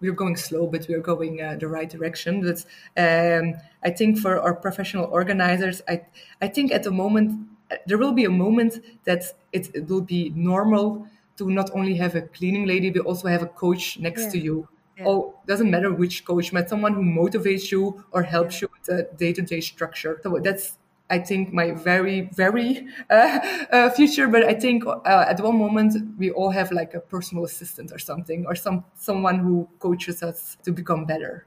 we're 0.00 0.12
going 0.14 0.36
slow, 0.36 0.66
but 0.66 0.86
we're 0.88 1.00
going 1.02 1.42
uh, 1.42 1.56
the 1.58 1.68
right 1.68 1.90
direction. 1.90 2.40
But 2.40 2.64
um, 2.96 3.54
I 3.82 3.90
think 3.90 4.18
for 4.18 4.40
our 4.40 4.54
professional 4.54 5.06
organizers, 5.06 5.82
I 5.88 6.02
I 6.40 6.48
think 6.48 6.72
at 6.72 6.84
the 6.84 6.90
moment 6.90 7.48
there 7.86 7.98
will 7.98 8.12
be 8.12 8.24
a 8.24 8.30
moment 8.30 8.80
that 9.04 9.24
it, 9.52 9.74
it 9.74 9.88
will 9.88 10.00
be 10.00 10.32
normal 10.34 11.06
to 11.40 11.50
not 11.50 11.70
only 11.74 11.96
have 11.96 12.14
a 12.14 12.22
cleaning 12.22 12.66
lady, 12.66 12.90
but 12.90 13.02
also 13.06 13.28
have 13.28 13.42
a 13.42 13.46
coach 13.64 13.98
next 13.98 14.26
Yeah. 14.26 14.30
to 14.32 14.38
you. 14.38 14.68
Yeah. 14.98 15.04
Oh, 15.06 15.34
doesn't 15.46 15.70
matter 15.70 15.92
which 15.92 16.24
coach, 16.24 16.52
but 16.52 16.68
someone 16.68 16.94
who 16.94 17.02
motivates 17.02 17.70
you 17.72 18.04
or 18.12 18.22
helps 18.22 18.60
you 18.60 18.68
with 18.72 18.84
the 18.84 19.08
day-to-day 19.16 19.60
structure. 19.62 20.20
So 20.22 20.38
that's, 20.38 20.78
I 21.08 21.18
think, 21.18 21.52
my 21.52 21.72
very, 21.72 22.28
very 22.34 22.86
uh, 23.10 23.40
uh, 23.72 23.90
future. 23.90 24.28
But 24.28 24.44
I 24.44 24.54
think 24.54 24.84
uh, 24.86 25.24
at 25.28 25.40
one 25.40 25.56
moment 25.58 25.94
we 26.18 26.30
all 26.30 26.50
have 26.50 26.70
like 26.70 26.94
a 26.94 27.00
personal 27.00 27.44
assistant 27.44 27.92
or 27.92 27.98
something, 27.98 28.46
or 28.46 28.54
some 28.54 28.84
someone 28.94 29.38
who 29.38 29.68
coaches 29.78 30.22
us 30.22 30.56
to 30.64 30.72
become 30.72 31.04
better. 31.06 31.46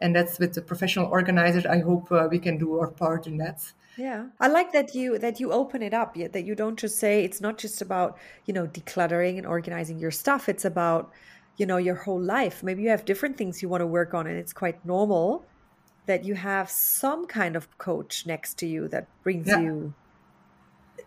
And 0.00 0.14
that's 0.16 0.38
with 0.38 0.54
the 0.54 0.62
professional 0.62 1.06
organizers. 1.06 1.64
I 1.66 1.78
hope 1.80 2.10
uh, 2.10 2.28
we 2.30 2.38
can 2.38 2.58
do 2.58 2.78
our 2.78 2.88
part 2.88 3.26
in 3.26 3.36
that. 3.38 3.72
Yeah. 3.96 4.28
I 4.40 4.48
like 4.48 4.72
that 4.72 4.94
you 4.94 5.18
that 5.18 5.38
you 5.40 5.52
open 5.52 5.82
it 5.82 5.92
up, 5.94 6.16
yeah, 6.16 6.28
that 6.28 6.44
you 6.44 6.54
don't 6.54 6.78
just 6.78 6.98
say 6.98 7.24
it's 7.24 7.40
not 7.40 7.58
just 7.58 7.82
about, 7.82 8.18
you 8.46 8.54
know, 8.54 8.66
decluttering 8.66 9.36
and 9.38 9.46
organizing 9.46 9.98
your 9.98 10.10
stuff. 10.10 10.48
It's 10.48 10.64
about, 10.64 11.12
you 11.58 11.66
know, 11.66 11.76
your 11.76 11.96
whole 11.96 12.20
life. 12.20 12.62
Maybe 12.62 12.82
you 12.82 12.88
have 12.90 13.04
different 13.04 13.36
things 13.36 13.60
you 13.62 13.68
want 13.68 13.82
to 13.82 13.86
work 13.86 14.14
on 14.14 14.26
and 14.26 14.38
it's 14.38 14.52
quite 14.52 14.84
normal 14.84 15.44
that 16.06 16.24
you 16.24 16.34
have 16.34 16.70
some 16.70 17.26
kind 17.26 17.54
of 17.54 17.76
coach 17.78 18.26
next 18.26 18.54
to 18.58 18.66
you 18.66 18.88
that 18.88 19.06
brings 19.22 19.46
Yeah. 19.48 19.60
you 19.60 19.94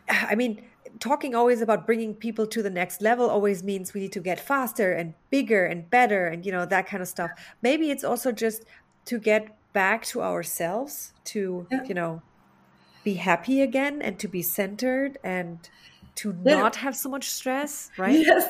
I 0.07 0.36
mean, 0.36 0.61
talking 0.99 1.36
always 1.36 1.61
about 1.61 1.86
bringing 1.86 2.13
people 2.13 2.45
to 2.47 2.61
the 2.61 2.69
next 2.69 3.01
level 3.01 3.29
always 3.29 3.63
means 3.63 3.93
we 3.93 4.01
need 4.01 4.11
to 4.13 4.19
get 4.19 4.39
faster 4.39 4.93
and 4.93 5.13
bigger 5.31 5.65
and 5.65 5.89
better 5.89 6.27
and 6.27 6.45
you 6.45 6.51
know 6.51 6.65
that 6.65 6.88
kind 6.88 7.01
of 7.01 7.07
stuff. 7.09 7.31
Maybe 7.61 7.89
it's 7.91 8.03
also 8.03 8.31
just 8.31 8.63
to 9.05 9.19
get 9.19 9.55
back 9.73 10.05
to 10.05 10.21
ourselves 10.21 11.13
to, 11.25 11.67
Yeah. 11.71 11.83
you 11.83 11.93
know, 11.95 12.21
be 13.06 13.14
happy 13.14 13.62
again 13.62 14.01
and 14.01 14.20
to 14.20 14.28
be 14.28 14.41
centered 14.41 15.18
and 15.24 15.70
to 16.16 16.34
Yeah. 16.45 16.60
not 16.60 16.76
have 16.78 16.95
so 16.95 17.10
much 17.10 17.30
stress, 17.30 17.91
right? 17.97 18.18
Yes, 18.18 18.43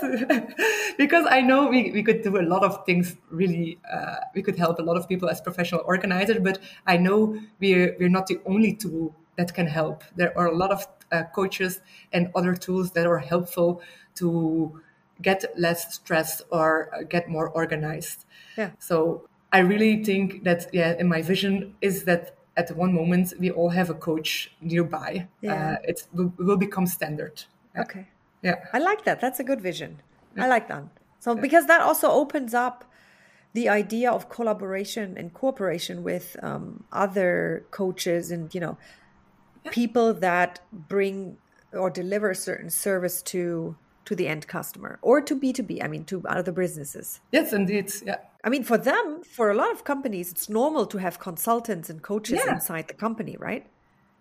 because 0.97 1.25
I 1.29 1.41
know 1.41 1.67
we, 1.67 1.91
we 1.91 2.03
could 2.03 2.21
do 2.21 2.37
a 2.37 2.45
lot 2.53 2.63
of 2.63 2.85
things 2.85 3.17
really, 3.29 3.79
uh, 3.91 4.17
we 4.35 4.41
could 4.43 4.57
help 4.57 4.79
a 4.79 4.83
lot 4.83 4.97
of 4.97 5.07
people 5.07 5.29
as 5.29 5.41
professional 5.41 5.81
organizers, 5.85 6.39
but 6.39 6.59
I 6.85 6.97
know 6.97 7.39
we're, 7.59 7.95
we're 7.99 8.09
not 8.19 8.27
the 8.27 8.39
only 8.45 8.73
tool 8.73 9.15
that 9.37 9.53
can 9.53 9.67
help. 9.67 10.03
There 10.15 10.31
are 10.37 10.47
a 10.47 10.55
lot 10.55 10.71
of 10.71 10.87
uh, 11.11 11.23
coaches 11.33 11.81
and 12.13 12.31
other 12.35 12.53
tools 12.55 12.91
that 12.91 13.05
are 13.07 13.17
helpful 13.19 13.81
to 14.15 14.81
get 15.21 15.43
less 15.57 15.95
stress 15.95 16.41
or 16.51 16.93
uh, 16.93 17.03
get 17.03 17.29
more 17.29 17.49
organized. 17.49 18.25
Yeah. 18.57 18.71
So 18.79 19.27
I 19.51 19.59
really 19.59 20.03
think 20.03 20.43
that, 20.43 20.67
yeah, 20.71 20.93
in 20.99 21.07
my 21.07 21.21
vision 21.21 21.75
is 21.81 22.03
that 22.05 22.35
at 22.57 22.75
one 22.75 22.93
moment 22.93 23.33
we 23.39 23.51
all 23.51 23.69
have 23.69 23.89
a 23.89 23.93
coach 23.93 24.51
nearby. 24.61 25.27
Yeah. 25.41 25.71
Uh, 25.71 25.77
it 25.83 26.07
will, 26.13 26.33
will 26.37 26.57
become 26.57 26.87
standard. 26.87 27.43
Okay. 27.77 28.07
Yeah. 28.41 28.55
I 28.73 28.79
like 28.79 29.03
that. 29.05 29.19
That's 29.19 29.39
a 29.39 29.43
good 29.43 29.61
vision. 29.61 30.01
I 30.37 30.47
like 30.47 30.67
that. 30.67 30.83
So 31.19 31.33
because 31.33 31.65
that 31.67 31.81
also 31.81 32.11
opens 32.11 32.53
up 32.53 32.85
the 33.53 33.69
idea 33.69 34.11
of 34.11 34.29
collaboration 34.29 35.17
and 35.17 35.33
cooperation 35.33 36.03
with 36.03 36.35
um, 36.43 36.83
other 36.91 37.65
coaches 37.71 38.29
and 38.29 38.53
you 38.53 38.59
know 38.59 38.77
people 39.71 40.13
that 40.13 40.59
bring 40.71 41.37
or 41.71 41.89
deliver 41.89 42.33
certain 42.33 42.69
service 42.69 43.21
to 43.21 43.75
to 44.03 44.15
the 44.15 44.27
end 44.27 44.47
customer 44.47 44.99
or 45.01 45.19
to 45.19 45.35
B2B, 45.35 45.83
I 45.83 45.87
mean 45.87 46.05
to 46.05 46.21
other 46.27 46.51
businesses. 46.51 47.21
Yes, 47.31 47.53
indeed. 47.53 47.91
Yeah. 48.05 48.17
I 48.45 48.49
mean 48.49 48.63
for 48.63 48.77
them, 48.77 49.23
for 49.23 49.49
a 49.49 49.55
lot 49.55 49.71
of 49.71 49.83
companies, 49.83 50.31
it's 50.31 50.47
normal 50.49 50.85
to 50.93 50.97
have 50.99 51.19
consultants 51.19 51.89
and 51.89 52.01
coaches 52.01 52.39
Yeah. 52.45 52.53
inside 52.53 52.87
the 52.87 52.93
company, 52.93 53.35
right? 53.39 53.65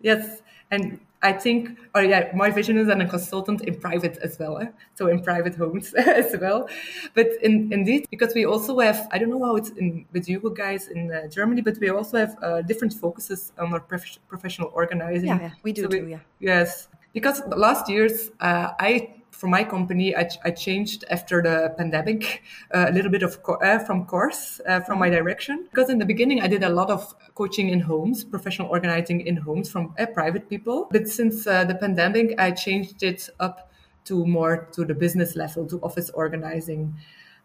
Yes. 0.01 0.41
And 0.71 0.99
I 1.21 1.31
think, 1.33 1.77
or 1.95 2.01
yeah, 2.03 2.31
my 2.35 2.49
vision 2.49 2.77
is 2.77 2.89
I'm 2.89 3.01
a 3.01 3.07
consultant 3.07 3.61
in 3.61 3.75
private 3.79 4.17
as 4.27 4.37
well. 4.39 4.57
eh? 4.57 4.67
So 4.95 5.07
in 5.07 5.21
private 5.21 5.55
homes 5.55 5.93
as 6.21 6.35
well. 6.41 6.67
But 7.13 7.27
in, 7.43 7.71
indeed, 7.71 8.07
because 8.09 8.33
we 8.35 8.45
also 8.45 8.79
have, 8.79 9.07
I 9.11 9.17
don't 9.19 9.29
know 9.29 9.43
how 9.43 9.55
it's 9.55 9.69
in 9.81 10.05
with 10.11 10.27
you 10.27 10.39
guys 10.55 10.87
in 10.87 11.11
uh, 11.11 11.27
Germany, 11.27 11.61
but 11.61 11.77
we 11.79 11.89
also 11.89 12.17
have 12.17 12.35
uh, 12.41 12.61
different 12.63 12.93
focuses 12.93 13.53
on 13.59 13.73
our 13.73 13.79
prof- 13.79 14.19
professional 14.27 14.69
organizing. 14.73 15.27
Yeah, 15.27 15.41
yeah, 15.41 15.51
we 15.63 15.71
do 15.71 15.87
too, 15.87 16.07
yeah. 16.07 16.19
Yes. 16.39 16.87
Because 17.13 17.41
last 17.55 17.89
years, 17.89 18.31
uh, 18.41 18.73
I, 18.79 19.09
for 19.35 19.47
my 19.47 19.63
company, 19.63 20.15
I, 20.15 20.29
I 20.45 20.51
changed 20.51 21.03
after 21.09 21.41
the 21.41 21.73
pandemic 21.77 22.43
uh, 22.73 22.85
a 22.89 22.91
little 22.91 23.11
bit 23.11 23.21
of 23.21 23.43
co- 23.43 23.55
uh, 23.55 23.79
from 23.79 24.05
course, 24.05 24.61
uh, 24.67 24.79
from 24.79 24.99
my 24.99 25.09
direction. 25.09 25.67
Because 25.69 25.89
in 25.89 25.99
the 25.99 26.05
beginning, 26.05 26.41
I 26.41 26.47
did 26.47 26.63
a 26.63 26.69
lot 26.69 26.89
of 26.89 27.13
coaching 27.35 27.69
in 27.69 27.81
homes, 27.81 28.23
professional 28.23 28.69
organizing 28.69 29.21
in 29.21 29.35
homes 29.35 29.69
from 29.69 29.93
uh, 29.99 30.05
private 30.05 30.49
people. 30.49 30.87
But 30.89 31.07
since 31.09 31.45
uh, 31.45 31.65
the 31.65 31.75
pandemic, 31.75 32.39
I 32.39 32.51
changed 32.51 33.03
it 33.03 33.29
up 33.39 33.71
to 34.05 34.25
more 34.25 34.69
to 34.71 34.85
the 34.85 34.93
business 34.93 35.35
level, 35.35 35.67
to 35.67 35.79
office 35.81 36.09
organizing, 36.11 36.95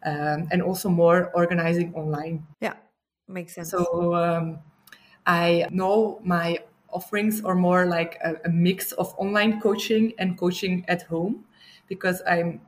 um, 0.04 0.46
and 0.52 0.62
also 0.62 0.88
more 0.88 1.32
organizing 1.34 1.92
online. 1.94 2.46
Yeah. 2.60 2.74
Makes 3.26 3.54
sense. 3.54 3.70
So 3.70 4.14
um, 4.14 4.58
I 5.26 5.66
know 5.70 6.20
my 6.22 6.58
offerings 6.92 7.42
are 7.44 7.54
more 7.54 7.86
like 7.86 8.18
a, 8.24 8.34
a 8.44 8.48
mix 8.48 8.92
of 8.92 9.14
online 9.18 9.60
coaching 9.60 10.12
and 10.18 10.38
coaching 10.38 10.84
at 10.88 11.02
home 11.02 11.44
because 11.90 12.22
I'm 12.26 12.62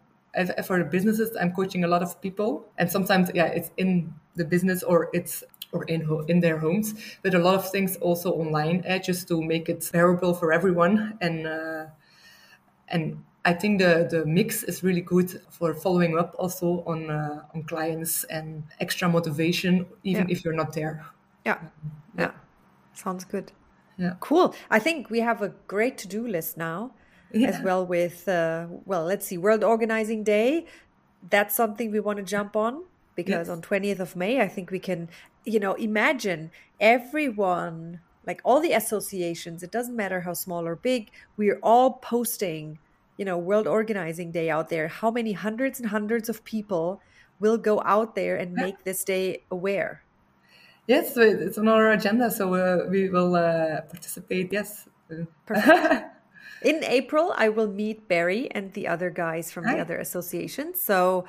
for 0.65 0.83
businesses 0.85 1.37
I'm 1.41 1.53
coaching 1.53 1.85
a 1.85 1.89
lot 1.89 2.03
of 2.03 2.21
people 2.23 2.67
and 2.79 2.91
sometimes 2.91 3.31
yeah 3.35 3.47
it's 3.47 3.71
in 3.77 4.15
the 4.37 4.45
business 4.45 4.83
or 4.83 5.11
it's 5.13 5.45
or 5.73 5.85
in 5.85 6.03
ho- 6.03 6.25
in 6.29 6.41
their 6.41 6.59
homes 6.59 6.95
but 7.23 7.35
a 7.35 7.39
lot 7.39 7.55
of 7.55 7.71
things 7.71 7.97
also 7.99 8.33
online 8.33 8.83
eh, 8.87 8.99
just 8.99 9.29
to 9.29 9.43
make 9.43 9.69
it 9.69 9.89
bearable 9.93 10.35
for 10.35 10.53
everyone 10.53 11.19
and 11.21 11.47
uh, 11.47 11.87
and 12.89 13.25
I 13.45 13.55
think 13.55 13.81
the 13.81 14.07
the 14.09 14.25
mix 14.25 14.63
is 14.63 14.83
really 14.83 15.01
good 15.01 15.43
for 15.51 15.75
following 15.75 16.17
up 16.19 16.35
also 16.39 16.85
on 16.87 17.11
uh, 17.11 17.45
on 17.55 17.65
clients 17.65 18.25
and 18.25 18.65
extra 18.81 19.09
motivation 19.09 19.87
even 20.05 20.29
Yeah. 20.29 20.33
if 20.33 20.45
you're 20.45 20.55
not 20.55 20.73
there. 20.75 21.05
Yeah. 21.45 21.59
Yeah. 22.17 22.33
Sounds 22.95 23.25
good. 23.25 23.53
Yeah. 23.99 24.17
Cool. 24.21 24.55
I 24.71 24.79
think 24.79 25.11
we 25.11 25.21
have 25.21 25.43
a 25.43 25.51
great 25.67 25.99
to 25.99 26.09
do 26.09 26.27
list 26.27 26.57
now 26.57 26.95
as 27.35 27.61
well 27.61 27.87
with, 27.87 28.29
uh, 28.29 28.67
well, 28.85 29.05
let's 29.05 29.27
see, 29.27 29.39
World 29.39 29.65
Organizing 29.65 30.25
Day. 30.25 30.67
That's 31.31 31.55
something 31.55 31.91
we 31.91 32.01
want 32.01 32.19
to 32.19 32.23
jump 32.25 32.57
on 32.57 32.85
because 33.15 33.49
Yes. 33.49 33.49
on 33.49 33.61
20th 33.63 34.01
of 34.01 34.17
May, 34.17 34.41
I 34.41 34.49
think 34.49 34.71
we 34.71 34.79
can, 34.79 35.09
you 35.45 35.61
know, 35.61 35.75
imagine 35.75 36.51
everyone, 36.81 38.01
like 38.27 38.41
all 38.45 38.61
the 38.61 38.73
associations, 38.73 39.63
it 39.63 39.71
doesn't 39.71 39.97
matter 39.97 40.21
how 40.23 40.35
small 40.35 40.67
or 40.67 40.77
big, 40.77 41.11
we're 41.37 41.59
all 41.63 41.95
posting, 41.95 42.79
you 43.17 43.25
know, 43.25 43.39
World 43.39 43.67
Organizing 43.67 44.33
Day 44.33 44.51
out 44.51 44.69
there. 44.69 44.89
How 44.89 45.11
many 45.11 45.33
hundreds 45.33 45.79
and 45.81 45.89
hundreds 45.91 46.29
of 46.29 46.45
people 46.45 47.01
will 47.41 47.59
go 47.59 47.83
out 47.85 48.15
there 48.15 48.37
and 48.37 48.59
make 48.59 48.85
this 48.85 49.05
day 49.05 49.45
aware? 49.51 50.05
Yes, 50.87 51.17
it's 51.17 51.59
on 51.59 51.69
our 51.69 51.91
agenda, 51.93 52.31
so 52.31 52.55
uh, 52.55 52.87
we 52.91 53.09
will 53.09 53.35
uh, 53.37 53.83
participate. 53.83 54.53
Yes. 54.53 54.89
Perfect. 55.47 55.87
In 56.65 56.85
April, 56.85 57.35
I 57.37 57.49
will 57.49 57.69
meet 57.69 58.09
Barry 58.09 58.51
and 58.51 58.73
the 58.73 58.87
other 58.89 59.11
guys 59.11 59.51
from 59.51 59.65
the 59.65 59.79
other 59.79 59.99
association. 59.99 60.75
So 60.75 61.25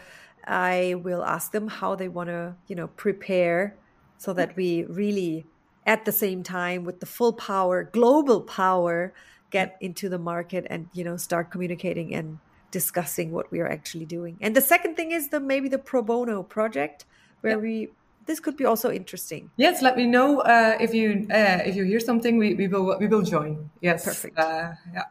I 0.46 0.96
will 1.02 1.24
ask 1.24 1.52
them 1.52 1.68
how 1.68 1.96
they 1.96 2.08
want 2.08 2.30
to, 2.30 2.56
you 2.68 2.76
know, 2.76 2.88
prepare 2.88 3.76
so 4.18 4.34
that 4.34 4.56
we 4.56 4.84
really, 4.86 5.46
at 5.86 6.06
the 6.06 6.12
same 6.12 6.44
time, 6.44 6.84
with 6.84 7.00
the 7.00 7.06
full 7.06 7.34
power, 7.34 7.84
global 7.84 8.42
power, 8.42 9.14
get 9.50 9.78
into 9.82 10.10
the 10.10 10.20
market 10.20 10.66
and, 10.70 10.88
you 10.94 11.04
know, 11.04 11.18
start 11.18 11.52
communicating 11.52 12.14
and 12.14 12.40
discussing 12.72 13.32
what 13.32 13.52
we 13.52 13.60
are 13.60 13.70
actually 13.70 14.06
doing. 14.06 14.38
And 14.42 14.56
the 14.56 14.62
second 14.62 14.96
thing 14.96 15.12
is 15.12 15.30
the 15.30 15.40
maybe 15.40 15.70
the 15.70 15.78
pro 15.78 16.02
bono 16.02 16.44
project 16.44 17.06
where 17.42 17.60
we 17.60 17.90
this 18.26 18.40
could 18.40 18.58
be 18.58 18.66
also 18.66 18.90
interesting. 18.90 19.52
Yes, 19.58 19.82
let 19.82 19.98
me 19.98 20.06
know 20.06 20.40
uh, 20.40 20.78
if 20.80 20.94
you 20.94 21.28
uh, 21.30 21.60
if 21.66 21.76
you 21.76 21.84
hear 21.84 22.00
something. 22.00 22.38
We, 22.38 22.54
we 22.56 22.68
will 22.68 22.98
we 22.98 23.08
will 23.08 23.22
join. 23.22 23.70
Yes, 23.82 24.06
Perfect. 24.06 24.38
Uh, 24.40 24.74
yeah, 24.94 25.04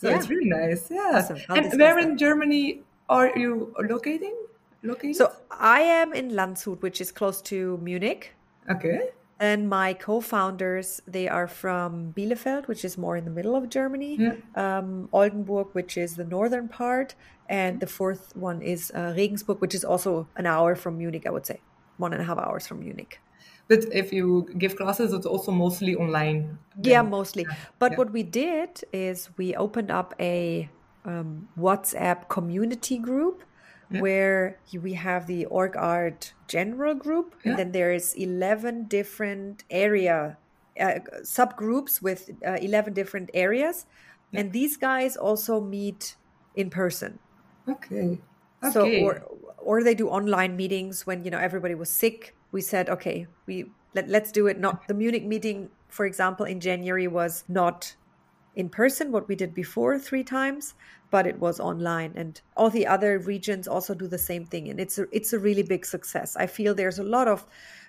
so 0.00 0.08
Yeah. 0.08 0.16
it's 0.16 0.28
really 0.32 0.48
nice. 0.48 0.82
Yeah, 0.90 1.12
Awesome. 1.16 1.38
And 1.56 1.66
where 1.80 1.94
that. 1.96 2.04
in 2.04 2.16
Germany 2.16 2.82
are 3.08 3.28
you 3.36 3.74
locating? 3.94 4.36
Located? 4.82 5.16
So 5.16 5.32
I 5.50 5.80
am 5.82 6.12
in 6.14 6.30
Landshut, 6.30 6.80
which 6.82 7.00
is 7.04 7.12
close 7.12 7.42
to 7.52 7.78
Munich. 7.88 8.22
okay, 8.74 9.00
And 9.48 9.68
my 9.70 9.94
co-founders, 9.94 10.88
they 11.16 11.26
are 11.36 11.48
from 11.48 12.12
Bielefeld, 12.16 12.68
which 12.68 12.84
is 12.88 12.96
more 13.04 13.16
in 13.20 13.24
the 13.24 13.30
middle 13.38 13.54
of 13.60 13.68
Germany, 13.78 14.12
Yeah. 14.26 14.34
um, 14.64 15.08
Oldenburg, 15.12 15.68
which 15.78 15.96
is 16.04 16.10
the 16.16 16.24
northern 16.36 16.68
part, 16.68 17.14
and 17.48 17.80
the 17.80 17.86
fourth 17.98 18.24
one 18.36 18.58
is 18.62 18.90
uh, 18.94 19.12
Regensburg, 19.16 19.58
which 19.64 19.74
is 19.74 19.84
also 19.92 20.12
an 20.36 20.46
hour 20.46 20.74
from 20.82 20.92
Munich, 20.98 21.24
I 21.26 21.30
would 21.30 21.46
say, 21.46 21.58
one 21.96 22.12
and 22.14 22.20
a 22.22 22.26
half 22.30 22.38
hours 22.38 22.66
from 22.68 22.80
Munich. 22.80 23.12
But 23.70 23.84
if 23.92 24.12
you 24.12 24.48
give 24.58 24.74
classes, 24.76 25.12
it's 25.12 25.26
also 25.26 25.52
mostly 25.52 25.94
online. 25.94 26.58
Yeah, 26.82 27.02
then. 27.02 27.10
mostly. 27.10 27.46
But 27.78 27.92
yeah. 27.92 27.98
what 27.98 28.12
we 28.12 28.24
did 28.24 28.82
is 28.92 29.30
we 29.38 29.54
opened 29.54 29.90
up 29.92 30.12
a 30.18 30.68
um, 31.04 31.48
WhatsApp 31.56 32.28
community 32.28 32.98
group 32.98 33.44
where 33.98 34.58
we 34.72 34.92
have 34.94 35.26
the 35.26 35.46
OrgART 35.50 36.32
general 36.46 36.94
group 36.94 37.34
Yeah. 37.42 37.50
and 37.50 37.58
then 37.58 37.72
there's 37.72 38.14
11 38.14 38.86
different 38.86 39.64
area 39.70 40.38
uh, 40.80 41.00
subgroups 41.22 42.00
with 42.00 42.30
uh, 42.46 42.58
11 42.60 42.94
different 42.94 43.30
areas 43.34 43.86
and 44.32 44.52
these 44.52 44.76
guys 44.76 45.16
also 45.16 45.60
meet 45.60 46.16
in 46.54 46.70
person 46.70 47.18
Okay. 47.68 48.20
so 48.72 48.82
Okay. 48.82 49.02
or 49.02 49.22
or 49.58 49.82
they 49.82 49.94
do 49.94 50.08
online 50.08 50.54
meetings 50.56 51.06
when 51.06 51.24
you 51.24 51.30
know 51.30 51.38
everybody 51.38 51.74
was 51.74 51.90
sick 51.90 52.36
we 52.52 52.60
said 52.60 52.88
okay 52.88 53.26
we 53.46 53.70
let, 53.92 54.08
let's 54.08 54.30
do 54.30 54.46
it. 54.46 54.60
Not 54.60 54.86
the 54.86 54.94
munich 54.94 55.24
meeting 55.24 55.70
for 55.88 56.06
example 56.06 56.46
in 56.46 56.60
january 56.60 57.08
was 57.08 57.44
not 57.48 57.96
in 58.54 58.68
person 58.68 59.10
what 59.10 59.26
we 59.28 59.34
did 59.34 59.54
before 59.54 59.98
three 59.98 60.24
times 60.24 60.74
but 61.10 61.26
it 61.26 61.38
was 61.38 61.60
online. 61.60 62.12
And 62.14 62.40
all 62.56 62.70
the 62.70 62.86
other 62.86 63.18
regions 63.18 63.68
also 63.68 63.94
do 63.94 64.06
the 64.06 64.18
same 64.18 64.46
thing. 64.46 64.68
And 64.68 64.80
it's 64.80 64.98
a, 64.98 65.06
it's 65.12 65.32
a 65.32 65.38
really 65.38 65.62
big 65.62 65.84
success. 65.84 66.36
I 66.36 66.46
feel 66.46 66.74
there's 66.74 66.98
a 66.98 67.04
lot 67.04 67.28
of 67.28 67.46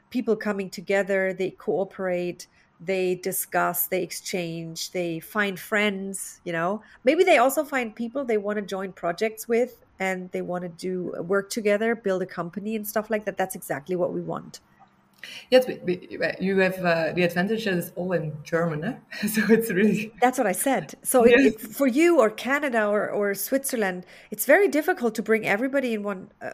people 0.09 0.35
coming 0.35 0.69
together. 0.69 1.33
They 1.33 1.51
cooperate. 1.51 2.47
They 2.79 3.15
discuss. 3.15 3.87
They 3.87 4.01
exchange. 4.01 4.91
They 4.91 5.19
find 5.19 5.59
friends 5.59 6.41
you 6.43 6.51
know. 6.51 6.81
Maybe 7.03 7.23
they 7.23 7.37
also 7.37 7.63
find 7.63 7.95
people 7.95 8.25
they 8.25 8.37
want 8.37 8.57
to 8.57 8.63
join 8.63 8.91
projects 8.91 9.47
with 9.47 9.80
and 10.01 10.31
they 10.31 10.41
want 10.41 10.63
to 10.63 10.69
do 10.69 11.13
work 11.33 11.49
together 11.49 11.95
build 11.95 12.21
a 12.21 12.25
company 12.25 12.75
and 12.75 12.85
stuff 12.87 13.09
like 13.09 13.23
that 13.25 13.37
that's 13.37 13.55
exactly 13.55 13.95
what 13.95 14.11
we 14.11 14.21
want 14.21 14.59
Yes, 15.51 15.67
we, 15.67 15.79
we, 15.83 16.35
you 16.39 16.57
have 16.57 16.83
uh, 16.83 17.13
the 17.13 17.23
advantage 17.23 17.65
that 17.65 17.75
it's 17.75 17.91
all 17.95 18.11
in 18.13 18.33
German, 18.43 18.83
eh? 18.83 18.95
so 19.27 19.41
it's 19.49 19.69
really 19.71 20.11
That's 20.21 20.37
what 20.37 20.47
I 20.47 20.51
said. 20.51 20.95
So 21.03 21.25
Yes. 21.25 21.53
it, 21.53 21.61
for 21.61 21.87
you 21.87 22.19
or 22.19 22.29
Canada 22.29 22.87
or, 22.87 23.09
or 23.09 23.33
Switzerland, 23.35 24.05
it's 24.31 24.45
very 24.45 24.67
difficult 24.67 25.15
to 25.15 25.21
bring 25.21 25.45
everybody 25.45 25.93
in 25.93 26.03
one 26.03 26.31
uh, 26.41 26.51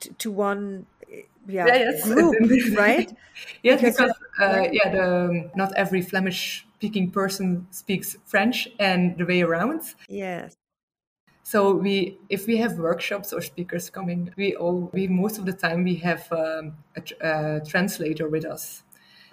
to, 0.00 0.12
to 0.14 0.30
one 0.30 0.86
uh, 1.02 1.16
yeah, 1.46 1.66
Yeah, 1.66 1.76
yes, 1.76 2.04
group, 2.04 2.36
right? 2.76 3.16
yes 3.62 3.80
Because 3.80 3.96
because 3.96 4.12
uh, 4.40 4.68
yeah, 4.72 4.90
the, 4.90 5.50
not 5.54 5.72
every 5.76 6.02
Flemish 6.02 6.66
speaking 6.78 7.10
person 7.10 7.66
speaks 7.70 8.16
French 8.24 8.68
and 8.78 9.16
the 9.18 9.24
way 9.24 9.42
around. 9.42 9.82
Yes. 10.08 10.56
So 11.48 11.72
we, 11.72 12.18
if 12.28 12.46
we 12.46 12.58
have 12.58 12.76
workshops 12.78 13.32
or 13.32 13.40
speakers 13.40 13.88
coming, 13.88 14.30
we 14.36 14.54
all, 14.54 14.90
we 14.92 15.08
most 15.08 15.38
of 15.38 15.46
the 15.46 15.54
time 15.54 15.82
we 15.82 15.94
have 15.94 16.30
um, 16.30 16.76
a, 16.94 17.00
tr- 17.00 17.14
a 17.22 17.60
translator 17.66 18.28
with 18.28 18.44
us. 18.44 18.82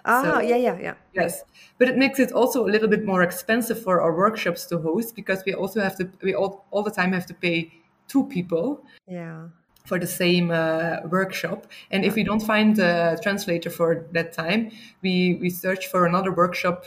Ah, 0.06 0.22
So- 0.22 0.40
yeah, 0.40 0.56
yeah, 0.56 0.78
yeah. 0.80 0.94
Yes, 1.12 1.42
but 1.76 1.88
it 1.88 1.98
makes 1.98 2.18
it 2.18 2.32
also 2.32 2.64
a 2.66 2.70
little 2.74 2.88
bit 2.88 3.04
more 3.04 3.22
expensive 3.22 3.82
for 3.82 4.00
our 4.00 4.16
workshops 4.16 4.64
to 4.68 4.78
host 4.78 5.14
because 5.14 5.42
we 5.44 5.52
also 5.52 5.80
have 5.82 5.94
to, 5.98 6.08
we 6.22 6.34
all, 6.34 6.64
all 6.70 6.82
the 6.82 6.90
time 6.90 7.12
have 7.12 7.26
to 7.26 7.34
pay 7.34 7.70
two 8.08 8.24
people 8.24 8.82
Yeah. 9.06 9.48
for 9.84 9.98
the 9.98 10.06
same 10.06 10.50
uh, 10.50 11.00
workshop. 11.10 11.66
And 11.90 12.02
if 12.02 12.14
we 12.14 12.24
don't 12.24 12.40
find 12.42 12.78
a 12.78 13.18
translator 13.22 13.68
for 13.68 14.06
that 14.12 14.32
time, 14.32 14.70
we, 15.02 15.34
we 15.42 15.50
search 15.50 15.88
for 15.88 16.06
another 16.06 16.32
workshop 16.32 16.86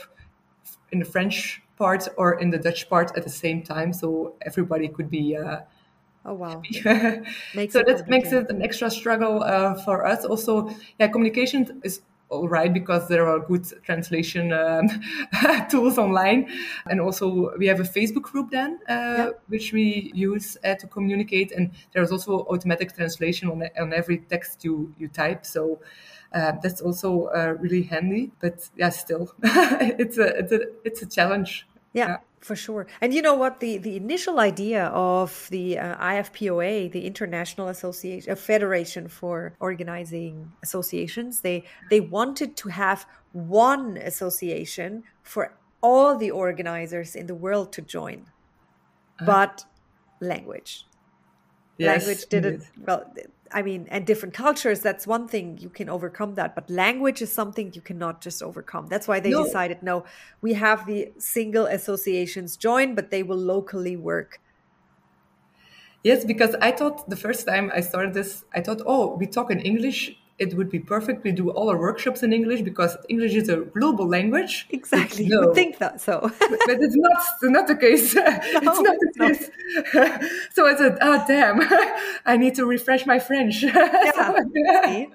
in 0.92 0.98
the 0.98 1.04
French 1.04 1.62
part 1.76 2.08
or 2.16 2.38
in 2.38 2.50
the 2.50 2.58
Dutch 2.58 2.88
part 2.88 3.16
at 3.16 3.24
the 3.24 3.30
same 3.30 3.62
time. 3.62 3.92
So 3.92 4.34
everybody 4.42 4.88
could 4.88 5.10
be. 5.10 5.36
Uh, 5.36 5.60
Oh, 6.24 6.34
wow. 6.34 6.62
So 7.72 7.82
that 7.82 8.04
makes 8.06 8.30
it 8.32 8.50
an 8.50 8.62
extra 8.62 8.90
struggle 8.90 9.42
uh, 9.42 9.74
for 9.84 10.06
us. 10.06 10.24
Also, 10.24 10.70
yeah, 10.98 11.08
communication 11.08 11.80
is 11.82 12.02
all 12.28 12.48
right 12.48 12.72
because 12.72 13.08
there 13.08 13.26
are 13.28 13.40
good 13.40 13.66
translation 13.82 14.52
um, 14.52 14.88
tools 15.70 15.98
online, 15.98 16.48
and 16.88 17.00
also 17.00 17.56
we 17.58 17.66
have 17.66 17.80
a 17.80 17.84
Facebook 17.84 18.22
group 18.22 18.50
then 18.50 18.78
uh, 18.88 19.30
which 19.48 19.72
we 19.72 20.12
use 20.14 20.56
uh, 20.64 20.74
to 20.76 20.86
communicate, 20.86 21.52
and 21.52 21.70
there's 21.92 22.12
also 22.12 22.46
automatic 22.46 22.94
translation 22.94 23.50
on 23.50 23.62
on 23.78 23.92
every 23.92 24.18
text 24.18 24.64
you 24.64 24.94
you 24.98 25.08
type. 25.08 25.44
So. 25.44 25.80
Uh, 26.32 26.52
that's 26.62 26.80
also 26.80 27.26
uh, 27.26 27.56
really 27.58 27.82
handy, 27.82 28.30
but 28.40 28.68
yeah, 28.76 28.88
still, 28.90 29.34
it's 29.42 30.16
a 30.16 30.38
it's 30.38 30.52
a 30.52 30.60
it's 30.84 31.02
a 31.02 31.06
challenge. 31.06 31.66
Yeah, 31.92 32.18
for 32.38 32.54
sure. 32.54 32.86
And 33.00 33.12
you 33.12 33.20
know 33.20 33.34
what? 33.34 33.58
The 33.58 33.78
the 33.78 33.96
initial 33.96 34.38
idea 34.38 34.86
of 34.86 35.48
the 35.50 35.78
uh, 35.78 35.96
IFPOA, 35.96 36.92
the 36.92 37.04
International 37.04 37.68
Association, 37.68 38.32
uh, 38.32 38.36
Federation 38.36 39.08
for 39.08 39.54
Organizing 39.58 40.52
Associations, 40.62 41.40
they 41.40 41.64
they 41.90 42.00
wanted 42.00 42.56
to 42.58 42.68
have 42.68 43.06
one 43.32 43.96
association 43.96 45.02
for 45.22 45.54
all 45.82 46.16
the 46.16 46.30
organizers 46.30 47.16
in 47.16 47.26
the 47.26 47.34
world 47.34 47.72
to 47.72 47.82
join, 47.82 48.26
but 49.24 49.64
language. 50.20 50.86
Yes, 51.76 52.06
language 52.06 52.26
didn't 52.28 52.64
well 52.86 53.12
i 53.52 53.62
mean 53.62 53.86
and 53.90 54.06
different 54.06 54.34
cultures 54.34 54.80
that's 54.80 55.06
one 55.06 55.26
thing 55.28 55.58
you 55.58 55.68
can 55.70 55.88
overcome 55.88 56.34
that 56.34 56.54
but 56.54 56.68
language 56.70 57.20
is 57.22 57.32
something 57.32 57.72
you 57.74 57.80
cannot 57.82 58.20
just 58.20 58.42
overcome 58.42 58.86
that's 58.88 59.08
why 59.08 59.20
they 59.20 59.32
No. 59.32 59.34
decided 59.34 59.82
no 59.82 60.04
we 60.40 60.54
have 60.54 60.86
the 60.86 61.12
single 61.18 61.66
associations 61.66 62.56
join 62.56 62.94
but 62.94 63.10
they 63.10 63.22
will 63.22 63.38
locally 63.38 63.96
work 63.96 64.40
Yes, 66.02 66.24
because 66.24 66.54
I 66.62 66.70
thought 66.72 67.08
the 67.10 67.16
first 67.16 67.46
time 67.46 67.70
I 67.74 67.80
started 67.80 68.14
this, 68.14 68.44
I 68.54 68.60
thought, 68.62 68.80
oh, 68.86 69.16
we 69.16 69.26
talk 69.26 69.50
in 69.50 69.60
English. 69.60 70.16
It 70.44 70.54
would 70.56 70.70
be 70.76 70.80
perfect. 70.94 71.22
We 71.22 71.32
do 71.32 71.50
all 71.56 71.68
our 71.72 71.78
workshops 71.78 72.20
in 72.26 72.32
English 72.32 72.60
because 72.70 72.92
English 73.14 73.34
is 73.34 73.48
a 73.50 73.56
global 73.76 74.06
language. 74.16 74.52
exactly 74.78 75.24
you 75.24 75.34
No. 75.36 75.40
would 75.42 75.54
think 75.60 75.72
that 75.82 76.00
so 76.00 76.14
but 76.68 76.76
it's 76.86 76.98
not 77.06 77.20
not 77.56 77.66
the 77.72 77.76
case. 77.86 78.06
it's 78.16 78.80
not 78.88 78.96
the 79.04 79.12
case. 79.20 79.42
so 80.54 80.60
I 80.70 80.74
said, 80.80 80.92
oh 81.08 81.18
damn, 81.28 81.56
I 82.32 82.34
need 82.42 82.54
to 82.60 82.64
refresh 82.76 83.02
my 83.12 83.18
French. 83.28 83.56
yeah 83.62 85.06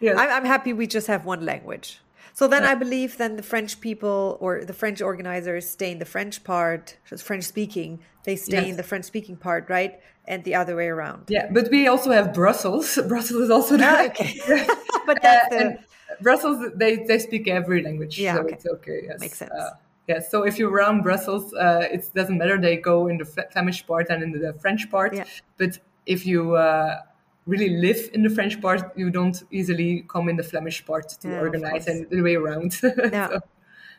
yes. 0.00 0.16
I'm, 0.18 0.30
I'm 0.36 0.44
happy 0.44 0.72
we 0.72 0.86
just 0.86 1.06
have 1.08 1.24
one 1.24 1.44
language 1.44 2.00
so 2.34 2.46
then 2.48 2.64
i 2.64 2.74
believe 2.74 3.10
then 3.18 3.36
the 3.36 3.42
french 3.42 3.80
people 3.80 4.38
or 4.40 4.64
the 4.64 4.72
french 4.72 5.00
organizers 5.02 5.68
stay 5.68 5.90
in 5.92 5.98
the 5.98 6.04
french 6.14 6.42
part 6.44 6.96
french 7.28 7.44
speaking 7.44 7.98
they 8.24 8.36
stay 8.36 8.68
in 8.70 8.76
the 8.76 8.82
french 8.82 9.04
speaking 9.04 9.36
part 9.36 9.68
right 9.68 10.00
and 10.28 10.44
the 10.44 10.54
other 10.54 10.76
way 10.76 10.88
around 10.88 11.24
yeah, 11.28 11.46
but 11.50 11.68
we 11.70 11.88
also 11.88 12.10
have 12.12 12.32
Brussels. 12.32 12.98
Brussels 13.08 13.42
is 13.46 13.50
also 13.50 13.74
Ah, 13.74 13.78
there. 13.78 14.06
okay 14.10 14.32
but 15.06 15.18
that's 15.22 15.48
the 15.50 15.56
and 15.60 15.78
Brussels, 16.20 16.58
they, 16.74 16.96
they 17.08 17.18
speak 17.18 17.46
every 17.48 17.82
language, 17.82 18.18
Yeah, 18.18 18.34
so 18.34 18.40
okay. 18.40 18.54
it's 18.54 18.66
okay. 18.66 18.98
Yes. 19.08 19.20
Makes 19.20 19.38
sense. 19.38 19.52
Uh, 19.52 19.70
yeah, 20.08 20.20
so 20.20 20.42
if 20.44 20.58
you're 20.58 20.72
around 20.72 21.02
Brussels, 21.02 21.52
uh, 21.54 21.86
it 21.96 22.02
doesn't 22.14 22.38
matter. 22.38 22.56
They 22.58 22.76
go 22.76 23.08
in 23.08 23.18
the 23.18 23.24
Flemish 23.52 23.86
part 23.86 24.06
and 24.10 24.22
in 24.22 24.32
the 24.32 24.52
French 24.54 24.90
part. 24.90 25.14
Yeah. 25.14 25.24
But 25.58 25.78
if 26.06 26.24
you 26.26 26.56
uh, 26.56 27.02
really 27.46 27.68
live 27.86 28.00
in 28.14 28.22
the 28.22 28.30
French 28.30 28.60
part, 28.60 28.82
you 28.96 29.10
don't 29.10 29.40
easily 29.50 30.06
come 30.08 30.28
in 30.30 30.36
the 30.36 30.42
Flemish 30.42 30.84
part 30.86 31.08
to 31.20 31.28
Yeah, 31.28 31.40
organize 31.40 31.86
and 31.86 32.08
the 32.10 32.22
way 32.22 32.36
around. 32.36 32.70
Yeah. 32.82 33.28
So, 33.28 33.40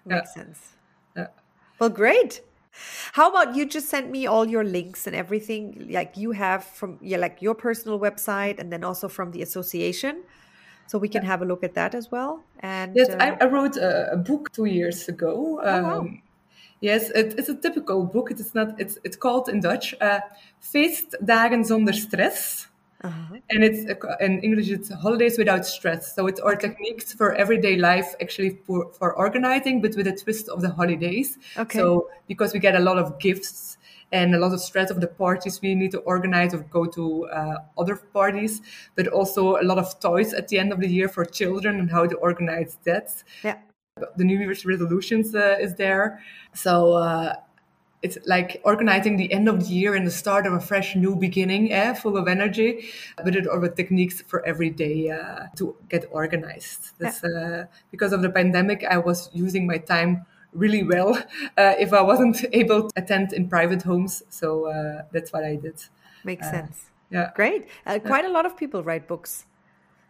Makes 0.05 0.34
sense. 0.34 0.59
Well, 1.80 1.89
great. 1.89 2.41
How 3.13 3.30
about 3.30 3.55
you 3.55 3.65
just 3.65 3.89
send 3.89 4.11
me 4.11 4.28
all 4.28 4.47
your 4.47 4.63
links 4.63 5.07
and 5.07 5.15
everything 5.15 5.88
like 5.89 6.17
you 6.17 6.32
have 6.32 6.63
from 6.63 6.97
yeah, 7.01 7.17
like 7.17 7.41
your 7.41 7.55
personal 7.55 7.99
website 7.99 8.59
and 8.59 8.72
then 8.72 8.84
also 8.84 9.07
from 9.07 9.32
the 9.32 9.41
association. 9.41 10.24
So 10.88 10.97
we 10.97 11.07
can 11.07 11.24
have 11.24 11.43
a 11.43 11.45
look 11.45 11.63
at 11.63 11.76
that 11.76 11.93
as 11.93 12.09
well. 12.11 12.43
And 12.61 12.95
yes, 12.95 13.09
uh, 13.09 13.17
I, 13.20 13.38
I 13.41 13.45
wrote 13.45 13.78
a, 13.78 14.13
a 14.13 14.17
book 14.17 14.51
two 14.51 14.65
years 14.65 15.07
ago. 15.07 15.59
Um, 15.63 15.84
wow. 15.84 16.09
Yes, 16.82 17.09
it, 17.11 17.36
it's 17.38 17.49
a 17.49 17.55
typical 17.55 18.05
book. 18.05 18.32
It 18.32 18.39
is 18.39 18.55
not. 18.55 18.80
It's 18.80 18.97
it's 19.03 19.17
called 19.17 19.49
in 19.49 19.59
Dutch 19.59 19.93
uh, 19.99 20.22
"Feestdagen 20.61 21.65
zonder 21.67 21.93
stress." 21.93 22.68
Uh-huh. 23.02 23.36
And 23.50 23.64
it's 23.64 23.89
in 24.20 24.41
English, 24.41 24.70
it's 24.70 24.93
holidays 24.93 25.38
without 25.38 25.66
stress. 25.66 26.14
So 26.14 26.28
it's 26.28 26.39
our 26.41 26.56
techniques 26.56 27.14
for 27.14 27.34
everyday 27.34 27.78
life, 27.78 28.14
actually 28.22 28.60
for, 28.66 28.91
for 28.91 29.14
organizing, 29.14 29.82
but 29.82 29.95
with 29.95 30.08
a 30.08 30.12
twist 30.12 30.50
of 30.50 30.62
the 30.62 30.70
holidays. 30.70 31.38
Okay. 31.58 31.80
So 31.80 32.10
because 32.28 32.54
we 32.54 32.60
get 32.60 32.76
a 32.76 32.80
lot 32.80 32.97
of 32.97 33.18
gifts 33.20 33.78
and 34.12 34.36
a 34.36 34.39
lot 34.39 34.54
of 34.54 34.60
stress 34.60 34.89
of 34.89 35.00
the 35.00 35.08
parties 35.08 35.62
we 35.62 35.76
need 35.76 35.91
to 35.91 36.00
organize 36.00 36.54
or 36.54 36.60
go 36.60 36.86
to 36.88 37.26
uh, 37.28 37.56
other 37.78 37.95
parties, 37.95 38.62
but 38.95 39.08
also 39.08 39.62
a 39.62 39.64
lot 39.64 39.78
of 39.78 39.97
toys 40.00 40.34
at 40.34 40.47
the 40.50 40.60
end 40.60 40.74
of 40.74 40.80
the 40.80 40.88
year 40.88 41.08
for 41.08 41.24
children 41.24 41.80
and 41.80 41.89
how 41.89 42.06
to 42.06 42.16
organize 42.18 42.78
that. 42.84 43.24
yeah. 43.43 43.58
The 44.16 44.24
New 44.24 44.39
Year's 44.39 44.66
resolutions 44.66 45.36
uh, 45.36 45.58
is 45.60 45.76
there. 45.76 46.22
So 46.54 46.93
uh, 46.93 47.36
it's 48.02 48.18
like 48.26 48.62
organizing 48.64 49.18
the 49.18 49.32
end 49.32 49.50
of 49.50 49.60
the 49.60 49.74
year 49.74 49.93
and 49.93 50.08
the 50.08 50.12
start 50.12 50.45
of 50.47 50.54
a 50.54 50.60
fresh 50.60 50.95
new 50.95 51.16
beginning, 51.16 51.72
eh, 51.72 51.93
full 51.93 52.18
of 52.18 52.28
energy, 52.28 52.89
but 53.24 53.36
it 53.36 53.45
or 53.47 53.60
with 53.60 53.76
techniques 53.76 54.22
for 54.22 54.45
every 54.45 54.70
day 54.70 55.10
uh, 55.10 55.47
to 55.58 55.76
get 55.89 56.06
organized. 56.12 56.97
This, 56.97 57.24
uh, 57.24 57.66
because 57.91 58.14
of 58.14 58.22
the 58.22 58.30
pandemic, 58.30 58.86
I 58.89 58.97
was 58.97 59.30
using 59.34 59.68
my 59.68 59.78
time 59.78 60.26
really 60.54 60.84
well 60.84 61.16
uh, 61.58 61.76
if 61.78 61.93
I 61.93 62.02
wasn't 62.02 62.43
able 62.54 62.89
to 62.89 62.93
attend 62.95 63.34
in 63.34 63.50
private 63.50 63.82
homes. 63.82 64.24
So 64.30 64.66
uh, 64.66 65.04
that's 65.12 65.34
what 65.34 65.43
I 65.43 65.56
did. 65.56 65.84
Makes 66.24 66.50
sense. 66.50 66.89
Yeah. 67.10 67.32
Great. 67.36 67.68
Uh, 67.86 68.00
quite 68.00 68.26
a 68.26 68.30
lot 68.30 68.45
of 68.45 68.56
people 68.56 68.84
write 68.84 69.08
books. 69.08 69.45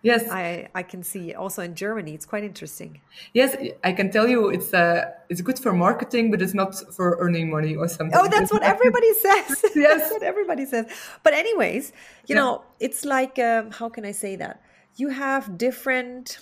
Yes, 0.01 0.29
I 0.31 0.69
I 0.73 0.83
can 0.83 1.03
see 1.03 1.33
also 1.33 1.61
in 1.61 1.75
Germany. 1.75 2.13
It's 2.13 2.25
quite 2.25 2.43
interesting. 2.43 3.01
Yes, 3.33 3.55
I 3.83 3.91
can 3.91 4.11
tell 4.11 4.27
you 4.27 4.49
it's 4.49 4.73
uh, 4.73 5.11
it's 5.29 5.41
good 5.41 5.59
for 5.59 5.73
marketing, 5.73 6.31
but 6.31 6.41
it's 6.41 6.53
not 6.53 6.73
for 6.93 7.17
earning 7.19 7.49
money 7.49 7.75
or 7.75 7.87
something. 7.87 8.17
Oh, 8.17 8.27
that's 8.29 8.51
what 8.51 8.63
everybody 8.63 9.13
says. 9.25 9.65
yes, 9.75 9.99
that's 9.99 10.11
what 10.11 10.23
everybody 10.23 10.65
says. 10.65 10.85
But 11.23 11.33
anyways, 11.33 11.91
you 12.27 12.35
yeah. 12.35 12.41
know, 12.41 12.63
it's 12.79 13.03
like 13.03 13.37
um, 13.39 13.71
how 13.71 13.89
can 13.89 14.05
I 14.05 14.13
say 14.13 14.37
that? 14.37 14.61
You 14.95 15.09
have 15.09 15.57
different 15.57 16.39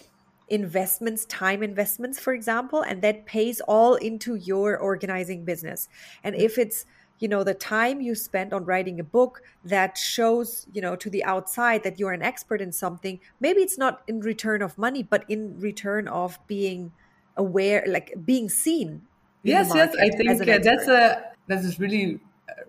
investments, 0.50 1.26
time 1.26 1.64
investments, 1.64 2.20
for 2.20 2.34
example, 2.34 2.82
and 2.82 3.02
that 3.02 3.26
pays 3.26 3.60
all 3.62 3.96
into 3.96 4.36
your 4.36 4.78
organizing 4.78 5.46
business. 5.46 5.90
And 6.24 6.36
if 6.36 6.58
it's 6.58 6.86
you 7.20 7.28
know 7.28 7.44
the 7.44 7.54
time 7.54 8.02
you 8.02 8.16
spend 8.16 8.54
on 8.54 8.66
writing 8.66 9.00
a 9.00 9.04
book 9.04 9.42
that 9.64 9.98
shows 9.98 10.68
you 10.74 10.82
know 10.82 10.96
to 10.96 11.10
the 11.10 11.24
outside 11.24 11.84
that 11.84 12.00
you're 12.00 12.12
an 12.12 12.22
expert 12.22 12.62
in 12.62 12.72
something 12.72 13.20
maybe 13.40 13.62
it's 13.62 13.78
not 13.78 14.02
in 14.08 14.20
return 14.20 14.62
of 14.62 14.78
money 14.78 15.04
but 15.04 15.24
in 15.30 15.60
return 15.60 16.08
of 16.08 16.40
being 16.48 16.92
aware 17.36 17.84
like 17.88 18.14
being 18.26 18.50
seen 18.50 19.02
yes 19.44 19.72
yes 19.74 19.96
i 20.00 20.10
think 20.10 20.42
uh, 20.42 20.58
that's 20.60 20.88
a 20.88 21.24
that 21.48 21.60
is 21.60 21.80
really 21.80 22.20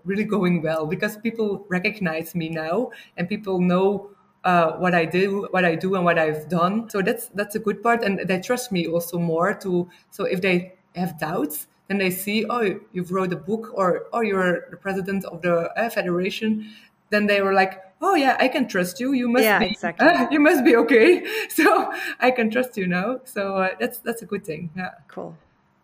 really 0.05 0.23
going 0.23 0.61
well 0.61 0.85
because 0.85 1.17
people 1.17 1.65
recognize 1.69 2.35
me 2.35 2.49
now 2.49 2.91
and 3.17 3.27
people 3.27 3.59
know 3.59 4.09
uh, 4.43 4.71
what 4.77 4.95
I 4.95 5.05
do, 5.05 5.47
what 5.51 5.65
I 5.65 5.75
do, 5.75 5.95
and 5.95 6.05
what 6.05 6.17
I've 6.17 6.47
done. 6.47 6.89
So 6.89 7.01
that's 7.01 7.27
that's 7.35 7.55
a 7.55 7.59
good 7.59 7.83
part, 7.83 8.03
and 8.03 8.19
they 8.19 8.39
trust 8.39 8.71
me 8.71 8.87
also 8.87 9.19
more. 9.19 9.53
To 9.55 9.89
so 10.11 10.23
if 10.23 10.41
they 10.41 10.75
have 10.95 11.19
doubts, 11.19 11.67
and 11.89 11.99
they 11.99 12.11
see, 12.11 12.45
oh, 12.49 12.79
you've 12.93 13.11
wrote 13.11 13.33
a 13.33 13.35
book 13.35 13.71
or, 13.73 14.07
oh, 14.13 14.21
you're 14.21 14.67
the 14.69 14.77
president 14.77 15.25
of 15.25 15.41
the 15.41 15.71
uh, 15.77 15.89
federation, 15.89 16.71
then 17.09 17.25
they 17.25 17.41
were 17.41 17.53
like, 17.53 17.83
oh 18.01 18.15
yeah, 18.15 18.37
I 18.39 18.47
can 18.47 18.67
trust 18.67 18.99
you. 18.99 19.13
You 19.13 19.27
must 19.27 19.43
yeah, 19.43 19.59
be, 19.59 19.67
exactly. 19.67 20.07
uh, 20.07 20.27
you 20.31 20.39
must 20.39 20.63
be 20.63 20.75
okay. 20.77 21.25
So 21.49 21.91
I 22.19 22.31
can 22.31 22.49
trust 22.49 22.77
you 22.77 22.87
now. 22.87 23.21
So 23.25 23.55
uh, 23.55 23.69
that's 23.79 23.99
that's 23.99 24.21
a 24.21 24.25
good 24.25 24.45
thing. 24.45 24.69
Yeah. 24.75 24.91
Cool. 25.07 25.35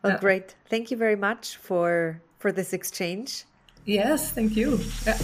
Well, 0.03 0.13
yeah. 0.13 0.19
great. 0.19 0.55
Thank 0.69 0.91
you 0.91 0.97
very 0.97 1.15
much 1.15 1.57
for 1.57 2.21
for 2.39 2.51
this 2.51 2.73
exchange. 2.73 3.45
Yes, 3.85 4.31
thank 4.31 4.55
you. 4.55 4.79
Yeah. 5.05 5.17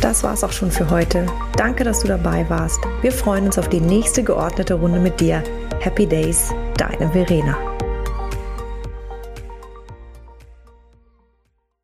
Das 0.00 0.22
war's 0.22 0.44
auch 0.44 0.52
schon 0.52 0.70
für 0.70 0.90
heute. 0.90 1.26
Danke, 1.56 1.84
dass 1.84 2.00
du 2.00 2.08
dabei 2.08 2.48
warst. 2.50 2.80
Wir 3.00 3.12
freuen 3.12 3.46
uns 3.46 3.58
auf 3.58 3.68
die 3.68 3.80
nächste 3.80 4.22
geordnete 4.22 4.74
Runde 4.74 5.00
mit 5.00 5.18
dir. 5.18 5.42
Happy 5.80 6.06
Days, 6.06 6.52
deine 6.76 7.10
Verena. 7.10 7.73